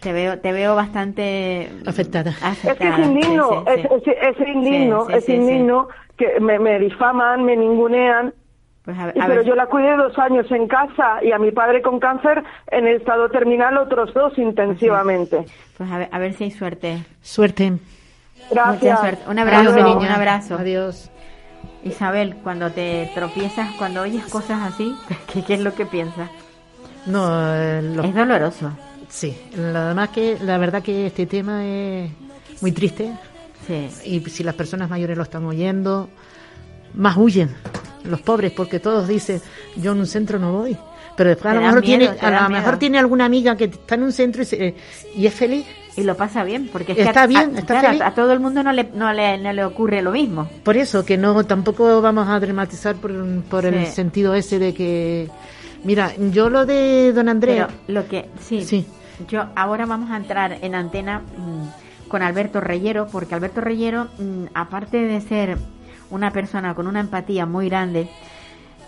Te 0.00 0.12
veo, 0.12 0.38
te 0.38 0.52
veo 0.52 0.76
bastante 0.76 1.68
Afectada. 1.84 2.30
Es 2.30 2.38
que 2.38 2.46
afectada. 2.46 2.98
es 2.98 3.06
indigno, 3.08 3.48
Sí, 3.48 3.56
sí, 3.56 3.82
sí. 3.82 4.10
Es, 4.12 4.24
es- 4.28 4.38
es 4.40 4.48
indigno, 4.48 5.00
Sí, 5.06 5.12
sí, 5.12 5.18
es 5.18 5.24
sí, 5.24 5.32
sí. 5.32 5.38
indigno 5.38 5.88
que 6.16 6.38
me, 6.40 6.60
me 6.60 6.78
difaman, 6.78 7.44
me 7.44 7.56
ningunean. 7.56 8.32
Pues 8.84 8.98
a 8.98 9.04
a 9.04 9.12
pero 9.12 9.28
ver. 9.28 9.44
yo 9.44 9.54
la 9.54 9.66
cuidé 9.66 9.96
dos 9.96 10.18
años 10.18 10.50
en 10.50 10.66
casa 10.66 11.22
y 11.22 11.30
a 11.30 11.38
mi 11.38 11.52
padre 11.52 11.82
con 11.82 12.00
cáncer 12.00 12.42
en 12.70 12.88
estado 12.88 13.28
terminal 13.30 13.78
otros 13.78 14.12
dos 14.12 14.36
intensivamente. 14.38 15.44
Pues 15.78 15.90
a 15.90 15.98
ver, 15.98 16.08
a 16.10 16.18
ver 16.18 16.34
si 16.34 16.44
hay 16.44 16.50
suerte. 16.50 17.04
Suerte. 17.22 17.74
Gracias. 18.50 18.82
Mucha 18.82 18.96
suerte. 18.96 19.22
Un 19.30 19.38
abrazo, 19.38 19.70
Adiós, 19.70 19.96
un 19.96 20.06
abrazo. 20.06 20.54
Adiós. 20.58 21.10
Isabel, 21.84 22.36
cuando 22.42 22.70
te 22.70 23.10
tropiezas, 23.14 23.70
cuando 23.78 24.02
oyes 24.02 24.24
cosas 24.26 24.60
así, 24.72 24.94
¿qué, 25.32 25.44
qué 25.44 25.54
es 25.54 25.60
lo 25.60 25.74
que 25.74 25.86
piensas? 25.86 26.28
No, 27.06 27.54
eh, 27.54 27.82
lo- 27.82 28.02
Es 28.02 28.14
doloroso. 28.14 28.72
sí. 29.08 29.36
La, 29.56 29.92
más 29.94 30.08
que, 30.10 30.38
la 30.42 30.58
verdad 30.58 30.82
que 30.82 31.06
este 31.06 31.26
tema 31.26 31.64
es 31.64 32.10
muy 32.60 32.72
triste 32.72 33.12
Sí. 33.66 33.88
y 34.04 34.20
si 34.28 34.42
las 34.42 34.54
personas 34.56 34.90
mayores 34.90 35.16
lo 35.16 35.22
están 35.22 35.44
oyendo, 35.44 36.08
más 36.94 37.16
huyen 37.16 37.54
los 38.04 38.20
pobres 38.20 38.52
porque 38.52 38.78
todos 38.80 39.08
dicen, 39.08 39.40
yo 39.76 39.92
en 39.92 39.98
un 40.00 40.06
centro 40.06 40.38
no 40.38 40.52
voy. 40.52 40.76
Pero 41.16 41.28
después 41.30 41.52
a 41.52 41.54
lo 41.56 41.60
mejor 41.60 41.82
miedo, 41.82 42.12
tiene, 42.14 42.20
a 42.36 42.42
lo 42.44 42.48
mejor 42.48 42.78
tiene 42.78 42.98
alguna 42.98 43.26
amiga 43.26 43.54
que 43.56 43.64
está 43.64 43.96
en 43.96 44.02
un 44.04 44.12
centro 44.12 44.42
y, 44.42 44.46
se- 44.46 44.74
y 45.14 45.26
es 45.26 45.34
feliz. 45.34 45.66
Y 45.94 46.04
lo 46.04 46.16
pasa 46.16 46.42
bien, 46.42 46.70
porque 46.72 46.92
es 46.92 46.98
Está 47.00 47.22
que 47.22 47.26
bien, 47.28 47.54
a- 47.54 47.58
está 47.58 47.74
claro, 47.74 47.88
feliz. 47.88 48.02
a 48.02 48.10
todo 48.14 48.32
el 48.32 48.40
mundo 48.40 48.62
no 48.62 48.72
le, 48.72 48.84
no, 48.94 49.12
le, 49.12 49.36
no 49.36 49.52
le 49.52 49.62
ocurre 49.64 50.00
lo 50.00 50.10
mismo. 50.10 50.48
Por 50.64 50.78
eso 50.78 51.04
que 51.04 51.18
no 51.18 51.44
tampoco 51.44 52.00
vamos 52.00 52.26
a 52.28 52.40
dramatizar 52.40 52.94
por, 52.96 53.12
por 53.42 53.66
el 53.66 53.86
sentido 53.88 54.34
ese 54.34 54.58
de 54.58 54.72
que 54.72 55.28
mira, 55.84 56.12
yo 56.30 56.48
lo 56.48 56.64
de 56.64 57.12
don 57.12 57.28
Andrea, 57.28 57.68
Pero 57.86 58.00
lo 58.00 58.08
que 58.08 58.30
sí, 58.40 58.64
Sí. 58.64 58.86
yo 59.28 59.44
ahora 59.54 59.84
vamos 59.84 60.10
a 60.10 60.16
entrar 60.16 60.56
en 60.62 60.74
antena 60.74 61.18
mm, 61.36 62.08
con 62.08 62.22
Alberto 62.22 62.60
Reyero, 62.62 63.06
porque 63.12 63.34
Alberto 63.34 63.60
Reyero, 63.60 64.04
mm, 64.18 64.44
aparte 64.54 64.96
de 64.96 65.20
ser 65.20 65.58
una 66.12 66.30
persona 66.30 66.74
con 66.74 66.86
una 66.86 67.00
empatía 67.00 67.46
muy 67.46 67.68
grande, 67.68 68.08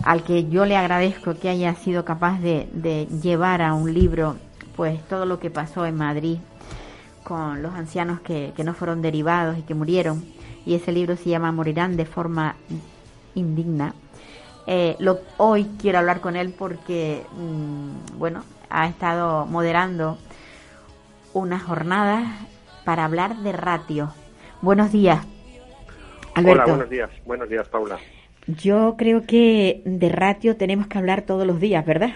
al 0.03 0.23
que 0.23 0.47
yo 0.47 0.65
le 0.65 0.77
agradezco 0.77 1.33
que 1.33 1.49
haya 1.49 1.73
sido 1.75 2.05
capaz 2.05 2.39
de, 2.39 3.07
llevar 3.21 3.61
a 3.61 3.73
un 3.73 3.93
libro, 3.93 4.37
pues 4.75 5.01
todo 5.07 5.25
lo 5.25 5.39
que 5.39 5.49
pasó 5.49 5.85
en 5.85 5.97
Madrid 5.97 6.37
con 7.23 7.63
los 7.63 7.73
ancianos 7.73 8.19
que, 8.21 8.53
que 8.55 8.63
no 8.63 8.75
fueron 8.75 9.01
derivados 9.01 9.57
y 9.57 9.63
que 9.63 9.73
murieron, 9.73 10.23
y 10.65 10.75
ese 10.75 10.91
libro 10.91 11.17
se 11.17 11.29
llama 11.29 11.51
Morirán 11.51 11.97
de 11.97 12.05
forma 12.05 12.55
indigna. 13.33 13.95
Eh, 14.67 14.95
hoy 15.37 15.65
quiero 15.79 15.97
hablar 15.99 16.21
con 16.21 16.35
él 16.35 16.53
porque, 16.57 17.25
mm, 17.35 18.19
bueno, 18.19 18.43
ha 18.69 18.87
estado 18.87 19.47
moderando 19.47 20.19
unas 21.33 21.63
jornadas 21.63 22.23
para 22.83 23.05
hablar 23.05 23.37
de 23.37 23.51
ratio. 23.51 24.11
Buenos 24.61 24.91
días, 24.91 25.25
Alberto. 26.35 26.63
Hola, 26.63 26.65
buenos 26.65 26.89
días. 26.89 27.09
Buenos 27.25 27.49
días, 27.49 27.67
Paula. 27.69 27.97
Yo 28.47 28.95
creo 28.97 29.25
que 29.25 29.81
de 29.85 30.09
ratio 30.09 30.55
tenemos 30.55 30.87
que 30.87 30.97
hablar 30.97 31.23
todos 31.23 31.47
los 31.47 31.59
días, 31.59 31.85
¿verdad? 31.85 32.11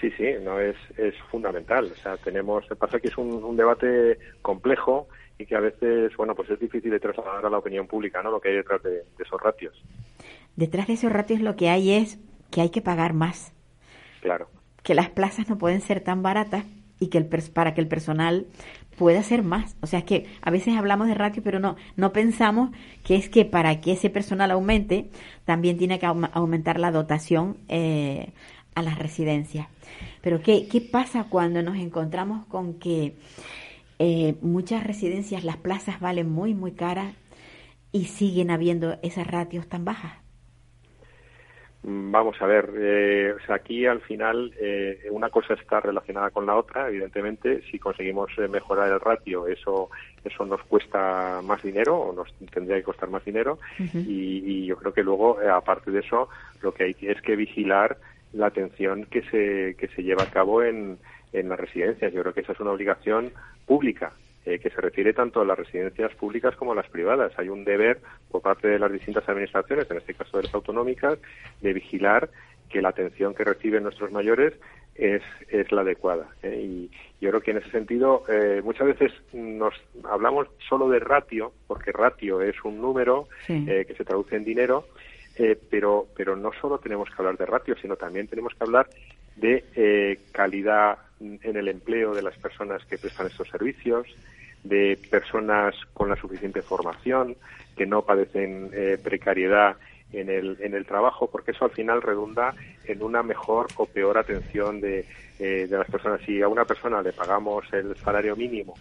Sí, 0.00 0.10
sí, 0.16 0.24
no 0.42 0.60
es, 0.60 0.76
es 0.96 1.14
fundamental. 1.30 1.90
O 1.92 2.02
sea, 2.02 2.16
tenemos, 2.18 2.64
pasa 2.78 3.00
que 3.00 3.08
es 3.08 3.18
un, 3.18 3.42
un 3.44 3.56
debate 3.56 4.18
complejo 4.42 5.08
y 5.38 5.46
que 5.46 5.56
a 5.56 5.60
veces, 5.60 6.16
bueno, 6.16 6.34
pues 6.34 6.48
es 6.50 6.60
difícil 6.60 6.90
de 6.90 7.00
trasladar 7.00 7.44
a 7.44 7.50
la 7.50 7.58
opinión 7.58 7.86
pública, 7.86 8.22
¿no? 8.22 8.30
Lo 8.30 8.40
que 8.40 8.50
hay 8.50 8.56
detrás 8.56 8.82
de, 8.82 8.90
de 8.90 9.04
esos 9.24 9.40
ratios. 9.40 9.74
Detrás 10.56 10.86
de 10.86 10.94
esos 10.94 11.12
ratios 11.12 11.40
lo 11.40 11.56
que 11.56 11.68
hay 11.68 11.92
es 11.92 12.18
que 12.50 12.60
hay 12.60 12.70
que 12.70 12.82
pagar 12.82 13.12
más, 13.14 13.52
Claro. 14.20 14.48
que 14.82 14.94
las 14.94 15.08
plazas 15.10 15.48
no 15.48 15.58
pueden 15.58 15.80
ser 15.80 16.00
tan 16.00 16.22
baratas 16.22 16.64
y 16.98 17.08
que 17.08 17.18
el 17.18 17.26
para 17.54 17.72
que 17.74 17.80
el 17.80 17.88
personal 17.88 18.46
puede 19.00 19.18
hacer 19.18 19.42
más. 19.42 19.76
O 19.80 19.86
sea, 19.88 20.00
es 20.00 20.04
que 20.04 20.26
a 20.42 20.50
veces 20.50 20.76
hablamos 20.76 21.08
de 21.08 21.14
ratio, 21.14 21.42
pero 21.42 21.58
no, 21.60 21.76
no 21.96 22.12
pensamos 22.12 22.70
que 23.04 23.16
es 23.16 23.28
que 23.34 23.44
para 23.46 23.80
que 23.80 23.92
ese 23.92 24.10
personal 24.10 24.50
aumente, 24.52 25.10
también 25.46 25.78
tiene 25.78 25.98
que 25.98 26.06
aum- 26.06 26.30
aumentar 26.32 26.78
la 26.78 26.90
dotación 26.92 27.56
eh, 27.68 28.32
a 28.74 28.82
las 28.82 28.98
residencias. 28.98 29.66
Pero 30.22 30.42
¿qué, 30.42 30.68
¿qué 30.68 30.80
pasa 30.82 31.24
cuando 31.30 31.62
nos 31.62 31.76
encontramos 31.78 32.46
con 32.46 32.74
que 32.74 33.16
eh, 33.98 34.36
muchas 34.42 34.84
residencias, 34.84 35.44
las 35.44 35.56
plazas 35.58 36.00
valen 36.00 36.30
muy, 36.30 36.54
muy 36.54 36.72
caras 36.72 37.14
y 37.92 38.06
siguen 38.06 38.50
habiendo 38.50 38.98
esas 39.02 39.26
ratios 39.26 39.68
tan 39.68 39.84
bajas? 39.84 40.14
Vamos 41.82 42.36
a 42.42 42.46
ver, 42.46 42.70
eh, 42.76 43.32
o 43.32 43.46
sea, 43.46 43.54
aquí 43.56 43.86
al 43.86 44.02
final 44.02 44.52
eh, 44.60 45.00
una 45.10 45.30
cosa 45.30 45.54
está 45.54 45.80
relacionada 45.80 46.30
con 46.30 46.44
la 46.44 46.54
otra, 46.54 46.88
evidentemente, 46.88 47.62
si 47.70 47.78
conseguimos 47.78 48.30
eh, 48.36 48.48
mejorar 48.48 48.90
el 48.90 49.00
ratio, 49.00 49.46
eso 49.46 49.88
eso 50.22 50.44
nos 50.44 50.62
cuesta 50.64 51.40
más 51.42 51.62
dinero 51.62 51.96
o 51.98 52.12
nos 52.12 52.34
tendría 52.50 52.76
que 52.76 52.82
costar 52.82 53.08
más 53.08 53.24
dinero 53.24 53.58
y, 53.78 54.42
y 54.44 54.66
yo 54.66 54.76
creo 54.76 54.92
que 54.92 55.02
luego, 55.02 55.40
eh, 55.40 55.48
aparte 55.48 55.90
de 55.90 56.00
eso, 56.00 56.28
lo 56.60 56.74
que 56.74 56.84
hay 56.84 56.94
que- 56.94 57.10
es 57.12 57.22
que 57.22 57.34
vigilar 57.34 57.96
la 58.34 58.48
atención 58.48 59.06
que 59.06 59.22
se, 59.30 59.74
que 59.78 59.88
se 59.96 60.02
lleva 60.02 60.24
a 60.24 60.30
cabo 60.30 60.62
en, 60.62 60.98
en 61.32 61.48
las 61.48 61.58
residencias. 61.58 62.12
Yo 62.12 62.20
creo 62.20 62.34
que 62.34 62.42
esa 62.42 62.52
es 62.52 62.60
una 62.60 62.72
obligación 62.72 63.32
pública 63.64 64.12
eh, 64.50 64.58
que 64.58 64.70
se 64.70 64.80
refiere 64.80 65.12
tanto 65.12 65.40
a 65.40 65.44
las 65.44 65.58
residencias 65.58 66.12
públicas 66.16 66.56
como 66.56 66.72
a 66.72 66.74
las 66.74 66.88
privadas. 66.88 67.32
Hay 67.38 67.48
un 67.48 67.64
deber 67.64 68.00
por 68.30 68.42
parte 68.42 68.66
de 68.68 68.78
las 68.78 68.90
distintas 68.90 69.28
administraciones, 69.28 69.90
en 69.90 69.98
este 69.98 70.14
caso 70.14 70.36
de 70.38 70.44
las 70.44 70.54
autonómicas, 70.54 71.18
de 71.60 71.72
vigilar 71.72 72.28
que 72.68 72.82
la 72.82 72.88
atención 72.90 73.34
que 73.34 73.44
reciben 73.44 73.82
nuestros 73.84 74.10
mayores 74.12 74.54
es, 74.94 75.22
es 75.48 75.70
la 75.72 75.82
adecuada. 75.82 76.28
¿eh? 76.42 76.60
Y 76.62 76.90
yo 77.20 77.30
creo 77.30 77.40
que 77.40 77.50
en 77.52 77.58
ese 77.58 77.70
sentido 77.70 78.24
eh, 78.28 78.60
muchas 78.64 78.86
veces 78.88 79.12
nos 79.32 79.74
hablamos 80.04 80.48
solo 80.68 80.88
de 80.88 80.98
ratio, 80.98 81.52
porque 81.66 81.92
ratio 81.92 82.40
es 82.42 82.56
un 82.64 82.80
número 82.80 83.28
Sí. 83.46 83.64
eh, 83.68 83.84
que 83.86 83.94
se 83.94 84.04
traduce 84.04 84.36
en 84.36 84.44
dinero, 84.44 84.86
pero, 85.70 86.06
pero 86.14 86.36
no 86.36 86.50
solo 86.60 86.78
tenemos 86.78 87.08
que 87.08 87.14
hablar 87.16 87.38
de 87.38 87.46
ratio, 87.46 87.74
sino 87.80 87.96
también 87.96 88.28
tenemos 88.28 88.52
que 88.52 88.62
hablar 88.62 88.90
de 89.36 90.18
calidad 90.32 90.98
en 91.20 91.56
el 91.56 91.68
empleo 91.68 92.14
de 92.14 92.22
las 92.22 92.36
personas 92.38 92.84
que 92.84 92.98
prestan 92.98 93.26
estos 93.26 93.48
servicios, 93.48 94.06
de 94.62 94.98
personas 95.10 95.74
con 95.94 96.08
la 96.08 96.16
suficiente 96.16 96.62
formación, 96.62 97.36
que 97.76 97.86
no 97.86 98.02
padecen 98.02 98.70
eh, 98.72 98.98
precariedad 99.02 99.76
en 100.12 100.28
el, 100.28 100.58
en 100.60 100.74
el 100.74 100.86
trabajo, 100.86 101.28
porque 101.30 101.52
eso 101.52 101.64
al 101.64 101.70
final 101.70 102.02
redunda 102.02 102.54
en 102.84 103.02
una 103.02 103.22
mejor 103.22 103.68
o 103.76 103.86
peor 103.86 104.18
atención 104.18 104.80
de, 104.80 105.06
eh, 105.38 105.66
de 105.68 105.78
las 105.78 105.90
personas. 105.90 106.20
Si 106.26 106.42
a 106.42 106.48
una 106.48 106.64
persona 106.64 107.02
le 107.02 107.12
pagamos 107.12 107.64
el 107.72 107.96
salario 107.96 108.36
mínimo 108.36 108.74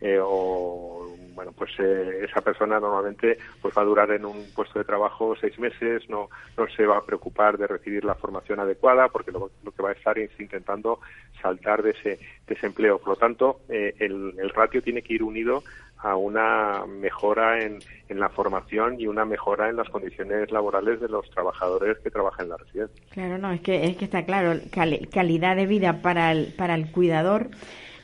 eh, 0.00 0.18
o 0.22 1.14
bueno 1.36 1.52
pues 1.52 1.70
eh, 1.78 2.24
esa 2.28 2.40
persona 2.40 2.80
normalmente 2.80 3.38
pues 3.62 3.72
va 3.76 3.82
a 3.82 3.84
durar 3.84 4.10
en 4.10 4.24
un 4.24 4.50
puesto 4.54 4.78
de 4.80 4.84
trabajo 4.84 5.36
seis 5.40 5.56
meses 5.58 6.02
no 6.08 6.28
no 6.56 6.66
se 6.68 6.84
va 6.84 6.96
a 6.98 7.04
preocupar 7.04 7.56
de 7.58 7.68
recibir 7.68 8.04
la 8.04 8.14
formación 8.16 8.58
adecuada 8.58 9.08
porque 9.08 9.30
lo, 9.30 9.50
lo 9.62 9.70
que 9.70 9.82
va 9.82 9.90
a 9.90 9.92
estar 9.92 10.18
es 10.18 10.30
intentando 10.40 10.98
saltar 11.40 11.82
de 11.82 11.90
ese 11.90 12.18
desempleo 12.48 12.98
por 12.98 13.10
lo 13.10 13.16
tanto 13.16 13.60
eh, 13.68 13.94
el, 14.00 14.34
el 14.38 14.50
ratio 14.50 14.82
tiene 14.82 15.02
que 15.02 15.14
ir 15.14 15.22
unido 15.22 15.62
a 15.98 16.16
una 16.16 16.84
mejora 16.86 17.62
en, 17.64 17.78
la 18.08 18.28
formación 18.28 19.00
y 19.00 19.06
una 19.06 19.24
mejora 19.24 19.68
en 19.68 19.76
las 19.76 19.88
condiciones 19.88 20.50
laborales 20.52 21.00
de 21.00 21.08
los 21.08 21.28
trabajadores 21.30 21.98
que 21.98 22.10
trabajan 22.10 22.44
en 22.46 22.50
la 22.50 22.56
residencia. 22.58 23.04
Claro, 23.10 23.38
no, 23.38 23.50
es 23.50 23.60
que, 23.60 23.84
es 23.86 23.96
que 23.96 24.04
está 24.04 24.24
claro, 24.24 24.60
cali- 24.70 25.06
calidad 25.06 25.56
de 25.56 25.66
vida 25.66 26.02
para 26.02 26.30
el, 26.32 26.52
para 26.56 26.74
el 26.74 26.92
cuidador 26.92 27.48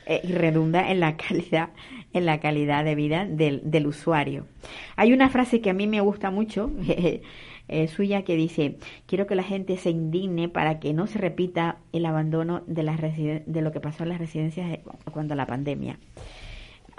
eh, 0.05 0.19
y 0.23 0.33
redunda 0.33 0.91
en 0.91 0.99
la 0.99 1.15
calidad 1.29 1.69
en 2.13 2.25
la 2.25 2.39
calidad 2.39 2.85
de 2.85 2.95
vida 2.95 3.25
del, 3.25 3.61
del 3.63 3.87
usuario. 3.87 4.45
Hay 4.95 5.13
una 5.13 5.29
frase 5.29 5.61
que 5.61 5.69
a 5.69 5.73
mí 5.73 5.87
me 5.87 6.01
gusta 6.01 6.31
mucho, 6.31 6.71
eh, 7.67 7.87
suya, 7.87 8.23
que 8.23 8.35
dice, 8.35 8.77
quiero 9.05 9.27
que 9.27 9.35
la 9.35 9.43
gente 9.43 9.77
se 9.77 9.89
indigne 9.89 10.49
para 10.49 10.79
que 10.79 10.93
no 10.93 11.07
se 11.07 11.17
repita 11.17 11.77
el 11.91 12.05
abandono 12.05 12.61
de, 12.67 12.83
las 12.83 12.99
de 13.01 13.61
lo 13.61 13.71
que 13.71 13.79
pasó 13.79 14.03
en 14.03 14.09
las 14.09 14.19
residencias 14.19 14.79
cuando 15.11 15.35
la 15.35 15.45
pandemia. 15.45 15.99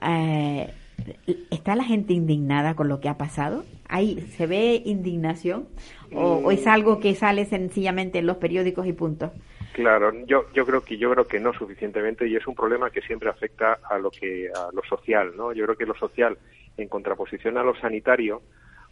Eh, 0.03 0.71
¿Está 1.51 1.75
la 1.75 1.85
gente 1.85 2.13
indignada 2.13 2.75
con 2.75 2.89
lo 2.89 3.01
que 3.01 3.09
ha 3.09 3.19
pasado? 3.19 3.65
¿Ahí 3.89 4.21
se 4.37 4.47
ve 4.47 4.83
indignación? 4.85 5.67
¿O, 6.15 6.37
o 6.37 6.51
es 6.51 6.67
algo 6.67 7.01
que 7.01 7.15
sale 7.15 7.45
sencillamente 7.45 8.19
en 8.19 8.27
los 8.27 8.37
periódicos 8.37 8.87
y 8.87 8.93
punto? 8.93 9.33
Claro, 9.75 10.13
yo 10.27 10.45
yo 10.55 10.65
creo 10.65 10.85
que 10.85 10.97
yo 10.97 11.11
creo 11.11 11.27
que 11.27 11.41
no 11.41 11.53
suficientemente 11.53 12.29
y 12.29 12.37
es 12.37 12.47
un 12.47 12.55
problema 12.55 12.91
que 12.91 13.03
siempre 13.03 13.29
afecta 13.29 13.81
a 13.91 13.99
lo 13.99 14.09
que 14.09 14.49
a 14.49 14.69
lo 14.73 14.85
social, 14.85 15.33
¿no? 15.37 15.53
Yo 15.53 15.65
creo 15.65 15.77
que 15.77 15.85
lo 15.85 15.97
social 15.97 16.39
en 16.77 16.87
contraposición 16.87 17.59
a 17.59 17.65
lo 17.65 17.75
sanitario 17.75 18.41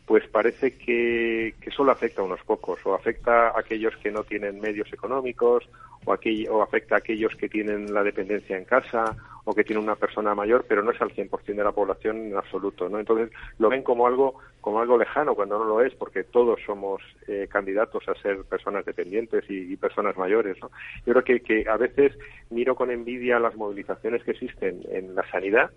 pues 0.07 0.26
parece 0.26 0.76
que, 0.76 1.55
que 1.61 1.70
solo 1.70 1.93
afecta 1.93 2.20
a 2.20 2.24
unos 2.24 2.43
pocos 2.43 2.85
o 2.85 2.95
afecta 2.95 3.51
a 3.51 3.61
aquellos 3.61 3.97
que 3.99 4.11
no 4.11 4.24
tienen 4.24 4.61
medios 4.61 4.93
económicos 4.93 5.68
o, 6.05 6.16
o 6.51 6.62
afecta 6.62 6.97
a 6.97 6.99
aquellos 6.99 7.37
que 7.37 7.49
tienen 7.49 7.95
la 7.95 8.03
dependencia 8.03 8.59
en 8.59 8.64
casa 8.64 9.16
o 9.45 9.55
que 9.55 9.64
tienen 9.64 9.84
una 9.84 9.97
persona 9.97 10.34
mayor, 10.34 10.64
pero 10.68 10.82
no 10.82 10.93
es 10.93 11.01
al 11.01 11.11
100% 11.11 11.45
de 11.45 11.64
la 11.64 11.72
población 11.72 12.26
en 12.26 12.36
absoluto, 12.36 12.88
¿no? 12.88 12.99
Entonces 12.99 13.30
lo 13.59 13.68
ven 13.68 13.82
como 13.82 14.07
algo 14.07 14.34
como 14.61 14.80
algo 14.80 14.97
lejano 14.97 15.34
cuando 15.34 15.59
no 15.59 15.64
lo 15.64 15.82
es, 15.82 15.93
porque 15.95 16.22
todos 16.22 16.61
somos 16.64 17.03
eh, 17.26 17.49
candidatos 17.51 18.09
a 18.09 18.14
ser 18.14 18.45
personas 18.45 18.84
dependientes 18.84 19.45
y, 19.51 19.72
y 19.72 19.76
personas 19.76 20.16
mayores, 20.16 20.57
¿no? 20.62 20.70
Yo 21.05 21.12
creo 21.14 21.24
que, 21.24 21.40
que 21.40 21.68
a 21.68 21.76
veces 21.76 22.16
miro 22.51 22.76
con 22.76 22.90
envidia 22.90 23.40
las 23.40 23.57
movilizaciones 23.57 24.22
que 24.22 24.30
existen 24.30 24.80
en 24.90 25.16
la 25.16 25.28
sanidad, 25.28 25.70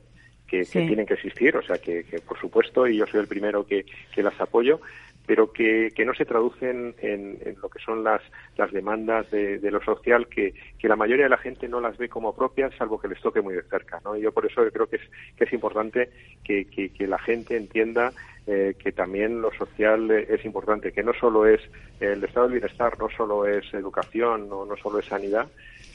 que, 0.47 0.63
tienen 0.63 1.05
que 1.05 1.15
existir, 1.15 1.57
o 1.57 1.63
sea, 1.63 1.77
que, 1.77 2.03
que, 2.03 2.19
por 2.19 2.39
supuesto, 2.39 2.87
y 2.87 2.97
yo 2.97 3.07
soy 3.07 3.21
el 3.21 3.27
primero 3.27 3.65
que, 3.65 3.85
que 4.13 4.23
las 4.23 4.39
apoyo, 4.39 4.79
pero 5.25 5.51
que, 5.51 5.91
que 5.95 6.05
no 6.05 6.13
se 6.13 6.25
traducen 6.25 6.95
en, 7.01 7.37
en 7.43 7.55
lo 7.61 7.69
que 7.69 7.79
son 7.79 8.03
las, 8.03 8.21
las 8.57 8.71
demandas 8.71 9.29
de, 9.31 9.59
de 9.59 9.71
lo 9.71 9.81
social, 9.83 10.27
que, 10.27 10.53
que 10.79 10.87
la 10.87 10.95
mayoría 10.95 11.25
de 11.25 11.29
la 11.29 11.37
gente 11.37 11.67
no 11.67 11.79
las 11.81 11.97
ve 11.97 12.09
como 12.09 12.35
propias, 12.35 12.73
salvo 12.77 12.99
que 12.99 13.07
les 13.07 13.21
toque 13.21 13.41
muy 13.41 13.53
de 13.55 13.63
cerca. 13.63 13.99
¿no? 14.03 14.15
Y 14.15 14.21
yo 14.21 14.31
por 14.31 14.45
eso 14.45 14.61
creo 14.71 14.87
que 14.87 14.97
es, 14.97 15.01
que 15.37 15.45
es 15.45 15.53
importante 15.53 16.09
que, 16.43 16.65
que, 16.65 16.89
que 16.89 17.07
la 17.07 17.19
gente 17.19 17.57
entienda 17.57 18.13
eh, 18.47 18.75
que 18.77 18.91
también 18.91 19.41
lo 19.41 19.51
social 19.53 20.11
es 20.11 20.45
importante, 20.45 20.91
que 20.91 21.01
no 21.01 21.13
solo 21.13 21.47
es 21.47 21.61
el 21.99 22.23
estado 22.23 22.47
del 22.47 22.59
bienestar, 22.59 22.97
no 22.99 23.07
solo 23.09 23.47
es 23.47 23.73
educación, 23.73 24.47
no, 24.49 24.65
no 24.65 24.77
solo 24.77 24.99
es 24.99 25.05
sanidad, 25.07 25.47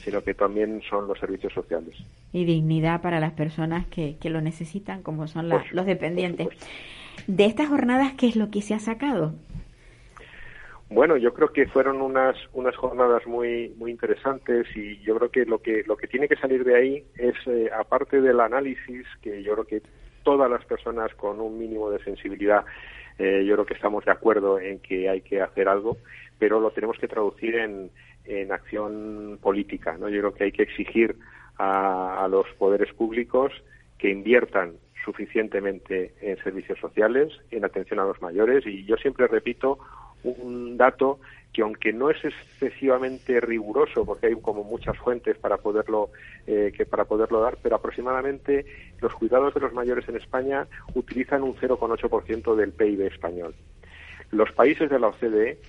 sino 0.03 0.21
que 0.21 0.33
también 0.33 0.81
son 0.89 1.07
los 1.07 1.17
servicios 1.19 1.53
sociales. 1.53 1.95
Y 2.33 2.43
dignidad 2.43 3.01
para 3.01 3.19
las 3.21 3.31
personas 3.33 3.85
que, 3.87 4.17
que 4.19 4.29
lo 4.29 4.41
necesitan, 4.41 5.01
como 5.03 5.27
son 5.27 5.47
la- 5.47 5.63
los 5.71 5.85
dependientes. 5.85 6.47
De 7.27 7.45
estas 7.45 7.69
jornadas, 7.69 8.13
¿qué 8.17 8.27
es 8.27 8.35
lo 8.35 8.49
que 8.49 8.61
se 8.61 8.73
ha 8.73 8.79
sacado? 8.79 9.33
Bueno, 10.89 11.15
yo 11.15 11.33
creo 11.33 11.53
que 11.53 11.67
fueron 11.67 12.01
unas 12.01 12.35
unas 12.51 12.75
jornadas 12.75 13.25
muy 13.25 13.73
muy 13.77 13.91
interesantes 13.91 14.67
y 14.75 14.97
yo 14.99 15.17
creo 15.17 15.31
que 15.31 15.45
lo 15.45 15.59
que 15.59 15.83
lo 15.87 15.95
que 15.95 16.07
tiene 16.07 16.27
que 16.27 16.35
salir 16.35 16.65
de 16.65 16.75
ahí 16.75 17.03
es 17.15 17.35
eh, 17.45 17.69
aparte 17.73 18.19
del 18.19 18.41
análisis 18.41 19.07
que 19.21 19.41
yo 19.41 19.53
creo 19.53 19.65
que 19.65 19.81
todas 20.23 20.51
las 20.51 20.65
personas 20.65 21.13
con 21.15 21.39
un 21.39 21.57
mínimo 21.57 21.89
de 21.89 22.03
sensibilidad 22.03 22.65
eh, 23.17 23.45
yo 23.45 23.53
creo 23.53 23.65
que 23.65 23.73
estamos 23.73 24.03
de 24.03 24.11
acuerdo 24.11 24.59
en 24.59 24.79
que 24.79 25.07
hay 25.07 25.21
que 25.21 25.41
hacer 25.41 25.69
algo, 25.69 25.97
pero 26.39 26.59
lo 26.59 26.71
tenemos 26.71 26.97
que 26.97 27.07
traducir 27.07 27.55
en, 27.55 27.89
en 28.25 28.51
acción 28.51 29.39
política, 29.41 29.95
¿no? 29.97 30.09
Yo 30.09 30.19
creo 30.19 30.33
que 30.33 30.43
hay 30.45 30.51
que 30.51 30.63
exigir 30.63 31.15
a, 31.57 32.23
a 32.23 32.27
los 32.27 32.47
poderes 32.57 32.91
públicos 32.93 33.53
que 33.97 34.09
inviertan 34.09 34.73
suficientemente 35.03 36.13
en 36.21 36.37
servicios 36.43 36.79
sociales, 36.79 37.31
en 37.51 37.65
atención 37.65 37.99
a 37.99 38.05
los 38.05 38.21
mayores. 38.21 38.65
Y 38.65 38.85
yo 38.85 38.97
siempre 38.97 39.27
repito 39.27 39.79
un 40.23 40.77
dato 40.77 41.19
que 41.51 41.63
aunque 41.63 41.91
no 41.91 42.09
es 42.09 42.23
excesivamente 42.23 43.41
riguroso 43.41 44.05
porque 44.05 44.27
hay 44.27 44.35
como 44.35 44.63
muchas 44.63 44.97
fuentes 44.97 45.37
para 45.37 45.57
poderlo 45.57 46.11
eh, 46.47 46.71
para 46.89 47.05
poderlo 47.05 47.41
dar 47.41 47.57
pero 47.61 47.75
aproximadamente 47.75 48.65
los 49.01 49.13
cuidados 49.15 49.53
de 49.53 49.59
los 49.59 49.73
mayores 49.73 50.07
en 50.07 50.15
España 50.15 50.67
utilizan 50.93 51.43
un 51.43 51.55
0,8% 51.55 52.55
del 52.55 52.71
PIB 52.71 53.01
español. 53.07 53.53
Los 54.29 54.51
países 54.53 54.89
de 54.89 54.99
la 54.99 55.07
OCDE 55.07 55.59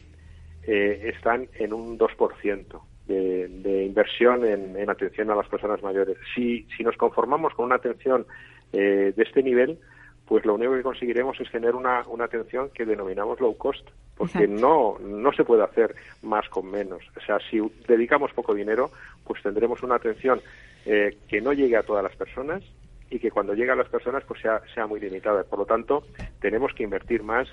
eh, 0.64 1.12
están 1.14 1.48
en 1.54 1.72
un 1.72 1.98
2% 1.98 2.80
de, 3.06 3.48
de 3.48 3.84
inversión 3.84 4.44
en, 4.44 4.76
en 4.76 4.90
atención 4.90 5.30
a 5.30 5.34
las 5.34 5.48
personas 5.48 5.82
mayores. 5.82 6.16
Si, 6.34 6.66
si 6.76 6.82
nos 6.82 6.96
conformamos 6.96 7.54
con 7.54 7.66
una 7.66 7.76
atención 7.76 8.26
eh, 8.72 9.12
de 9.14 9.22
este 9.22 9.42
nivel, 9.42 9.78
pues 10.26 10.44
lo 10.46 10.54
único 10.54 10.72
que 10.74 10.82
conseguiremos 10.82 11.38
es 11.40 11.50
tener 11.50 11.74
una, 11.74 12.04
una 12.08 12.24
atención 12.24 12.70
que 12.70 12.86
denominamos 12.86 13.40
low 13.40 13.56
cost, 13.56 13.86
porque 14.16 14.44
Exacto. 14.44 14.98
no, 15.00 15.20
no 15.20 15.32
se 15.32 15.44
puede 15.44 15.62
hacer 15.62 15.94
más 16.22 16.48
con 16.48 16.70
menos. 16.70 17.02
O 17.16 17.20
sea, 17.20 17.38
si 17.50 17.60
dedicamos 17.88 18.32
poco 18.32 18.54
dinero, 18.54 18.90
pues 19.24 19.42
tendremos 19.42 19.82
una 19.82 19.96
atención 19.96 20.40
eh, 20.86 21.18
que 21.28 21.40
no 21.40 21.52
llegue 21.52 21.76
a 21.76 21.82
todas 21.82 22.02
las 22.02 22.16
personas 22.16 22.62
y 23.10 23.18
que 23.18 23.30
cuando 23.30 23.52
llegue 23.52 23.72
a 23.72 23.76
las 23.76 23.88
personas 23.88 24.24
pues 24.24 24.40
sea, 24.40 24.62
sea 24.74 24.86
muy 24.86 25.00
limitada. 25.00 25.44
Por 25.44 25.58
lo 25.58 25.66
tanto, 25.66 26.04
tenemos 26.40 26.72
que 26.72 26.84
invertir 26.84 27.22
más 27.22 27.46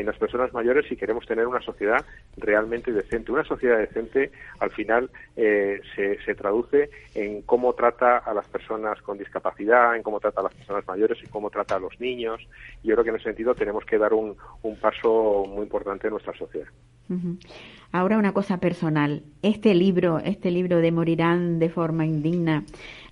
en 0.00 0.06
las 0.06 0.16
personas 0.18 0.52
mayores 0.52 0.86
si 0.88 0.96
queremos 0.96 1.26
tener 1.26 1.46
una 1.46 1.60
sociedad 1.60 2.04
realmente 2.36 2.92
decente. 2.92 3.32
Una 3.32 3.44
sociedad 3.44 3.78
decente, 3.78 4.30
al 4.58 4.70
final, 4.70 5.10
eh, 5.36 5.80
se, 5.94 6.22
se 6.22 6.34
traduce 6.34 6.90
en 7.14 7.42
cómo 7.42 7.74
trata 7.74 8.18
a 8.18 8.34
las 8.34 8.46
personas 8.48 9.00
con 9.02 9.18
discapacidad, 9.18 9.96
en 9.96 10.02
cómo 10.02 10.20
trata 10.20 10.40
a 10.40 10.44
las 10.44 10.54
personas 10.54 10.86
mayores 10.86 11.18
y 11.22 11.26
cómo 11.28 11.50
trata 11.50 11.76
a 11.76 11.80
los 11.80 11.98
niños. 12.00 12.40
Y 12.82 12.88
yo 12.88 12.94
creo 12.94 13.04
que 13.04 13.10
en 13.10 13.16
ese 13.16 13.24
sentido 13.24 13.54
tenemos 13.54 13.84
que 13.84 13.98
dar 13.98 14.12
un, 14.12 14.36
un 14.62 14.76
paso 14.76 15.44
muy 15.48 15.62
importante 15.62 16.06
en 16.08 16.12
nuestra 16.12 16.36
sociedad. 16.36 16.68
Ahora 17.92 18.18
una 18.18 18.32
cosa 18.32 18.58
personal. 18.58 19.22
Este 19.42 19.74
libro, 19.74 20.18
este 20.18 20.50
libro 20.50 20.78
de 20.78 20.90
Morirán 20.92 21.58
de 21.58 21.68
forma 21.68 22.04
indigna, 22.04 22.64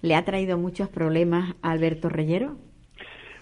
¿le 0.03 0.15
ha 0.15 0.25
traído 0.25 0.59
muchos 0.59 0.89
problemas 0.89 1.55
a 1.63 1.71
Alberto 1.71 2.09
Reyero? 2.09 2.57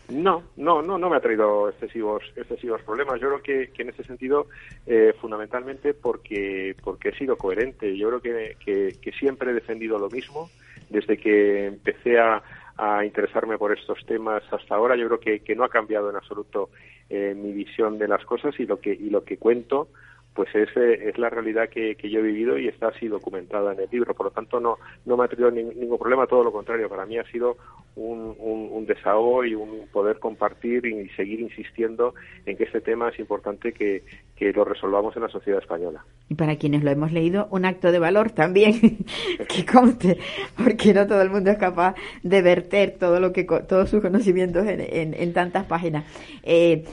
No, 0.09 0.43
no, 0.57 0.83
no, 0.83 0.99
no 0.99 1.09
me 1.09 1.17
ha 1.17 1.21
traído 1.21 1.69
excesivos, 1.71 2.23
excesivos 2.37 2.83
problemas. 2.83 3.21
Yo 3.21 3.29
creo 3.41 3.71
que, 3.73 3.83
en 3.83 3.89
ese 3.89 4.05
sentido, 4.05 4.49
eh, 4.87 5.15
fundamentalmente 5.21 5.95
porque, 5.95 6.77
porque 6.83 7.11
he 7.11 7.17
sido 7.17 7.37
coherente. 7.37 7.97
Yo 7.97 8.09
creo 8.09 8.21
que, 8.21 8.57
que, 8.65 8.97
que 9.01 9.13
siempre 9.13 9.51
he 9.51 9.55
defendido 9.55 9.99
lo 9.99 10.11
mismo 10.11 10.51
desde 10.91 11.17
que 11.17 11.67
empecé 11.67 12.19
a, 12.19 12.43
a 12.77 13.05
interesarme 13.05 13.59
por 13.59 13.77
estos 13.77 14.05
temas 14.07 14.43
hasta 14.53 14.75
ahora. 14.75 14.97
Yo 14.97 15.07
creo 15.07 15.21
que, 15.21 15.41
que 15.41 15.55
no 15.55 15.65
ha 15.65 15.69
cambiado 15.69 16.11
en 16.11 16.17
absoluto 16.17 16.71
eh, 17.09 17.35
mi 17.37 17.53
visión 17.53 17.99
de 17.99 18.09
las 18.09 18.25
cosas 18.25 18.59
y 18.59 18.67
lo 18.67 18.81
que 18.81 18.93
y 18.93 19.11
lo 19.11 19.25
que 19.25 19.37
cuento 19.37 19.89
pues 20.35 20.49
es, 20.55 20.69
eh, 20.77 21.09
es 21.11 21.19
la 21.19 21.29
realidad 21.29 21.69
que, 21.69 21.95
yo 22.03 22.21
he 22.21 22.23
vivido 22.23 22.59
y 22.59 22.69
está 22.69 22.89
así 22.89 23.07
documentada 23.09 23.73
en 23.75 23.81
el 23.81 23.89
libro. 23.93 24.15
Por 24.15 24.27
lo 24.27 24.33
tanto, 24.33 24.61
no, 24.61 24.79
no 25.05 25.17
me 25.17 25.25
ha 25.25 25.29
traído 25.29 25.51
ni- 25.51 25.63
ningún 25.63 25.99
problema, 25.99 26.27
todo 26.27 26.43
lo 26.43 26.53
contrario. 26.53 26.89
Para 26.89 27.05
mí 27.07 27.19
ha 27.19 27.25
sido 27.31 27.57
un, 27.97 28.87
desahogo 28.87 29.45
y 29.45 29.55
un 29.55 29.87
poder 29.93 30.19
compartir 30.19 30.85
y 30.87 31.09
seguir 31.11 31.41
insistiendo 31.41 32.15
en 32.47 32.57
que 32.57 32.65
este 32.65 32.81
tema 32.81 33.11
es 33.11 33.19
importante 33.19 33.73
que, 33.73 34.03
que 34.35 34.53
lo 34.53 34.65
resolvamos 34.65 35.15
en 35.17 35.23
la 35.23 35.29
sociedad 35.29 35.61
española. 35.61 36.05
Y 36.29 36.35
para 36.35 36.57
quienes 36.57 36.83
lo 36.83 36.91
hemos 36.91 37.13
leído, 37.13 37.47
un 37.51 37.65
acto 37.65 37.93
de 37.93 37.99
valor 37.99 38.31
también, 38.33 38.75
que 39.49 39.65
conste, 39.71 40.19
porque 40.57 40.93
no 40.95 41.07
todo 41.07 41.23
el 41.23 41.31
mundo 41.31 41.51
es 41.51 41.59
capaz 41.59 41.95
de 42.23 42.43
verter 42.43 42.97
todo 42.99 43.21
lo 43.21 43.33
que 43.33 43.45
todos 43.45 43.89
sus 43.91 44.01
conocimientos 44.03 44.67
en, 44.67 44.81
en- 44.81 45.15
en 45.15 45.33
tantas 45.33 45.67
páginas. 45.67 46.05
Eh, 46.43 46.85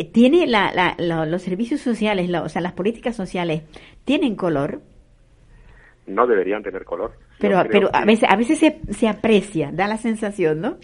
eh, 0.00 0.04
¿Tiene 0.12 0.46
la, 0.46 0.72
la- 0.72 0.94
la- 0.98 1.26
los 1.26 1.42
servicios 1.42 1.80
sociales, 1.80 2.30
o 2.34 2.48
sea, 2.48 2.62
las 2.62 2.72
políticas 2.72 3.16
sociales, 3.16 3.62
tienen 4.04 4.36
color? 4.36 4.80
No 6.06 6.26
deberían 6.26 6.62
tener 6.62 6.84
color. 6.84 7.12
Pero, 7.38 7.62
pero 7.70 7.90
a 7.92 8.04
veces, 8.04 8.28
a 8.30 8.36
veces 8.36 8.58
se, 8.58 8.80
se 8.92 9.08
aprecia, 9.08 9.70
da 9.72 9.86
la 9.88 9.96
sensación, 9.98 10.60
¿no? 10.60 10.78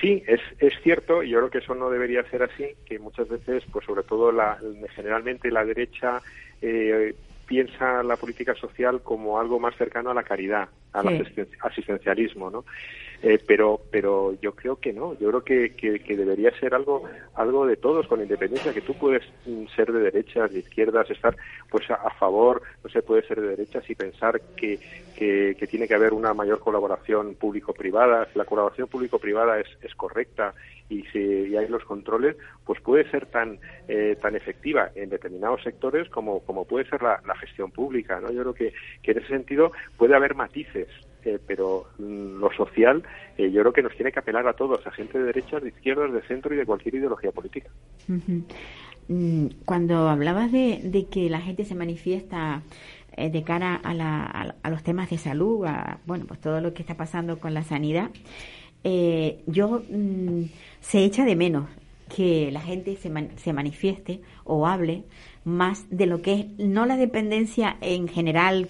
Sí, 0.00 0.22
es, 0.26 0.40
es 0.58 0.74
cierto, 0.82 1.22
y 1.22 1.30
yo 1.30 1.38
creo 1.38 1.50
que 1.50 1.58
eso 1.58 1.74
no 1.74 1.88
debería 1.88 2.22
ser 2.30 2.42
así, 2.42 2.66
que 2.84 2.98
muchas 2.98 3.28
veces, 3.28 3.64
pues 3.72 3.84
sobre 3.86 4.02
todo 4.02 4.30
la, 4.30 4.58
generalmente 4.94 5.50
la 5.50 5.64
derecha 5.64 6.20
eh, 6.60 7.14
piensa 7.46 8.02
la 8.02 8.16
política 8.16 8.54
social 8.54 9.00
como 9.02 9.40
algo 9.40 9.58
más 9.58 9.74
cercano 9.76 10.10
a 10.10 10.14
la 10.14 10.22
caridad, 10.22 10.68
al 10.92 11.08
Sí. 11.08 11.14
asisten- 11.22 11.48
asistencialismo, 11.62 12.50
¿no? 12.50 12.64
Eh, 13.22 13.38
pero, 13.46 13.80
pero 13.90 14.34
yo 14.40 14.52
creo 14.52 14.76
que 14.76 14.92
no, 14.92 15.18
yo 15.18 15.28
creo 15.28 15.42
que, 15.42 15.74
que, 15.74 16.16
debería 16.16 16.50
ser 16.58 16.74
algo, 16.74 17.04
algo 17.34 17.66
de 17.66 17.76
todos, 17.76 18.06
con 18.06 18.20
independencia, 18.20 18.74
que 18.74 18.82
tú 18.82 18.94
puedes 18.94 19.22
mm, 19.46 19.66
ser 19.74 19.92
de 19.92 20.00
derechas, 20.00 20.52
de 20.52 20.60
izquierdas, 20.60 21.10
estar 21.10 21.36
pues 21.70 21.90
a, 21.90 22.10
favor, 22.18 22.62
no 22.84 22.90
sé, 22.90 23.02
puedes 23.02 23.26
ser 23.26 23.40
de 23.40 23.48
derechas 23.48 23.88
y 23.88 23.94
pensar 23.94 24.40
que, 24.56 24.78
que, 25.16 25.56
que 25.58 25.66
tiene 25.66 25.88
que 25.88 25.94
haber 25.94 26.12
una 26.12 26.34
mayor 26.34 26.60
colaboración 26.60 27.34
público-privada, 27.34 28.28
si 28.32 28.38
la 28.38 28.44
colaboración 28.44 28.88
público-privada 28.88 29.60
es, 29.60 29.68
es 29.82 29.94
correcta 29.94 30.54
y 30.88 31.02
si 31.04 31.56
hay 31.56 31.68
los 31.68 31.84
controles, 31.84 32.36
pues 32.64 32.80
puede 32.80 33.10
ser 33.10 33.26
tan 33.26 33.58
eh, 33.88 34.16
tan 34.20 34.36
efectiva 34.36 34.90
en 34.94 35.10
determinados 35.10 35.62
sectores 35.62 36.08
como, 36.10 36.40
como 36.40 36.64
puede 36.64 36.88
ser 36.88 37.02
la, 37.02 37.20
la 37.26 37.34
gestión 37.36 37.70
pública, 37.70 38.20
¿no? 38.20 38.30
Yo 38.30 38.42
creo 38.42 38.54
que, 38.54 38.72
que 39.02 39.12
en 39.12 39.18
ese 39.18 39.28
sentido 39.28 39.72
puede 39.96 40.14
haber 40.14 40.34
matices, 40.34 40.88
eh, 41.26 41.38
pero 41.46 41.84
mm, 41.98 42.38
lo 42.40 42.50
social 42.52 43.02
eh, 43.36 43.50
yo 43.50 43.60
creo 43.60 43.72
que 43.72 43.82
nos 43.82 43.94
tiene 43.96 44.12
que 44.12 44.18
apelar 44.20 44.46
a 44.48 44.54
todos, 44.54 44.86
a 44.86 44.90
gente 44.92 45.18
de 45.18 45.24
derechas, 45.24 45.62
de 45.62 45.68
izquierdas, 45.70 46.12
de 46.12 46.22
centro 46.22 46.54
y 46.54 46.56
de 46.56 46.64
cualquier 46.64 46.94
ideología 46.94 47.32
política. 47.32 47.68
Mm, 49.08 49.46
Cuando 49.64 50.08
hablabas 50.08 50.50
de, 50.52 51.06
que 51.10 51.28
la 51.30 51.40
gente 51.40 51.64
se 51.64 51.74
manifiesta 51.74 52.62
eh, 53.16 53.30
de 53.30 53.42
cara 53.42 53.74
a, 53.76 53.94
la- 53.94 54.24
a- 54.24 54.54
a 54.62 54.70
los 54.70 54.82
temas 54.82 55.10
de 55.10 55.18
salud, 55.18 55.64
a 55.66 55.98
bueno, 56.06 56.24
pues 56.26 56.40
todo 56.40 56.60
lo 56.60 56.72
que 56.74 56.82
está 56.82 56.96
pasando 56.96 57.38
con 57.38 57.54
la 57.54 57.62
sanidad, 57.62 58.10
yo 59.46 59.82
mm, 59.90 60.42
se 60.80 61.04
echa 61.04 61.24
de 61.24 61.34
menos 61.36 61.68
que 62.14 62.50
la 62.52 62.60
gente 62.60 62.94
se, 62.96 63.10
se 63.36 63.52
manifieste 63.52 64.20
o 64.44 64.66
hable 64.66 65.02
más 65.44 65.86
de 65.90 66.06
lo 66.06 66.22
que 66.22 66.32
es 66.34 66.46
no 66.58 66.86
la 66.86 66.96
dependencia 66.96 67.76
en 67.80 68.06
general, 68.06 68.68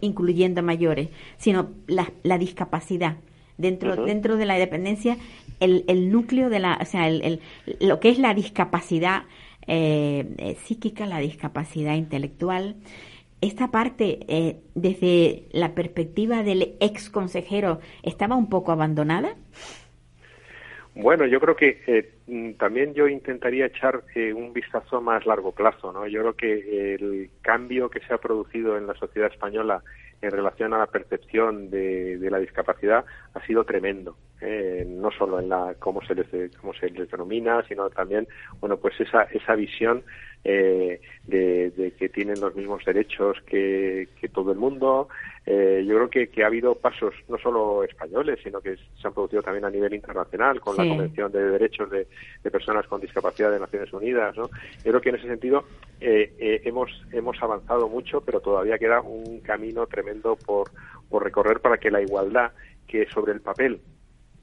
incluyendo 0.00 0.62
mayores, 0.62 1.08
sino 1.36 1.70
la, 1.86 2.10
la 2.22 2.38
discapacidad. 2.38 3.16
Dentro, 3.56 4.04
dentro 4.04 4.36
de 4.36 4.46
la 4.46 4.54
dependencia, 4.54 5.16
el, 5.58 5.84
el 5.88 6.12
núcleo 6.12 6.48
de 6.48 6.60
la, 6.60 6.78
o 6.80 6.84
sea, 6.84 7.08
el, 7.08 7.22
el- 7.22 7.40
lo 7.80 7.98
que 7.98 8.08
es 8.10 8.18
la 8.18 8.32
discapacidad 8.32 9.24
eh, 9.66 10.24
eh, 10.38 10.56
psíquica, 10.64 11.06
la 11.06 11.18
discapacidad 11.18 11.94
intelectual, 11.96 12.76
esta 13.40 13.70
parte, 13.70 14.20
eh, 14.28 14.56
desde 14.74 15.44
la 15.52 15.74
perspectiva 15.74 16.42
del 16.42 16.74
ex 16.80 17.10
consejero, 17.10 17.80
estaba 18.02 18.36
un 18.36 18.48
poco 18.48 18.72
abandonada. 18.72 19.36
Bueno, 21.00 21.26
yo 21.26 21.38
creo 21.38 21.54
que 21.54 21.80
eh, 21.86 22.10
mm, 22.26 22.54
también 22.54 22.92
yo 22.92 23.06
intentaría 23.06 23.66
echar 23.66 24.02
eh, 24.16 24.32
un 24.32 24.52
vistazo 24.52 25.00
más 25.00 25.24
largo 25.26 25.52
plazo, 25.52 25.92
¿no? 25.92 26.08
Yo 26.08 26.20
creo 26.22 26.34
que 26.34 26.94
el 26.94 27.30
cambio 27.40 27.88
que 27.88 28.00
se 28.00 28.12
ha 28.12 28.18
producido 28.18 28.76
en 28.76 28.88
la 28.88 28.94
sociedad 28.94 29.30
española 29.30 29.80
en 30.20 30.32
relación 30.32 30.74
a 30.74 30.78
la 30.78 30.88
percepción 30.88 31.70
de, 31.70 32.18
de 32.18 32.30
la 32.32 32.40
discapacidad 32.40 33.04
ha 33.32 33.46
sido 33.46 33.62
tremendo, 33.62 34.16
eh, 34.40 34.84
no 34.88 35.12
solo 35.12 35.38
en 35.38 35.48
la 35.48 35.76
cómo 35.78 36.02
se 36.04 36.16
les 36.16 36.26
cómo 36.56 36.74
se 36.74 36.90
les 36.90 37.08
denomina, 37.08 37.62
sino 37.68 37.88
también, 37.90 38.26
bueno, 38.58 38.76
pues 38.78 38.98
esa 39.00 39.22
esa 39.22 39.54
visión 39.54 40.02
eh, 40.44 41.00
de, 41.26 41.70
de 41.70 41.90
que 41.92 42.08
tienen 42.08 42.40
los 42.40 42.54
mismos 42.54 42.84
derechos 42.84 43.36
que, 43.46 44.08
que 44.20 44.28
todo 44.28 44.52
el 44.52 44.58
mundo. 44.58 45.08
Eh, 45.44 45.82
yo 45.86 45.94
creo 45.96 46.10
que, 46.10 46.28
que 46.28 46.44
ha 46.44 46.46
habido 46.46 46.74
pasos 46.74 47.14
no 47.28 47.38
solo 47.38 47.82
españoles, 47.82 48.38
sino 48.42 48.60
que 48.60 48.76
se 48.76 49.06
han 49.06 49.14
producido 49.14 49.42
también 49.42 49.64
a 49.64 49.70
nivel 49.70 49.94
internacional 49.94 50.60
con 50.60 50.76
Sí. 50.76 50.82
la 50.82 50.88
Convención 50.88 51.32
de 51.32 51.50
Derechos 51.50 51.90
de, 51.90 52.06
de 52.42 52.50
Personas 52.50 52.86
con 52.86 53.00
Discapacidad 53.00 53.50
de 53.50 53.58
Naciones 53.58 53.92
Unidas. 53.92 54.36
¿no? 54.36 54.44
Yo 54.84 54.90
creo 54.92 55.00
que 55.00 55.08
en 55.08 55.14
ese 55.16 55.26
sentido 55.28 55.64
eh, 56.00 56.34
eh, 56.38 56.60
hemos, 56.64 56.90
hemos 57.12 57.42
avanzado 57.42 57.88
mucho, 57.88 58.20
pero 58.20 58.40
todavía 58.40 58.78
queda 58.78 59.00
un 59.00 59.40
camino 59.40 59.86
tremendo 59.86 60.36
por, 60.36 60.70
por 61.08 61.24
recorrer 61.24 61.60
para 61.60 61.78
que 61.78 61.90
la 61.90 62.02
igualdad 62.02 62.52
que 62.86 63.06
sobre 63.06 63.32
el 63.32 63.40
papel 63.40 63.80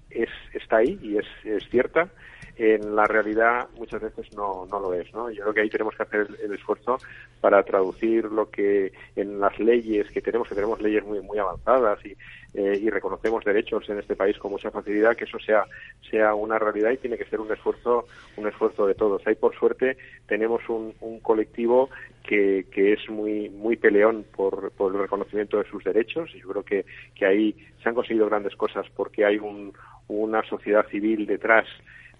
es, 0.10 0.30
está 0.54 0.78
ahí 0.78 0.98
y 1.02 1.18
es, 1.18 1.26
es 1.44 1.68
cierta, 1.70 2.10
en 2.58 2.96
la 2.96 3.06
realidad 3.06 3.68
muchas 3.78 4.02
veces 4.02 4.28
no, 4.36 4.66
no 4.66 4.80
lo 4.80 4.94
es. 4.94 5.14
¿no? 5.14 5.30
Yo 5.30 5.44
creo 5.44 5.54
que 5.54 5.62
ahí 5.62 5.70
tenemos 5.70 5.96
que 5.96 6.04
hacer 6.04 6.28
el, 6.30 6.38
el 6.46 6.54
esfuerzo 6.54 6.98
para 7.42 7.64
traducir 7.64 8.26
lo 8.26 8.50
que 8.50 8.92
en 9.16 9.40
las 9.40 9.58
leyes 9.60 10.10
que 10.12 10.22
tenemos, 10.22 10.48
que 10.48 10.56
tenemos 10.56 10.82
leyes 10.82 11.04
muy, 11.04 11.22
muy 11.22 11.38
avanzadas 11.38 12.04
y, 12.06 12.16
eh, 12.54 12.80
y 12.82 12.90
reconocemos 12.90 13.44
derechos 13.44 13.90
en 13.90 14.00
este 14.00 14.16
país 14.16 14.38
con 14.38 14.52
mucha 14.52 14.72
facilidad, 14.72 15.16
que 15.16 15.26
eso 15.26 15.38
sea, 15.40 15.66
sea 16.10 16.34
una 16.34 16.58
realidad 16.58 16.92
y 16.92 16.98
tiene 16.98 17.18
que 17.18 17.26
ser 17.26 17.42
un 17.42 17.52
esfuerzo, 17.52 18.08
un 18.38 18.48
esfuerzo 18.48 18.88
de 18.88 18.96
todos. 18.96 19.22
Ahí, 19.28 19.36
por 19.36 19.54
suerte, 19.56 19.98
tenemos 20.26 20.62
un, 20.70 20.94
un 21.02 21.20
colectivo 21.20 21.90
que, 22.24 22.66
que 22.72 22.94
es 22.94 23.10
muy, 23.10 23.50
muy 23.50 23.76
peleón 23.76 24.26
por, 24.36 24.72
por 24.72 24.94
el 24.94 25.02
reconocimiento 25.02 25.58
de 25.58 25.70
sus 25.70 25.84
derechos 25.84 26.32
y 26.34 26.40
yo 26.40 26.48
creo 26.50 26.64
que, 26.64 26.86
que 27.14 27.26
ahí 27.26 27.56
se 27.84 27.90
han 27.90 27.96
conseguido 27.96 28.28
grandes 28.28 28.56
cosas 28.56 28.86
porque 28.96 29.26
hay 29.26 29.38
un, 29.38 29.74
una 30.08 30.42
sociedad 30.44 30.88
civil 30.88 31.26
detrás 31.26 31.66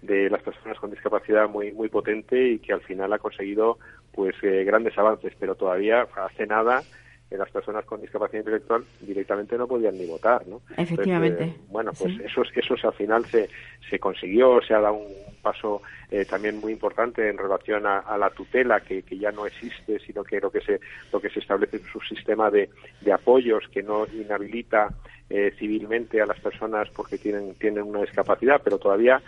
de 0.02 0.30
las 0.30 0.42
personas 0.42 0.78
con 0.78 0.90
discapacidad 0.90 1.48
muy 1.48 1.72
muy 1.72 1.88
potente 1.88 2.40
y 2.48 2.58
que 2.58 2.72
al 2.72 2.80
final 2.82 3.12
ha 3.12 3.18
conseguido 3.18 3.78
pues 4.12 4.34
eh, 4.42 4.64
grandes 4.64 4.96
avances 4.98 5.32
pero 5.38 5.54
todavía 5.54 6.06
hace 6.16 6.46
nada 6.46 6.84
eh, 7.30 7.36
las 7.36 7.50
personas 7.50 7.84
con 7.84 8.00
discapacidad 8.00 8.40
intelectual 8.40 8.84
directamente 9.00 9.58
no 9.58 9.66
podían 9.66 9.98
ni 9.98 10.06
votar 10.06 10.46
no 10.46 10.60
Entonces, 10.70 10.92
Efectivamente. 10.92 11.44
eh, 11.44 11.56
bueno 11.68 11.92
pues 11.98 12.14
Sí. 12.14 12.22
eso 12.24 12.42
eso 12.54 12.88
al 12.88 12.94
final 12.94 13.26
se 13.30 13.48
se 13.90 13.98
consiguió 13.98 14.60
se 14.62 14.74
ha 14.74 14.80
dado 14.80 14.94
un 14.94 15.14
paso 15.42 15.82
eh, 16.10 16.24
también 16.24 16.56
muy 16.58 16.72
importante 16.72 17.28
en 17.28 17.38
relación 17.38 17.86
a, 17.86 17.98
a 18.00 18.18
la 18.18 18.30
tutela 18.30 18.80
que, 18.80 19.02
que 19.02 19.16
ya 19.18 19.30
no 19.32 19.46
existe 19.46 19.98
sino 20.00 20.24
que 20.24 20.40
lo 20.40 20.50
que 20.50 20.60
se 20.60 20.80
lo 21.12 21.20
que 21.20 21.30
se 21.30 21.40
establece 21.40 21.76
es 21.76 21.94
un 21.94 22.02
sistema 22.02 22.50
de, 22.50 22.68
de 23.00 23.12
apoyos 23.12 23.64
que 23.72 23.82
no 23.82 24.06
inhabilita 24.12 24.92
eh, 25.30 25.52
civilmente 25.58 26.20
a 26.20 26.26
las 26.26 26.38
personas 26.40 26.88
porque 26.90 27.18
tienen 27.18 27.54
tienen 27.56 27.82
una 27.84 28.00
discapacidad 28.02 28.60
pero 28.64 28.78
todavía 28.78 29.20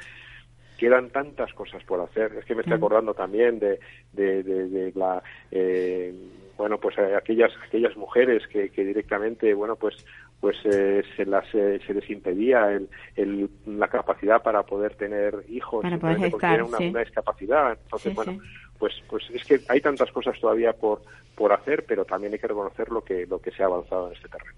quedan 0.79 1.11
tantas 1.11 1.53
cosas 1.53 1.85
por 1.85 2.01
hacer. 2.01 2.33
Es 2.39 2.45
que 2.47 2.55
me 2.55 2.63
estoy 2.63 2.77
acordando 2.77 3.13
también 3.13 3.59
de, 3.59 3.81
de, 4.13 4.43
de- 4.43 4.69
de 4.69 4.93
la, 4.95 5.23
eh, 5.51 6.15
bueno, 6.57 6.79
pues 6.79 6.97
eh, 6.99 7.15
aquellas 7.17 7.53
aquellas 7.67 7.95
mujeres 7.97 8.47
que, 8.47 8.71
que 8.71 8.85
directamente, 8.85 9.53
bueno, 9.53 9.77
pues 9.77 9.95
pues 10.41 10.57
eh, 10.65 11.03
se 11.17 11.27
las 11.27 11.45
eh, 11.53 11.81
se 11.85 11.93
les 11.95 12.09
impedía 12.09 12.71
el, 12.73 12.89
el- 13.17 13.51
la 13.67 13.89
capacidad 13.89 14.41
para 14.43 14.63
poder 14.63 14.95
tener 14.95 15.45
hijos 15.49 15.83
simplemente 15.91 16.31
porque 16.31 16.47
tienen 16.47 16.67
una, 16.69 16.79
sí. 16.79 16.89
una 16.89 17.01
discapacidad. 17.01 17.73
Entonces, 17.73 18.11
Sí, 18.13 18.17
bueno, 18.17 18.33
sí. 18.33 18.39
pues, 18.79 18.95
pues 19.11 19.25
es 19.35 19.45
que 19.45 19.61
hay 19.69 19.81
tantas 19.81 20.13
cosas 20.13 20.39
todavía 20.41 20.73
por, 20.75 21.03
por 21.35 21.53
hacer, 21.53 21.85
pero 21.87 22.05
también 22.05 22.33
hay 22.33 22.39
que 22.39 22.47
reconocer 22.47 22.89
lo 22.91 23.03
que, 23.03 23.27
lo 23.27 23.41
que 23.41 23.51
se 23.51 23.65
ha 23.65 23.67
avanzado 23.67 24.07
en 24.09 24.15
este 24.15 24.29
terreno. 24.29 24.55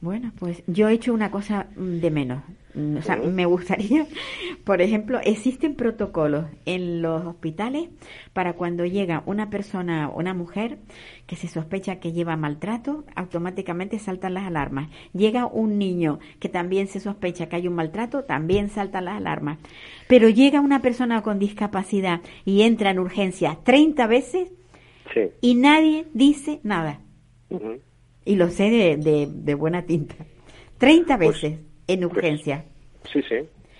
Bueno, 0.00 0.30
pues 0.38 0.62
yo 0.68 0.88
he 0.88 0.92
hecho 0.92 1.12
una 1.12 1.30
cosa 1.32 1.66
mm, 1.76 1.98
de 1.98 2.10
menos. 2.12 2.42
Mm, 2.74 2.98
O 2.98 3.02
sea, 3.02 3.16
me 3.16 3.46
gustaría, 3.46 4.06
por 4.64 4.80
ejemplo, 4.80 5.18
existen 5.24 5.74
protocolos 5.74 6.46
en 6.66 7.02
los 7.02 7.24
hospitales 7.26 7.88
para 8.32 8.52
cuando 8.52 8.84
llega 8.86 9.24
una 9.26 9.50
persona, 9.50 10.08
una 10.08 10.34
mujer 10.34 10.78
que 11.26 11.34
se 11.34 11.48
sospecha 11.48 11.98
que 11.98 12.12
lleva 12.12 12.36
maltrato, 12.36 13.04
automáticamente 13.16 13.98
saltan 13.98 14.34
las 14.34 14.46
alarmas. 14.46 14.88
Llega 15.14 15.46
un 15.46 15.78
niño 15.78 16.20
que 16.38 16.48
también 16.48 16.86
se 16.86 17.00
sospecha 17.00 17.48
que 17.48 17.56
hay 17.56 17.66
un 17.66 17.74
maltrato, 17.74 18.22
también 18.22 18.68
saltan 18.70 19.06
las 19.06 19.16
alarmas. 19.16 19.58
Pero 20.06 20.28
llega 20.28 20.60
una 20.60 20.80
persona 20.80 21.22
con 21.22 21.40
discapacidad 21.40 22.20
y 22.44 22.62
entra 22.62 22.90
en 22.90 23.00
urgencias 23.00 23.62
30 23.64 24.06
veces 24.06 24.52
Sí. 25.12 25.22
y 25.40 25.54
nadie 25.56 26.06
dice 26.12 26.60
nada. 26.62 27.00
Y 28.28 28.36
lo 28.36 28.50
sé 28.50 28.64
de, 28.64 28.96
de, 28.98 29.26
de 29.32 29.54
buena 29.54 29.86
tinta. 29.86 30.14
30 30.76 31.16
Pues- 31.16 31.42
veces 31.42 31.60
en 31.86 32.04
urgencia. 32.04 32.64
Sí, 33.10 33.22
sí. 33.26 33.36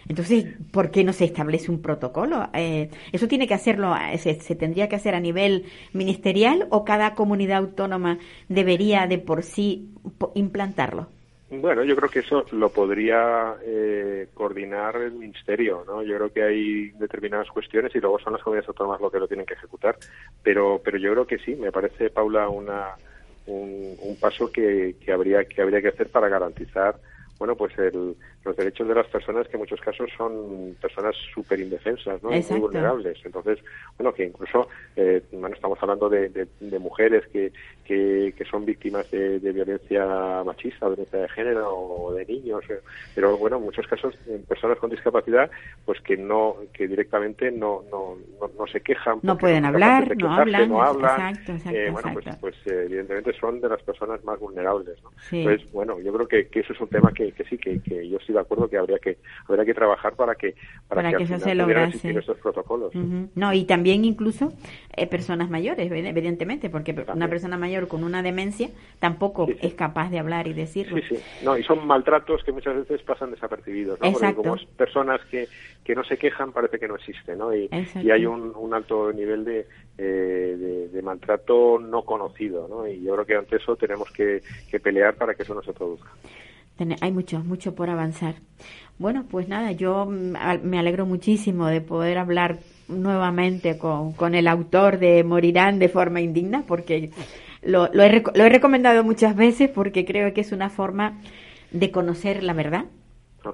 Entonces, 0.09 0.46
¿por 0.72 0.90
qué 0.90 1.05
no 1.05 1.12
se 1.12 1.26
establece 1.26 1.70
un 1.70 1.82
protocolo? 1.82 2.49
Eh, 2.55 2.88
¿Eso 3.12 3.28
tiene 3.28 3.46
que 3.46 3.53
hacerlo, 3.53 3.94
eh, 3.94 4.16
se, 4.16 4.40
se 4.40 4.55
tendría 4.55 4.88
que 4.88 4.96
hacer 4.96 5.14
a 5.14 5.20
nivel 5.20 5.66
ministerial 5.92 6.66
o 6.70 6.82
cada 6.82 7.14
comunidad 7.14 7.59
autónoma 7.59 8.16
debería 8.49 9.07
de 9.07 9.18
por 9.18 9.42
sí 9.42 9.90
implantarlo? 10.34 11.09
Bueno, 11.51 11.84
yo 11.84 11.94
creo 11.94 12.09
que 12.09 12.20
eso 12.20 12.46
lo 12.53 12.70
podría 12.70 13.55
eh, 13.62 14.28
coordinar 14.32 14.96
el 14.96 15.12
Ministerio, 15.12 15.84
¿no? 15.86 16.03
Yo 16.03 16.16
creo 16.16 16.32
que 16.32 16.42
hay 16.42 16.90
determinadas 16.92 17.49
cuestiones 17.49 17.94
y 17.94 17.99
luego 18.01 18.18
son 18.18 18.32
las 18.32 18.42
comunidades 18.42 18.68
autónomas 18.68 19.03
lo 19.03 19.11
que 19.11 19.18
lo 19.18 19.28
tienen 19.28 19.44
que 19.44 19.55
ejecutar, 19.55 19.96
pero 20.42 20.80
pero 20.82 20.96
yo 20.96 21.12
creo 21.12 21.26
que 21.26 21.38
sí, 21.38 21.55
me 21.55 21.70
parece 21.72 22.09
Paula 22.11 22.49
una 22.49 22.94
un, 23.49 23.96
un 24.01 24.16
paso 24.16 24.51
que, 24.51 24.96
que 25.01 25.12
habría 25.12 25.44
que 25.44 25.62
habría 25.62 25.80
que 25.80 25.88
hacer 25.88 26.11
para 26.11 26.28
garantizar 26.28 27.01
bueno 27.38 27.57
pues 27.57 27.76
el, 27.78 28.16
los 28.49 28.57
derechos 28.57 28.88
de 28.88 28.94
las 28.94 29.07
personas 29.07 29.46
que 29.49 29.57
en 29.57 29.61
muchos 29.61 29.80
casos 29.80 30.11
son 30.16 30.76
personas 30.80 31.14
súper 31.34 31.61
indefensas 31.61 32.22
¿no? 32.22 32.30
muy 32.30 32.61
vulnerables 32.61 33.18
entonces 33.24 33.59
bueno 33.96 34.12
que 34.12 34.24
incluso 34.24 34.68
eh, 34.96 35.22
bueno 35.32 35.55
estamos 35.55 35.78
hablando 35.82 36.09
de, 36.09 36.28
de- 36.30 36.49
de 36.61 36.78
mujeres 36.78 37.26
que, 37.28 37.53
que, 37.84 38.34
que 38.36 38.44
son 38.44 38.64
víctimas 38.64 39.11
de, 39.11 39.38
de 39.40 39.53
violencia 39.53 40.42
machista 40.44 40.86
violencia 40.88 41.20
de 41.20 41.28
género 41.28 41.68
o 41.76 42.12
de 42.14 42.26
niños 42.26 42.62
eh, 42.70 42.80
pero 43.14 43.36
bueno 43.36 43.57
en 43.59 43.62
muchos 43.64 43.86
casos 43.86 44.14
eh, 44.28 44.40
personas 44.49 44.78
con 44.78 44.90
discapacidad 44.90 45.51
pues 45.84 46.01
que 46.01 46.16
no 46.16 46.57
que 46.72 46.88
directamente 46.88 47.51
no 47.51 47.82
no, 47.90 48.16
no, 48.40 48.51
no 48.59 48.66
se 48.66 48.80
quejan 48.80 49.18
No 49.22 49.36
pueden 49.38 49.64
hablar, 49.64 50.16
no 50.16 50.32
hablan, 50.32 50.68
no 50.68 50.82
hablan 50.82 51.28
exacto, 51.34 51.53
exacto, 51.53 51.78
Eh, 51.78 51.90
bueno 51.90 52.11
pues 52.14 52.26
exacto. 52.26 52.40
pues 52.40 52.57
evidentemente 52.66 53.32
son 53.38 53.61
de 53.61 53.68
las 53.68 53.82
personas 53.82 54.24
más 54.24 54.38
vulnerables 54.40 55.03
¿no? 55.03 55.11
Sí. 55.28 55.40
entonces 55.42 55.70
bueno 55.72 56.01
yo 56.01 56.12
creo 56.12 56.26
que, 56.28 56.49
que 56.49 56.61
eso 56.61 56.72
es 56.72 56.80
un 56.80 56.88
tema 56.88 57.12
que, 57.12 57.32
que 57.32 57.44
sí 57.44 57.59
que, 57.59 57.80
que 57.80 58.09
yo 58.09 58.18
estoy 58.18 58.34
de 58.39 58.43
acuerdo 58.45 58.68
que 58.68 58.78
habría 58.78 58.99
que 58.99 59.18
habría 59.47 59.64
que 59.64 59.74
trabajar 59.74 60.14
para 60.14 60.34
que 60.34 60.55
para, 60.89 61.03
Para 61.03 61.11
que, 61.11 61.16
que 61.16 61.16
al 61.16 61.22
eso 61.22 61.34
final 61.34 61.49
se 61.51 61.55
lograse. 61.55 62.18
estos 62.18 62.39
protocolos. 62.39 62.95
No, 63.34 63.53
y 63.53 63.64
también 63.64 64.05
incluso 64.05 64.53
eh, 64.97 65.07
personas 65.07 65.51
mayores, 65.51 65.91
evi- 65.91 66.07
evidentemente, 66.09 66.70
porque 66.70 66.95
una 67.14 67.28
persona 67.28 67.57
mayor 67.57 67.86
con 67.89 68.03
una 68.05 68.22
demencia 68.22 68.70
tampoco 68.99 69.47
Sí, 69.47 69.53
sí. 69.61 69.66
es 69.68 69.74
capaz 69.74 70.11
de 70.11 70.18
hablar 70.18 70.47
y 70.47 70.53
decirlo. 70.55 70.97
Sí, 70.99 71.03
sí. 71.16 71.16
No, 71.45 71.57
y 71.57 71.62
son 71.62 71.86
maltratos 71.86 72.43
que 72.45 72.53
muchas 72.53 72.74
veces 72.76 73.03
pasan 73.03 73.30
desapercibidos, 73.30 74.01
¿no? 74.01 74.07
Exacto. 74.07 74.43
Porque 74.43 74.64
como 74.64 74.76
personas 74.76 75.20
que, 75.30 75.49
que 75.84 75.95
no 75.95 76.05
se 76.05 76.16
quejan, 76.16 76.53
parece 76.53 76.78
que 76.78 76.89
no 76.89 76.97
existe, 76.97 77.36
¿no? 77.36 77.55
Y, 77.55 77.68
y 78.03 78.11
hay 78.11 78.26
un, 78.26 78.53
un 78.57 78.74
alto 78.74 79.12
nivel 79.12 79.45
de, 79.45 79.66
eh, 79.99 80.57
de, 80.59 80.89
de 80.89 81.03
maltrato 81.03 81.78
no 81.78 82.03
conocido, 82.03 82.68
¿no? 82.68 82.86
Y 82.86 83.03
yo 83.03 83.14
creo 83.14 83.26
que 83.26 83.34
ante 83.36 83.57
eso 83.57 83.76
tenemos 83.76 84.11
que, 84.11 84.43
que 84.70 84.80
pelear 84.80 85.14
para 85.14 85.34
que 85.34 85.43
eso 85.43 85.55
no 85.55 85.62
se 85.62 85.72
produzca. 85.72 86.11
Hay 87.01 87.12
mucho, 87.12 87.41
mucho 87.41 87.74
por 87.74 87.91
avanzar. 87.91 88.37
Bueno, 88.99 89.24
pues 89.31 89.49
nada, 89.49 89.72
yo 89.72 90.07
mm, 90.07 90.35
me 90.62 90.79
alegro 90.79 91.07
muchísimo 91.07 91.66
de 91.66 91.81
poder 91.81 92.18
hablar 92.18 92.59
nuevamente 92.89 93.79
con, 93.79 94.12
con 94.12 94.35
el 94.35 94.49
autor 94.49 94.99
de 94.99 95.22
Morirán 95.24 95.79
de 95.79 95.89
forma 95.89 96.20
indigna, 96.20 96.64
porque 96.66 97.11
lo, 97.62 97.89
lo 97.93 98.03
he, 98.03 98.22
lo 98.35 98.45
he 98.45 98.49
recomendado 98.49 99.05
muchas 99.05 99.37
veces 99.37 99.70
porque 99.70 100.05
creo 100.05 100.33
que 100.35 100.41
es 100.41 100.53
una 100.53 100.70
forma 100.70 101.18
de 101.70 101.91
conocer 101.91 102.43
la 102.43 102.53
verdad, 102.55 102.87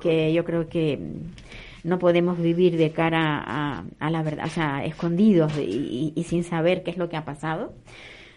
que 0.00 0.32
yo 0.32 0.44
creo 0.44 0.68
que 0.68 0.96
mm, 0.98 1.88
no 1.88 1.98
podemos 1.98 2.38
vivir 2.38 2.76
de 2.76 2.90
cara 2.92 3.42
a, 3.44 3.84
a 4.00 4.10
la 4.10 4.22
verdad, 4.22 4.46
o 4.46 4.50
sea, 4.50 4.84
escondidos 4.84 5.56
y, 5.58 5.62
y- 5.62 6.12
y 6.16 6.24
sin 6.24 6.44
saber 6.44 6.82
qué 6.82 6.90
es 6.90 6.96
lo 6.96 7.08
que 7.08 7.16
ha 7.16 7.24
pasado. 7.24 7.74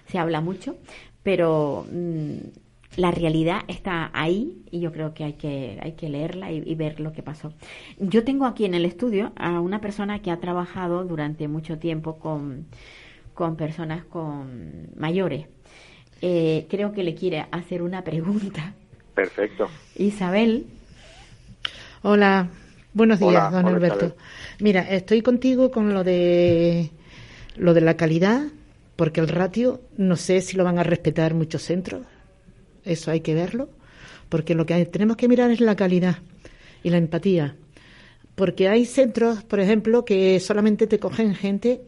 Se 0.07 0.19
habla 0.19 0.41
mucho, 0.41 0.75
pero 1.23 1.85
mm, 1.91 2.37
la 2.97 3.11
realidad 3.11 3.61
está 3.67 4.09
ahí 4.13 4.63
y 4.69 4.81
yo 4.81 4.91
creo 4.91 5.13
que 5.13 5.23
hay 5.23 5.33
que, 5.33 5.79
hay 5.81 5.93
que 5.93 6.09
leerla 6.09 6.51
y, 6.51 6.61
y 6.65 6.75
ver 6.75 6.99
lo 6.99 7.13
que 7.13 7.23
pasó. 7.23 7.53
Yo 7.99 8.23
tengo 8.25 8.45
aquí 8.45 8.65
en 8.65 8.73
el 8.73 8.83
estudio 8.83 9.31
a 9.37 9.61
una 9.61 9.79
persona 9.79 10.21
que 10.21 10.31
ha 10.31 10.39
trabajado 10.39 11.05
durante 11.05 11.47
mucho 11.47 11.77
tiempo 11.77 12.17
con, 12.17 12.65
con 13.33 13.55
personas 13.55 14.03
con 14.03 14.89
mayores. 14.97 15.45
Eh, 16.21 16.65
creo 16.69 16.91
que 16.91 17.03
le 17.03 17.13
quiere 17.13 17.45
hacer 17.51 17.83
una 17.83 18.03
pregunta. 18.03 18.73
Perfecto. 19.13 19.69
Isabel, 19.95 20.65
Hola, 22.03 22.49
buenos 22.93 23.19
días, 23.19 23.29
Hola, 23.29 23.51
don 23.51 23.65
hola, 23.65 23.75
Alberto. 23.75 24.05
Isabel. 24.05 24.23
Mira, 24.59 24.81
estoy 24.89 25.21
contigo 25.21 25.71
con 25.71 25.93
lo 25.93 26.03
de 26.03 26.91
lo 27.55 27.73
de 27.73 27.81
la 27.81 27.95
calidad, 27.95 28.43
porque 28.95 29.19
el 29.19 29.27
ratio 29.27 29.81
no 29.97 30.15
sé 30.15 30.41
si 30.41 30.57
lo 30.57 30.63
van 30.63 30.79
a 30.79 30.83
respetar 30.83 31.33
muchos 31.33 31.61
centros. 31.63 32.01
Eso 32.87 33.11
hay 33.11 33.19
que 33.19 33.35
verlo, 33.35 33.69
porque 34.29 34.55
lo 34.55 34.65
que 34.65 34.85
tenemos 34.85 35.17
que 35.17 35.27
mirar 35.27 35.51
es 35.51 35.61
la 35.61 35.75
calidad 35.75 36.17
y 36.83 36.89
la 36.89 36.97
empatía. 36.97 37.55
Porque 38.35 38.69
hay 38.69 38.85
centros, 38.85 39.43
por 39.43 39.59
ejemplo, 39.59 40.05
que 40.05 40.39
solamente 40.39 40.87
te 40.87 40.99
cogen 40.99 41.35
gente 41.35 41.81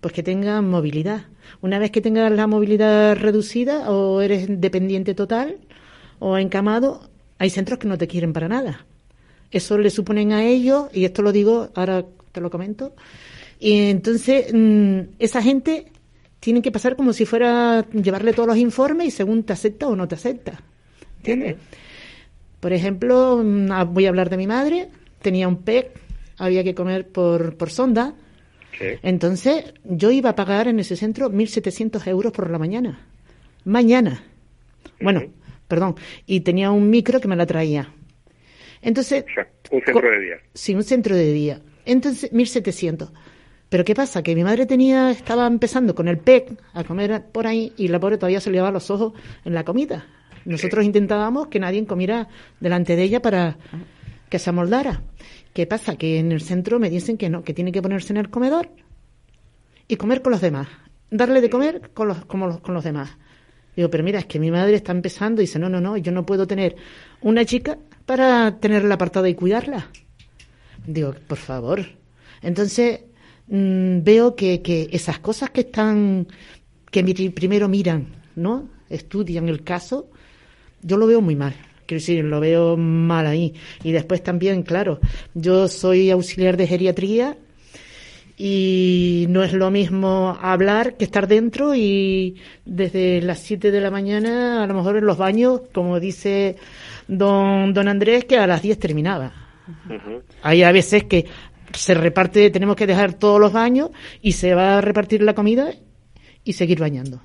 pues 0.00 0.12
que 0.12 0.22
tenga 0.22 0.60
movilidad. 0.60 1.24
Una 1.62 1.78
vez 1.78 1.90
que 1.90 2.00
tengas 2.00 2.30
la 2.30 2.46
movilidad 2.46 3.16
reducida 3.16 3.90
o 3.90 4.20
eres 4.20 4.46
dependiente 4.60 5.14
total 5.14 5.58
o 6.18 6.36
encamado, 6.38 7.08
hay 7.38 7.50
centros 7.50 7.78
que 7.78 7.88
no 7.88 7.98
te 7.98 8.06
quieren 8.06 8.32
para 8.32 8.48
nada. 8.48 8.86
Eso 9.50 9.78
le 9.78 9.90
suponen 9.90 10.32
a 10.32 10.44
ellos, 10.44 10.88
y 10.92 11.04
esto 11.04 11.22
lo 11.22 11.32
digo, 11.32 11.70
ahora 11.74 12.04
te 12.32 12.40
lo 12.40 12.50
comento, 12.50 12.94
y 13.58 13.90
entonces 13.90 14.52
mm, 14.52 15.00
esa 15.18 15.40
gente 15.40 15.86
tiene 16.46 16.62
que 16.62 16.70
pasar 16.70 16.94
como 16.94 17.12
si 17.12 17.26
fuera 17.26 17.84
llevarle 17.90 18.32
todos 18.32 18.46
los 18.46 18.56
informes 18.56 19.08
y 19.08 19.10
según 19.10 19.42
te 19.42 19.52
acepta 19.52 19.88
o 19.88 19.96
no 19.96 20.06
te 20.06 20.14
acepta. 20.14 20.60
¿Entiendes? 21.16 21.56
Por 22.60 22.72
ejemplo, 22.72 23.42
mm, 23.44 23.72
ah, 23.72 23.82
voy 23.82 24.06
a 24.06 24.10
hablar 24.10 24.30
de 24.30 24.36
mi 24.36 24.46
madre, 24.46 24.88
tenía 25.22 25.48
un 25.48 25.56
PEC, 25.64 25.90
había 26.38 26.62
que 26.62 26.72
comer 26.72 27.08
por, 27.08 27.56
por 27.56 27.70
sonda, 27.70 28.14
Sí. 28.78 28.84
entonces 29.02 29.74
yo 29.82 30.12
iba 30.12 30.30
a 30.30 30.36
pagar 30.36 30.68
en 30.68 30.78
ese 30.78 30.94
centro 30.94 31.30
1.700 31.32 32.06
euros 32.06 32.30
por 32.32 32.48
la 32.48 32.58
mañana. 32.60 33.00
Mañana. 33.64 34.22
Bueno, 35.00 35.24
perdón. 35.66 35.96
Y 36.26 36.42
tenía 36.42 36.70
un 36.70 36.88
micro 36.90 37.18
que 37.20 37.26
me 37.26 37.34
la 37.34 37.46
traía. 37.46 37.92
Entonces... 38.82 39.24
O 39.28 39.34
sea, 39.34 39.48
un 39.72 39.82
centro 39.82 40.10
de 40.12 40.20
día. 40.20 40.36
Sí, 40.54 40.74
un 40.76 40.84
centro 40.84 41.16
de 41.16 41.32
día. 41.32 41.60
Entonces, 41.86 42.30
1.700. 42.32 43.10
Pero 43.68 43.84
¿qué 43.84 43.94
pasa? 43.94 44.22
Que 44.22 44.34
mi 44.34 44.44
madre 44.44 44.64
tenía, 44.66 45.10
estaba 45.10 45.46
empezando 45.46 45.94
con 45.94 46.06
el 46.08 46.18
PEC 46.18 46.56
a 46.72 46.84
comer 46.84 47.24
por 47.32 47.46
ahí 47.46 47.72
y 47.76 47.88
la 47.88 47.98
pobre 47.98 48.16
todavía 48.16 48.40
se 48.40 48.50
le 48.50 48.56
llevaba 48.58 48.72
los 48.72 48.90
ojos 48.90 49.12
en 49.44 49.54
la 49.54 49.64
comida. 49.64 50.06
Nosotros 50.44 50.84
intentábamos 50.84 51.48
que 51.48 51.58
nadie 51.58 51.84
comiera 51.86 52.28
delante 52.60 52.94
de 52.94 53.02
ella 53.02 53.20
para 53.20 53.56
que 54.28 54.38
se 54.38 54.50
amoldara. 54.50 55.02
¿Qué 55.52 55.66
pasa? 55.66 55.96
Que 55.96 56.18
en 56.20 56.30
el 56.30 56.40
centro 56.42 56.78
me 56.78 56.90
dicen 56.90 57.16
que 57.16 57.28
no, 57.28 57.42
que 57.42 57.54
tiene 57.54 57.72
que 57.72 57.82
ponerse 57.82 58.12
en 58.12 58.18
el 58.18 58.30
comedor 58.30 58.68
y 59.88 59.96
comer 59.96 60.22
con 60.22 60.30
los 60.32 60.40
demás. 60.40 60.68
Darle 61.10 61.40
de 61.40 61.50
comer 61.50 61.90
con 61.94 62.06
los, 62.08 62.24
como 62.26 62.46
los- 62.46 62.60
con 62.60 62.74
los 62.74 62.84
demás. 62.84 63.10
Digo, 63.74 63.90
pero 63.90 64.04
mira, 64.04 64.20
es 64.20 64.26
que 64.26 64.38
mi 64.38 64.50
madre 64.52 64.74
está 64.76 64.92
empezando 64.92 65.42
y 65.42 65.44
dice, 65.46 65.58
no, 65.58 65.68
no, 65.68 65.80
no, 65.80 65.96
yo 65.96 66.12
no 66.12 66.24
puedo 66.24 66.46
tener 66.46 66.76
una 67.20 67.44
chica 67.44 67.78
para 68.06 68.58
tenerla 68.58 68.94
apartada 68.94 69.28
y 69.28 69.34
cuidarla. 69.34 69.88
Digo, 70.86 71.14
por 71.26 71.38
favor. 71.38 71.80
Entonces, 72.42 73.00
mm, 73.48 74.02
veo 74.02 74.34
que, 74.34 74.62
que 74.62 74.88
esas 74.92 75.18
cosas 75.18 75.50
que 75.50 75.62
están, 75.62 76.26
que 76.90 77.02
primero 77.34 77.68
miran, 77.68 78.06
¿no? 78.36 78.68
Estudian 78.88 79.48
el 79.48 79.62
caso, 79.62 80.10
yo 80.82 80.96
lo 80.96 81.06
veo 81.06 81.20
muy 81.20 81.36
mal. 81.36 81.54
Quiero 81.86 82.00
decir, 82.00 82.24
lo 82.24 82.40
veo 82.40 82.76
mal 82.76 83.26
ahí. 83.26 83.54
Y 83.84 83.92
después 83.92 84.22
también, 84.22 84.62
claro, 84.62 85.00
yo 85.34 85.68
soy 85.68 86.10
auxiliar 86.10 86.56
de 86.56 86.66
geriatría 86.66 87.36
y 88.36 89.26
no 89.30 89.42
es 89.42 89.52
lo 89.52 89.70
mismo 89.70 90.36
hablar 90.40 90.96
que 90.96 91.04
estar 91.04 91.26
dentro 91.26 91.74
y 91.74 92.36
desde 92.64 93.22
las 93.22 93.38
7 93.38 93.70
de 93.70 93.80
la 93.80 93.90
mañana, 93.90 94.62
a 94.62 94.66
lo 94.66 94.74
mejor 94.74 94.98
en 94.98 95.06
los 95.06 95.16
baños, 95.16 95.62
como 95.72 96.00
dice 96.00 96.56
don, 97.08 97.72
don 97.72 97.88
Andrés, 97.88 98.24
que 98.24 98.36
a 98.36 98.46
las 98.46 98.62
10 98.62 98.78
terminaba. 98.78 99.32
Hay 100.42 100.62
a 100.62 100.70
veces 100.70 101.04
que 101.04 101.26
se 101.72 101.94
reparte, 101.94 102.50
tenemos 102.50 102.76
que 102.76 102.86
dejar 102.86 103.14
todos 103.14 103.40
los 103.40 103.52
baños 103.52 103.90
y 104.20 104.32
se 104.32 104.54
va 104.54 104.78
a 104.78 104.80
repartir 104.80 105.22
la 105.22 105.34
comida 105.34 105.70
y 106.44 106.52
seguir 106.52 106.80
bañando. 106.80 107.20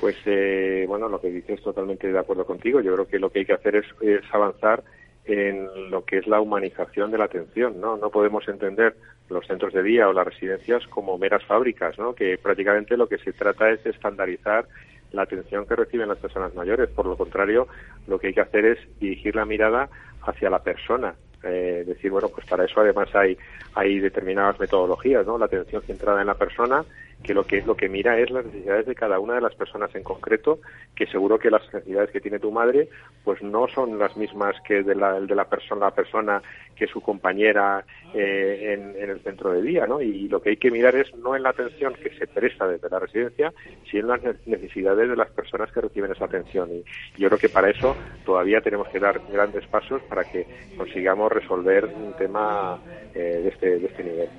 Pues 0.00 0.16
eh, 0.26 0.84
bueno, 0.86 1.08
lo 1.08 1.20
que 1.20 1.30
dices 1.30 1.62
totalmente 1.62 2.12
de 2.12 2.18
acuerdo 2.18 2.44
contigo. 2.44 2.80
Yo 2.80 2.92
creo 2.94 3.08
que 3.08 3.18
lo 3.18 3.30
que 3.30 3.40
hay 3.40 3.46
que 3.46 3.54
hacer 3.54 3.76
es, 3.76 3.86
avanzar 4.32 4.82
en 5.24 5.90
lo 5.90 6.04
que 6.04 6.18
es 6.18 6.26
la 6.26 6.40
humanización 6.40 7.10
de 7.10 7.18
la 7.18 7.24
atención, 7.24 7.80
¿no? 7.80 7.96
No 7.96 8.10
podemos 8.10 8.46
entender 8.48 8.96
los 9.28 9.46
centros 9.46 9.72
de 9.72 9.82
día 9.82 10.08
o 10.08 10.12
las 10.12 10.26
residencias 10.26 10.86
como 10.86 11.18
meras 11.18 11.44
fábricas, 11.44 11.98
¿no? 11.98 12.14
Que 12.14 12.38
prácticamente 12.38 12.96
lo 12.96 13.08
que 13.08 13.18
se 13.18 13.32
trata 13.32 13.70
es 13.70 13.84
estandarizar 13.86 14.66
la 15.12 15.22
atención 15.22 15.66
que 15.66 15.74
reciben 15.74 16.08
las 16.08 16.18
personas 16.18 16.54
mayores. 16.54 16.90
Por 16.90 17.06
lo 17.06 17.16
contrario, 17.16 17.66
lo 18.06 18.18
que 18.18 18.28
hay 18.28 18.34
que 18.34 18.40
hacer 18.40 18.64
es 18.66 18.78
dirigir 19.00 19.34
la 19.34 19.46
mirada 19.46 19.88
hacia 20.22 20.50
la 20.50 20.62
persona, 20.62 21.14
eh, 21.46 21.84
decir, 21.86 22.10
bueno, 22.10 22.28
pues 22.28 22.46
para 22.46 22.64
eso 22.64 22.80
además 22.80 23.08
hay, 23.14 23.36
hay 23.74 23.98
determinadas 23.98 24.58
metodologías, 24.60 25.26
¿no? 25.26 25.38
La 25.38 25.46
atención 25.46 25.82
centrada 25.82 26.20
en 26.20 26.26
la 26.26 26.34
persona, 26.34 26.84
que 27.26 27.34
lo 27.34 27.44
que 27.46 27.62
lo 27.62 27.76
que 27.76 27.88
mira 27.88 28.18
es 28.18 28.30
las 28.30 28.44
necesidades 28.46 28.86
de 28.86 28.94
cada 28.94 29.18
una 29.18 29.34
de 29.34 29.40
las 29.40 29.54
personas 29.54 29.94
en 29.94 30.04
concreto, 30.04 30.60
que 30.94 31.06
seguro 31.06 31.38
que 31.38 31.50
las 31.50 31.62
necesidades 31.72 32.10
que 32.10 32.20
tiene 32.20 32.38
tu 32.38 32.52
madre, 32.52 32.88
pues 33.24 33.42
no 33.42 33.66
son 33.68 33.98
las 33.98 34.16
mismas 34.16 34.56
que 34.66 34.82
de 34.82 34.94
la, 34.94 35.20
de 35.20 35.34
la 35.34 35.46
persona, 35.48 35.86
la 35.86 35.94
persona 35.94 36.42
que 36.74 36.86
su 36.86 37.00
compañera 37.00 37.84
eh, 38.12 38.74
en, 38.74 38.96
en 39.02 39.10
el 39.10 39.20
centro 39.20 39.52
de 39.52 39.62
día, 39.62 39.86
¿no? 39.86 40.00
Y 40.00 40.28
lo 40.28 40.40
que 40.40 40.50
hay 40.50 40.56
que 40.56 40.70
mirar 40.70 40.94
es 40.96 41.14
no 41.16 41.34
en 41.36 41.42
la 41.42 41.50
atención 41.50 41.94
que 42.00 42.10
se 42.10 42.26
presta 42.26 42.66
desde 42.68 42.88
la 42.88 43.00
residencia, 43.00 43.52
sino 43.90 44.02
en 44.02 44.08
las 44.08 44.22
ne- 44.22 44.40
necesidades 44.56 45.08
de 45.08 45.16
las 45.16 45.30
personas 45.30 45.70
que 45.72 45.80
reciben 45.80 46.12
esa 46.12 46.26
atención. 46.26 46.70
Y 46.72 46.84
yo 47.16 47.28
creo 47.28 47.38
que 47.38 47.48
para 47.50 47.70
eso 47.70 47.98
todavía 48.24 48.60
tenemos 48.60 48.88
que 48.88 49.00
dar 49.00 49.22
grandes 49.26 49.66
pasos 49.68 50.02
para 50.04 50.24
que 50.24 50.46
consigamos 50.74 51.32
resolver 51.32 51.90
un 51.94 52.14
tema 52.14 52.80
eh, 53.14 53.20
de, 53.42 53.48
este, 53.48 53.78
de 53.78 53.86
este 53.86 54.04
nivel. 54.04 54.30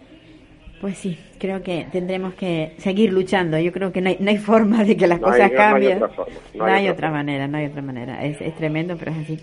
Pues 0.81 0.97
sí, 0.97 1.17
creo 1.39 1.63
que 1.63 1.87
tendremos 1.91 2.35
que 2.35 2.73
seguir 2.77 3.11
luchando. 3.11 3.57
Yo 3.59 3.71
creo 3.71 3.91
que 3.91 3.99
no 4.01 4.09
hay, 4.09 4.17
no 4.19 4.29
hay 4.29 4.37
forma 4.37 4.83
de 4.83 4.95
que 4.95 5.07
las 5.07 5.19
No 5.19 5.27
hay- 5.27 5.33
cosas 5.33 5.51
no 5.51 5.57
hay 5.59 5.71
cambien. 5.71 5.97
otra 6.03 6.09
forma, 6.15 6.33
No, 6.55 6.65
hay, 6.65 6.89
otra 6.89 7.11
manera, 7.11 7.47
no 7.47 7.57
hay 7.57 7.65
otra 7.65 7.81
manera. 7.81 8.23
Es, 8.23 8.39
es 8.41 8.55
tremendo, 8.55 8.95
pero 8.97 9.11
es 9.11 9.17
así. 9.17 9.39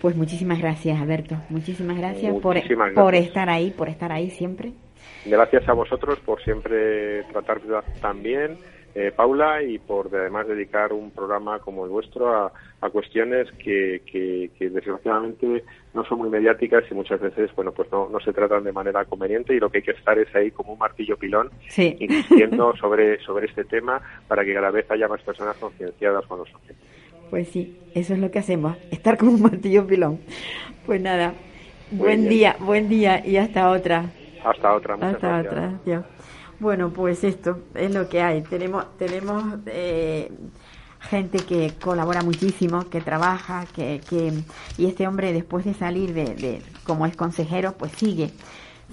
Pues 0.00 0.16
muchísimas 0.16 0.58
gracias, 0.60 1.00
Alberto. 1.00 1.36
Muchísimas 1.50 1.98
gracias, 1.98 2.34
por, 2.40 2.54
Muchísimas 2.56 2.92
por 2.92 3.12
gracias. 3.12 3.28
estar 3.28 3.48
ahí, 3.50 3.70
por 3.70 3.88
estar 3.88 4.10
ahí 4.12 4.30
siempre. 4.30 4.72
Gracias 5.26 5.68
a 5.68 5.72
vosotros 5.72 6.18
por 6.20 6.42
siempre 6.44 7.22
tratar 7.24 7.60
tan 8.00 8.22
bien, 8.22 8.58
eh, 8.94 9.10
Paula, 9.14 9.62
y 9.62 9.78
por 9.78 10.08
además 10.14 10.46
dedicar 10.46 10.92
un 10.92 11.10
programa 11.10 11.58
como 11.60 11.84
el 11.84 11.90
vuestro 11.90 12.34
a, 12.34 12.52
a 12.82 12.90
cuestiones 12.90 13.50
que, 13.62 14.02
que, 14.10 14.50
que 14.58 14.68
desgraciadamente 14.70 15.64
no 15.94 16.04
son 16.04 16.18
muy 16.18 16.28
mediáticas 16.28 16.84
y 16.90 16.94
muchas 16.94 17.20
veces 17.20 17.50
bueno 17.54 17.72
pues 17.72 17.90
no, 17.92 18.08
no 18.08 18.20
se 18.20 18.32
tratan 18.32 18.64
de 18.64 18.72
manera 18.72 19.04
conveniente 19.04 19.54
y 19.54 19.60
lo 19.60 19.70
que 19.70 19.78
hay 19.78 19.84
que 19.84 19.92
estar 19.92 20.18
es 20.18 20.34
ahí 20.34 20.50
como 20.50 20.72
un 20.72 20.78
martillo 20.78 21.16
pilón 21.16 21.50
Sí. 21.68 21.96
insistiendo 22.00 22.74
sobre, 22.80 23.20
sobre 23.20 23.46
este 23.46 23.64
tema 23.64 24.00
para 24.28 24.44
que 24.44 24.52
cada 24.54 24.70
vez 24.70 24.90
haya 24.90 25.08
más 25.08 25.22
personas 25.22 25.56
concienciadas 25.56 26.26
con 26.26 26.38
los 26.40 26.52
objetos. 26.54 26.82
Pues 27.30 27.48
sí, 27.48 27.78
eso 27.94 28.12
es 28.14 28.18
lo 28.20 28.30
que 28.30 28.38
hacemos, 28.40 28.76
estar 28.90 29.16
como 29.16 29.32
un 29.32 29.42
martillo 29.42 29.86
pilón. 29.86 30.20
Pues 30.86 31.00
nada, 31.00 31.32
buen 31.90 32.20
bien. 32.20 32.28
día, 32.28 32.56
buen 32.60 32.88
día 32.88 33.24
y 33.26 33.36
hasta 33.38 33.70
otra. 33.70 34.10
Hasta 34.44 34.74
otra, 34.74 34.96
muchas 34.96 35.14
Hasta 35.14 35.42
gracias. 35.42 35.80
otra. 35.80 36.04
Bueno, 36.60 36.90
pues 36.92 37.24
esto 37.24 37.60
es 37.74 37.92
lo 37.92 38.08
que 38.08 38.20
hay. 38.20 38.42
Tenemos, 38.42 38.96
tenemos 38.96 39.42
eh, 39.66 40.30
gente 41.10 41.38
que 41.38 41.72
colabora 41.82 42.22
muchísimo, 42.22 42.88
que 42.88 43.00
trabaja, 43.00 43.66
que, 43.74 44.00
que 44.08 44.32
y 44.78 44.86
este 44.86 45.06
hombre 45.06 45.32
después 45.32 45.64
de 45.64 45.74
salir 45.74 46.14
de, 46.14 46.34
de 46.34 46.62
como 46.84 47.06
es 47.06 47.16
consejero, 47.16 47.72
pues 47.72 47.92
sigue, 47.92 48.30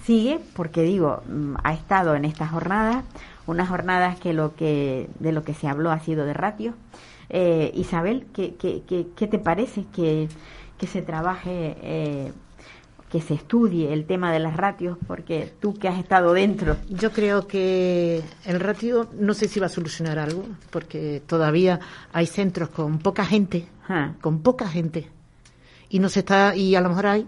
sigue 0.04 0.40
porque 0.56 0.82
digo 0.84 1.24
mm, 1.28 1.56
ha 1.64 1.74
estado 1.74 2.16
en 2.16 2.26
estas 2.26 2.52
jornadas, 2.52 3.04
unas 3.48 3.70
jornadas 3.70 4.20
que 4.20 4.34
lo 4.34 4.56
que 4.56 5.10
de 5.20 5.32
lo 5.32 5.44
que 5.44 5.54
se 5.54 5.68
habló 5.68 5.92
ha 5.92 6.00
sido 6.00 6.26
de 6.26 6.34
ratio. 6.34 6.74
Eh, 7.30 7.72
Isabel, 7.76 8.28
¿qué, 8.34 8.56
qué, 8.56 8.84
qué, 8.88 9.08
qué 9.16 9.28
te 9.28 9.40
parece 9.40 9.86
que, 9.94 10.28
que 10.78 10.88
se 10.88 11.02
trabaje 11.02 11.78
eh, 11.82 12.34
que 13.12 13.20
se 13.22 13.34
estudie 13.34 13.92
el 13.92 14.06
tema 14.06 14.32
de 14.32 14.40
las 14.40 14.56
ratios, 14.56 14.98
porque 15.06 15.52
tú 15.60 15.74
que 15.74 15.88
has 15.90 16.00
estado 16.00 16.32
dentro. 16.34 16.78
Yo 16.90 17.12
creo 17.12 17.46
que 17.46 18.22
el 18.46 18.60
ratio 18.60 19.08
no 19.20 19.34
sé 19.34 19.48
si 19.50 19.60
va 19.60 19.66
a 19.66 19.70
solucionar 19.70 20.18
algo, 20.18 20.46
porque 20.70 21.22
todavía 21.28 21.80
hay 22.14 22.26
centros 22.26 22.70
con 22.70 23.00
poca 23.00 23.26
gente, 23.26 23.68
Ah. 23.90 24.14
con 24.22 24.40
poca 24.42 24.68
gente, 24.70 25.10
y 25.90 26.00
no 26.00 26.08
se 26.08 26.20
está, 26.20 26.56
y 26.56 26.74
a 26.76 26.80
lo 26.82 26.88
mejor 26.88 27.08
hay, 27.08 27.28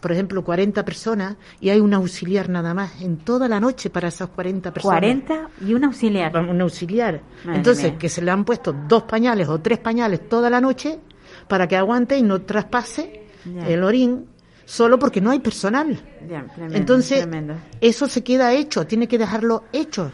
por 0.00 0.12
ejemplo, 0.12 0.44
40 0.44 0.84
personas 0.84 1.34
y 1.60 1.70
hay 1.70 1.80
un 1.80 1.92
auxiliar 1.92 2.48
nada 2.48 2.72
más 2.74 3.00
en 3.02 3.16
toda 3.16 3.48
la 3.48 3.58
noche 3.58 3.90
para 3.90 4.06
esas 4.06 4.28
40 4.28 4.72
personas. 4.72 5.00
40 5.00 5.48
y 5.66 5.74
un 5.74 5.82
auxiliar. 5.84 6.36
Un 6.36 6.60
auxiliar. 6.60 7.22
Madre 7.44 7.56
Entonces, 7.58 7.90
mía. 7.90 7.98
que 7.98 8.08
se 8.08 8.22
le 8.22 8.30
han 8.30 8.44
puesto 8.44 8.72
dos 8.86 9.02
pañales 9.02 9.48
o 9.48 9.58
tres 9.60 9.78
pañales 9.80 10.28
toda 10.28 10.48
la 10.50 10.60
noche 10.60 11.00
para 11.48 11.66
que 11.66 11.76
aguante 11.76 12.16
y 12.16 12.22
no 12.22 12.42
traspase 12.42 13.24
Ya. 13.44 13.66
el 13.68 13.82
orín 13.82 14.26
solo 14.66 14.98
porque 14.98 15.22
no 15.22 15.30
hay 15.30 15.38
personal. 15.40 15.98
Tremendo, 16.26 16.76
Entonces, 16.76 17.20
tremendo. 17.22 17.54
eso 17.80 18.06
se 18.08 18.22
queda 18.22 18.52
hecho, 18.52 18.86
tiene 18.86 19.08
que 19.08 19.16
dejarlo 19.16 19.64
hecho 19.72 20.12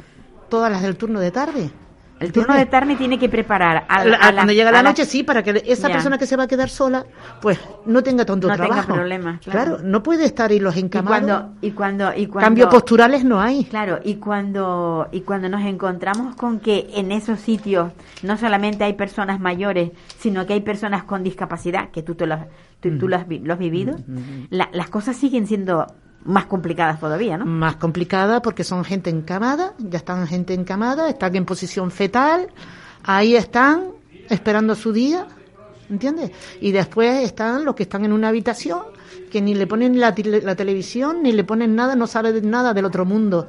todas 0.48 0.70
las 0.70 0.82
del 0.82 0.96
turno 0.96 1.18
de 1.18 1.32
tarde. 1.32 1.70
El 2.20 2.30
turno 2.30 2.54
de 2.54 2.66
tarde 2.66 2.94
tiene 2.94 3.18
que 3.18 3.28
preparar 3.28 3.84
a, 3.88 4.04
La- 4.04 4.16
a 4.18 4.26
la- 4.30 4.34
cuando 4.36 4.52
llega 4.52 4.70
la 4.70 4.80
la- 4.80 4.90
noche, 4.90 5.04
sí, 5.06 5.24
para 5.24 5.42
que 5.42 5.60
esa 5.66 5.88
Ya. 5.88 5.94
persona 5.94 6.18
que 6.18 6.26
se 6.26 6.36
va 6.36 6.44
a 6.44 6.46
quedar 6.46 6.68
sola, 6.68 7.04
pues 7.40 7.58
no 7.84 8.00
tenga 8.04 8.24
tanto 8.24 8.46
No 8.46 8.54
tenga 8.54 8.66
trabajo. 8.68 8.94
problemas, 8.94 9.40
claro. 9.40 9.78
no 9.82 10.04
puede 10.04 10.24
estar 10.26 10.52
y 10.52 10.60
los 10.60 10.76
y 10.76 10.80
encamados. 10.80 11.18
cuando 11.18 11.54
y 11.60 11.72
cuando 11.72 12.14
y 12.14 12.26
cuando 12.28 12.46
Cambios 12.46 12.68
posturales 12.68 13.24
no 13.24 13.40
hay. 13.40 13.64
Claro, 13.64 13.98
y 14.04 14.16
cuando 14.16 15.08
y 15.10 15.22
cuando 15.22 15.48
nos 15.48 15.62
encontramos 15.62 16.36
con 16.36 16.60
que 16.60 16.90
en 16.94 17.10
esos 17.10 17.40
sitios 17.40 17.90
no 18.22 18.36
solamente 18.38 18.84
hay 18.84 18.92
personas 18.92 19.40
mayores, 19.40 19.90
sino 20.20 20.46
que 20.46 20.52
hay 20.52 20.60
personas 20.60 21.02
con 21.02 21.24
discapacidad, 21.24 21.90
que 21.90 22.04
tú 22.04 22.14
te 22.14 22.26
lo, 22.26 22.34
has- 22.34 22.46
tú, 22.82 22.98
tú 22.98 23.08
lo, 23.08 23.16
has, 23.16 23.24
lo 23.28 23.52
has 23.54 23.58
vivido, 23.58 23.96
la- 24.50 24.68
las 24.72 24.90
cosas 24.90 25.16
siguen 25.16 25.46
siendo 25.46 25.86
más 26.24 26.44
complicadas 26.46 27.00
todavía, 27.00 27.38
¿no? 27.38 27.46
Más 27.46 27.76
complicada 27.76 28.42
porque 28.42 28.62
son 28.64 28.84
gente 28.84 29.08
encamada, 29.08 29.72
ya 29.78 29.96
están 29.98 30.26
gente 30.26 30.52
encamada, 30.52 31.08
están 31.08 31.34
en 31.36 31.44
posición 31.46 31.90
fetal, 31.90 32.48
ahí 33.04 33.34
están 33.34 33.84
esperando 34.28 34.74
su 34.74 34.92
día, 34.92 35.26
¿entiendes? 35.90 36.30
Y 36.60 36.72
después 36.72 37.22
están 37.24 37.64
los 37.64 37.74
que 37.74 37.84
están 37.84 38.04
en 38.04 38.12
una 38.12 38.28
habitación 38.28 38.80
que 39.30 39.40
ni 39.40 39.54
le 39.54 39.66
ponen 39.66 39.98
la, 39.98 40.14
la 40.42 40.54
televisión, 40.54 41.22
ni 41.22 41.32
le 41.32 41.42
ponen 41.44 41.74
nada, 41.74 41.96
no 41.96 42.06
sabe 42.06 42.32
de 42.32 42.42
nada 42.42 42.72
del 42.74 42.84
otro 42.84 43.04
mundo. 43.04 43.48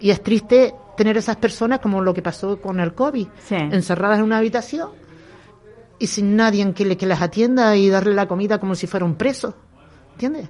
Y 0.00 0.10
es 0.10 0.22
triste 0.22 0.74
tener 0.96 1.16
esas 1.16 1.36
personas 1.36 1.80
como 1.80 2.00
lo 2.02 2.12
que 2.14 2.22
pasó 2.22 2.60
con 2.60 2.78
el 2.78 2.94
COVID, 2.94 3.26
Sí. 3.44 3.54
encerradas 3.56 4.18
en 4.18 4.24
una 4.24 4.38
habitación 4.38 4.90
y 5.98 6.06
sin 6.06 6.36
nadie 6.36 6.62
en 6.62 6.74
que, 6.74 6.84
le, 6.84 6.96
que 6.96 7.06
las 7.06 7.22
atienda 7.22 7.76
y 7.76 7.88
darle 7.88 8.14
la 8.14 8.26
comida 8.26 8.58
como 8.58 8.74
si 8.74 8.86
fuera 8.86 9.04
un 9.06 9.14
preso, 9.14 9.54
¿entiendes? 10.12 10.48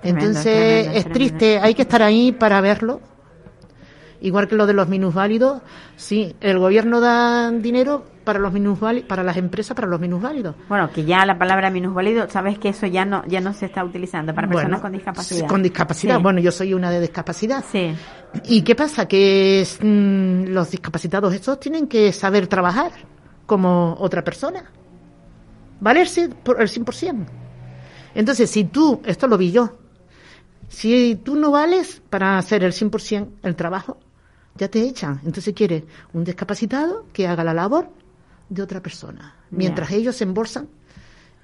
tremendo, 0.00 0.20
Entonces 0.26 0.42
tremendo, 0.44 0.90
es 0.98 1.04
tremendo. 1.04 1.12
triste, 1.14 1.58
hay 1.60 1.74
que 1.74 1.82
estar 1.82 2.02
ahí 2.02 2.32
para 2.32 2.60
verlo. 2.60 3.00
Igual 4.20 4.46
que 4.46 4.54
lo 4.54 4.66
de 4.68 4.72
los 4.72 4.88
minusválidos, 4.88 5.62
sí, 5.96 6.36
el 6.40 6.60
gobierno 6.60 7.00
da 7.00 7.50
dinero 7.50 8.04
para 8.22 8.38
los 8.38 8.52
minusválidos, 8.52 9.08
para 9.08 9.24
las 9.24 9.36
empresas, 9.36 9.74
para 9.74 9.88
los 9.88 9.98
minusválidos. 9.98 10.54
Bueno, 10.68 10.88
que 10.92 11.04
ya 11.04 11.26
la 11.26 11.36
palabra 11.36 11.70
minusválido, 11.70 12.30
sabes 12.30 12.56
que 12.56 12.68
eso 12.68 12.86
ya 12.86 13.04
no 13.04 13.24
ya 13.26 13.40
no 13.40 13.52
se 13.52 13.66
está 13.66 13.82
utilizando 13.84 14.32
para 14.32 14.46
personas 14.46 14.80
Bueno, 14.80 14.82
con 14.82 14.92
discapacidad. 14.92 15.48
Con 15.48 15.62
discapacidad, 15.64 16.16
Sí. 16.18 16.22
bueno, 16.22 16.38
yo 16.40 16.52
soy 16.52 16.72
una 16.72 16.88
de 16.92 17.00
discapacidad. 17.00 17.64
Sí. 17.68 17.92
¿Y 18.44 18.62
qué 18.62 18.76
pasa? 18.76 19.08
Que 19.08 19.66
mm, 19.82 20.52
los 20.52 20.70
discapacitados 20.70 21.34
estos 21.34 21.58
tienen 21.58 21.88
que 21.88 22.12
saber 22.12 22.46
trabajar 22.46 22.92
como 23.46 23.96
otra 23.98 24.22
persona. 24.22 24.64
Valerse 25.80 26.28
por 26.28 26.60
el 26.60 26.68
100%. 26.68 27.26
Entonces, 28.14 28.50
si 28.50 28.64
tú, 28.64 29.00
esto 29.04 29.26
lo 29.26 29.38
vi 29.38 29.50
yo, 29.52 29.78
si 30.68 31.20
tú 31.22 31.36
no 31.36 31.50
vales 31.50 32.02
para 32.08 32.38
hacer 32.38 32.64
el 32.64 32.72
100% 32.72 33.28
el 33.42 33.56
trabajo, 33.56 33.98
ya 34.56 34.68
te 34.68 34.80
echan. 34.82 35.20
Entonces 35.24 35.54
quieres 35.54 35.84
un 36.12 36.24
discapacitado 36.24 37.06
que 37.12 37.26
haga 37.26 37.44
la 37.44 37.54
labor 37.54 37.90
de 38.48 38.62
otra 38.62 38.80
persona, 38.82 39.34
mientras 39.50 39.90
ellos 39.92 40.20
embolsan 40.20 40.68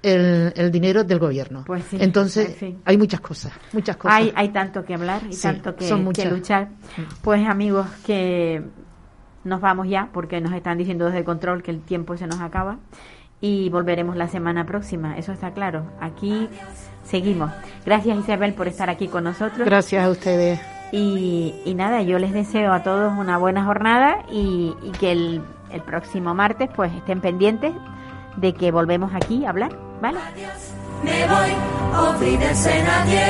el, 0.01 0.53
el 0.55 0.71
dinero 0.71 1.03
del 1.03 1.19
gobierno. 1.19 1.63
Pues 1.65 1.83
sí, 1.89 1.97
Entonces, 1.99 2.49
en 2.49 2.55
fin. 2.55 2.81
hay 2.85 2.97
muchas 2.97 3.19
cosas, 3.19 3.51
muchas 3.73 3.97
cosas. 3.97 4.17
Hay, 4.17 4.31
hay 4.35 4.49
tanto 4.49 4.85
que 4.85 4.93
hablar 4.93 5.21
y 5.29 5.33
Sí, 5.33 5.41
tanto 5.41 5.75
que, 5.75 5.87
que 6.13 6.25
luchar. 6.29 6.69
Pues 7.21 7.47
amigos, 7.47 7.87
que 8.05 8.63
nos 9.43 9.61
vamos 9.61 9.87
ya 9.87 10.09
porque 10.13 10.41
nos 10.41 10.53
están 10.53 10.77
diciendo 10.77 11.05
desde 11.05 11.19
el 11.19 11.25
control 11.25 11.63
que 11.63 11.71
el 11.71 11.81
tiempo 11.81 12.17
se 12.17 12.27
nos 12.27 12.39
acaba 12.41 12.77
y 13.41 13.69
volveremos 13.69 14.15
la 14.17 14.27
semana 14.27 14.65
próxima, 14.65 15.17
eso 15.17 15.31
está 15.31 15.51
claro. 15.51 15.83
Aquí 16.01 16.49
seguimos. 17.03 17.51
Gracias 17.85 18.17
Isabel 18.17 18.53
por 18.53 18.67
estar 18.67 18.89
aquí 18.89 19.07
con 19.07 19.23
nosotros. 19.23 19.65
Gracias 19.65 20.05
a 20.05 20.09
ustedes. 20.09 20.59
Y, 20.91 21.53
y 21.65 21.75
nada, 21.75 22.01
yo 22.01 22.17
les 22.19 22.33
deseo 22.33 22.73
a 22.73 22.83
todos 22.83 23.13
una 23.17 23.37
buena 23.37 23.63
jornada 23.63 24.23
y, 24.31 24.73
y 24.83 24.91
que 24.99 25.11
el, 25.11 25.41
el 25.71 25.81
próximo 25.81 26.33
martes 26.33 26.69
pues 26.75 26.91
estén 26.93 27.21
pendientes 27.21 27.73
de 28.37 28.53
que 28.53 28.71
volvemos 28.71 29.13
aquí 29.13 29.45
a 29.45 29.49
hablar, 29.49 29.71
¿vale? 30.01 30.19
me 31.03 31.27
voy, 31.27 32.09
olvídense 32.09 32.83
nadie. 32.83 33.23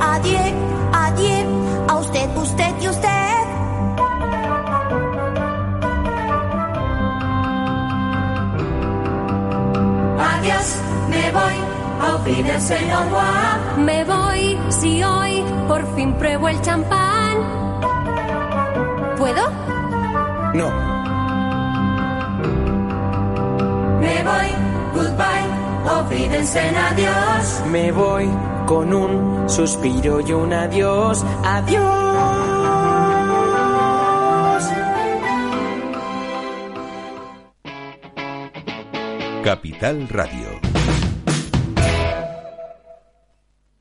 Adiós, 0.00 0.52
adiós, 0.92 1.46
a 1.88 1.96
usted, 1.98 2.36
usted 2.36 2.74
y 2.80 2.88
usted. 2.88 3.67
Adiós, 10.18 10.80
me 11.08 11.30
voy, 11.30 11.54
olvídense 12.12 12.76
no 12.86 13.04
voy. 13.10 13.84
Me 13.84 14.04
voy 14.04 14.58
si 14.68 15.02
hoy 15.02 15.44
por 15.66 15.84
fin 15.94 16.12
pruebo 16.14 16.48
el 16.48 16.60
champán. 16.62 17.36
¿Puedo? 19.16 19.50
No. 20.54 20.70
Me 24.00 24.22
voy, 24.24 24.48
goodbye, 24.94 25.46
olvídense 25.98 26.68
en 26.68 26.76
adiós. 26.76 27.62
Me 27.70 27.92
voy 27.92 28.28
con 28.66 28.92
un 28.92 29.48
suspiro 29.48 30.20
y 30.20 30.32
un 30.32 30.52
adiós. 30.52 31.24
Adiós. 31.44 32.47
Capital 39.48 40.06
Radio. 40.10 40.77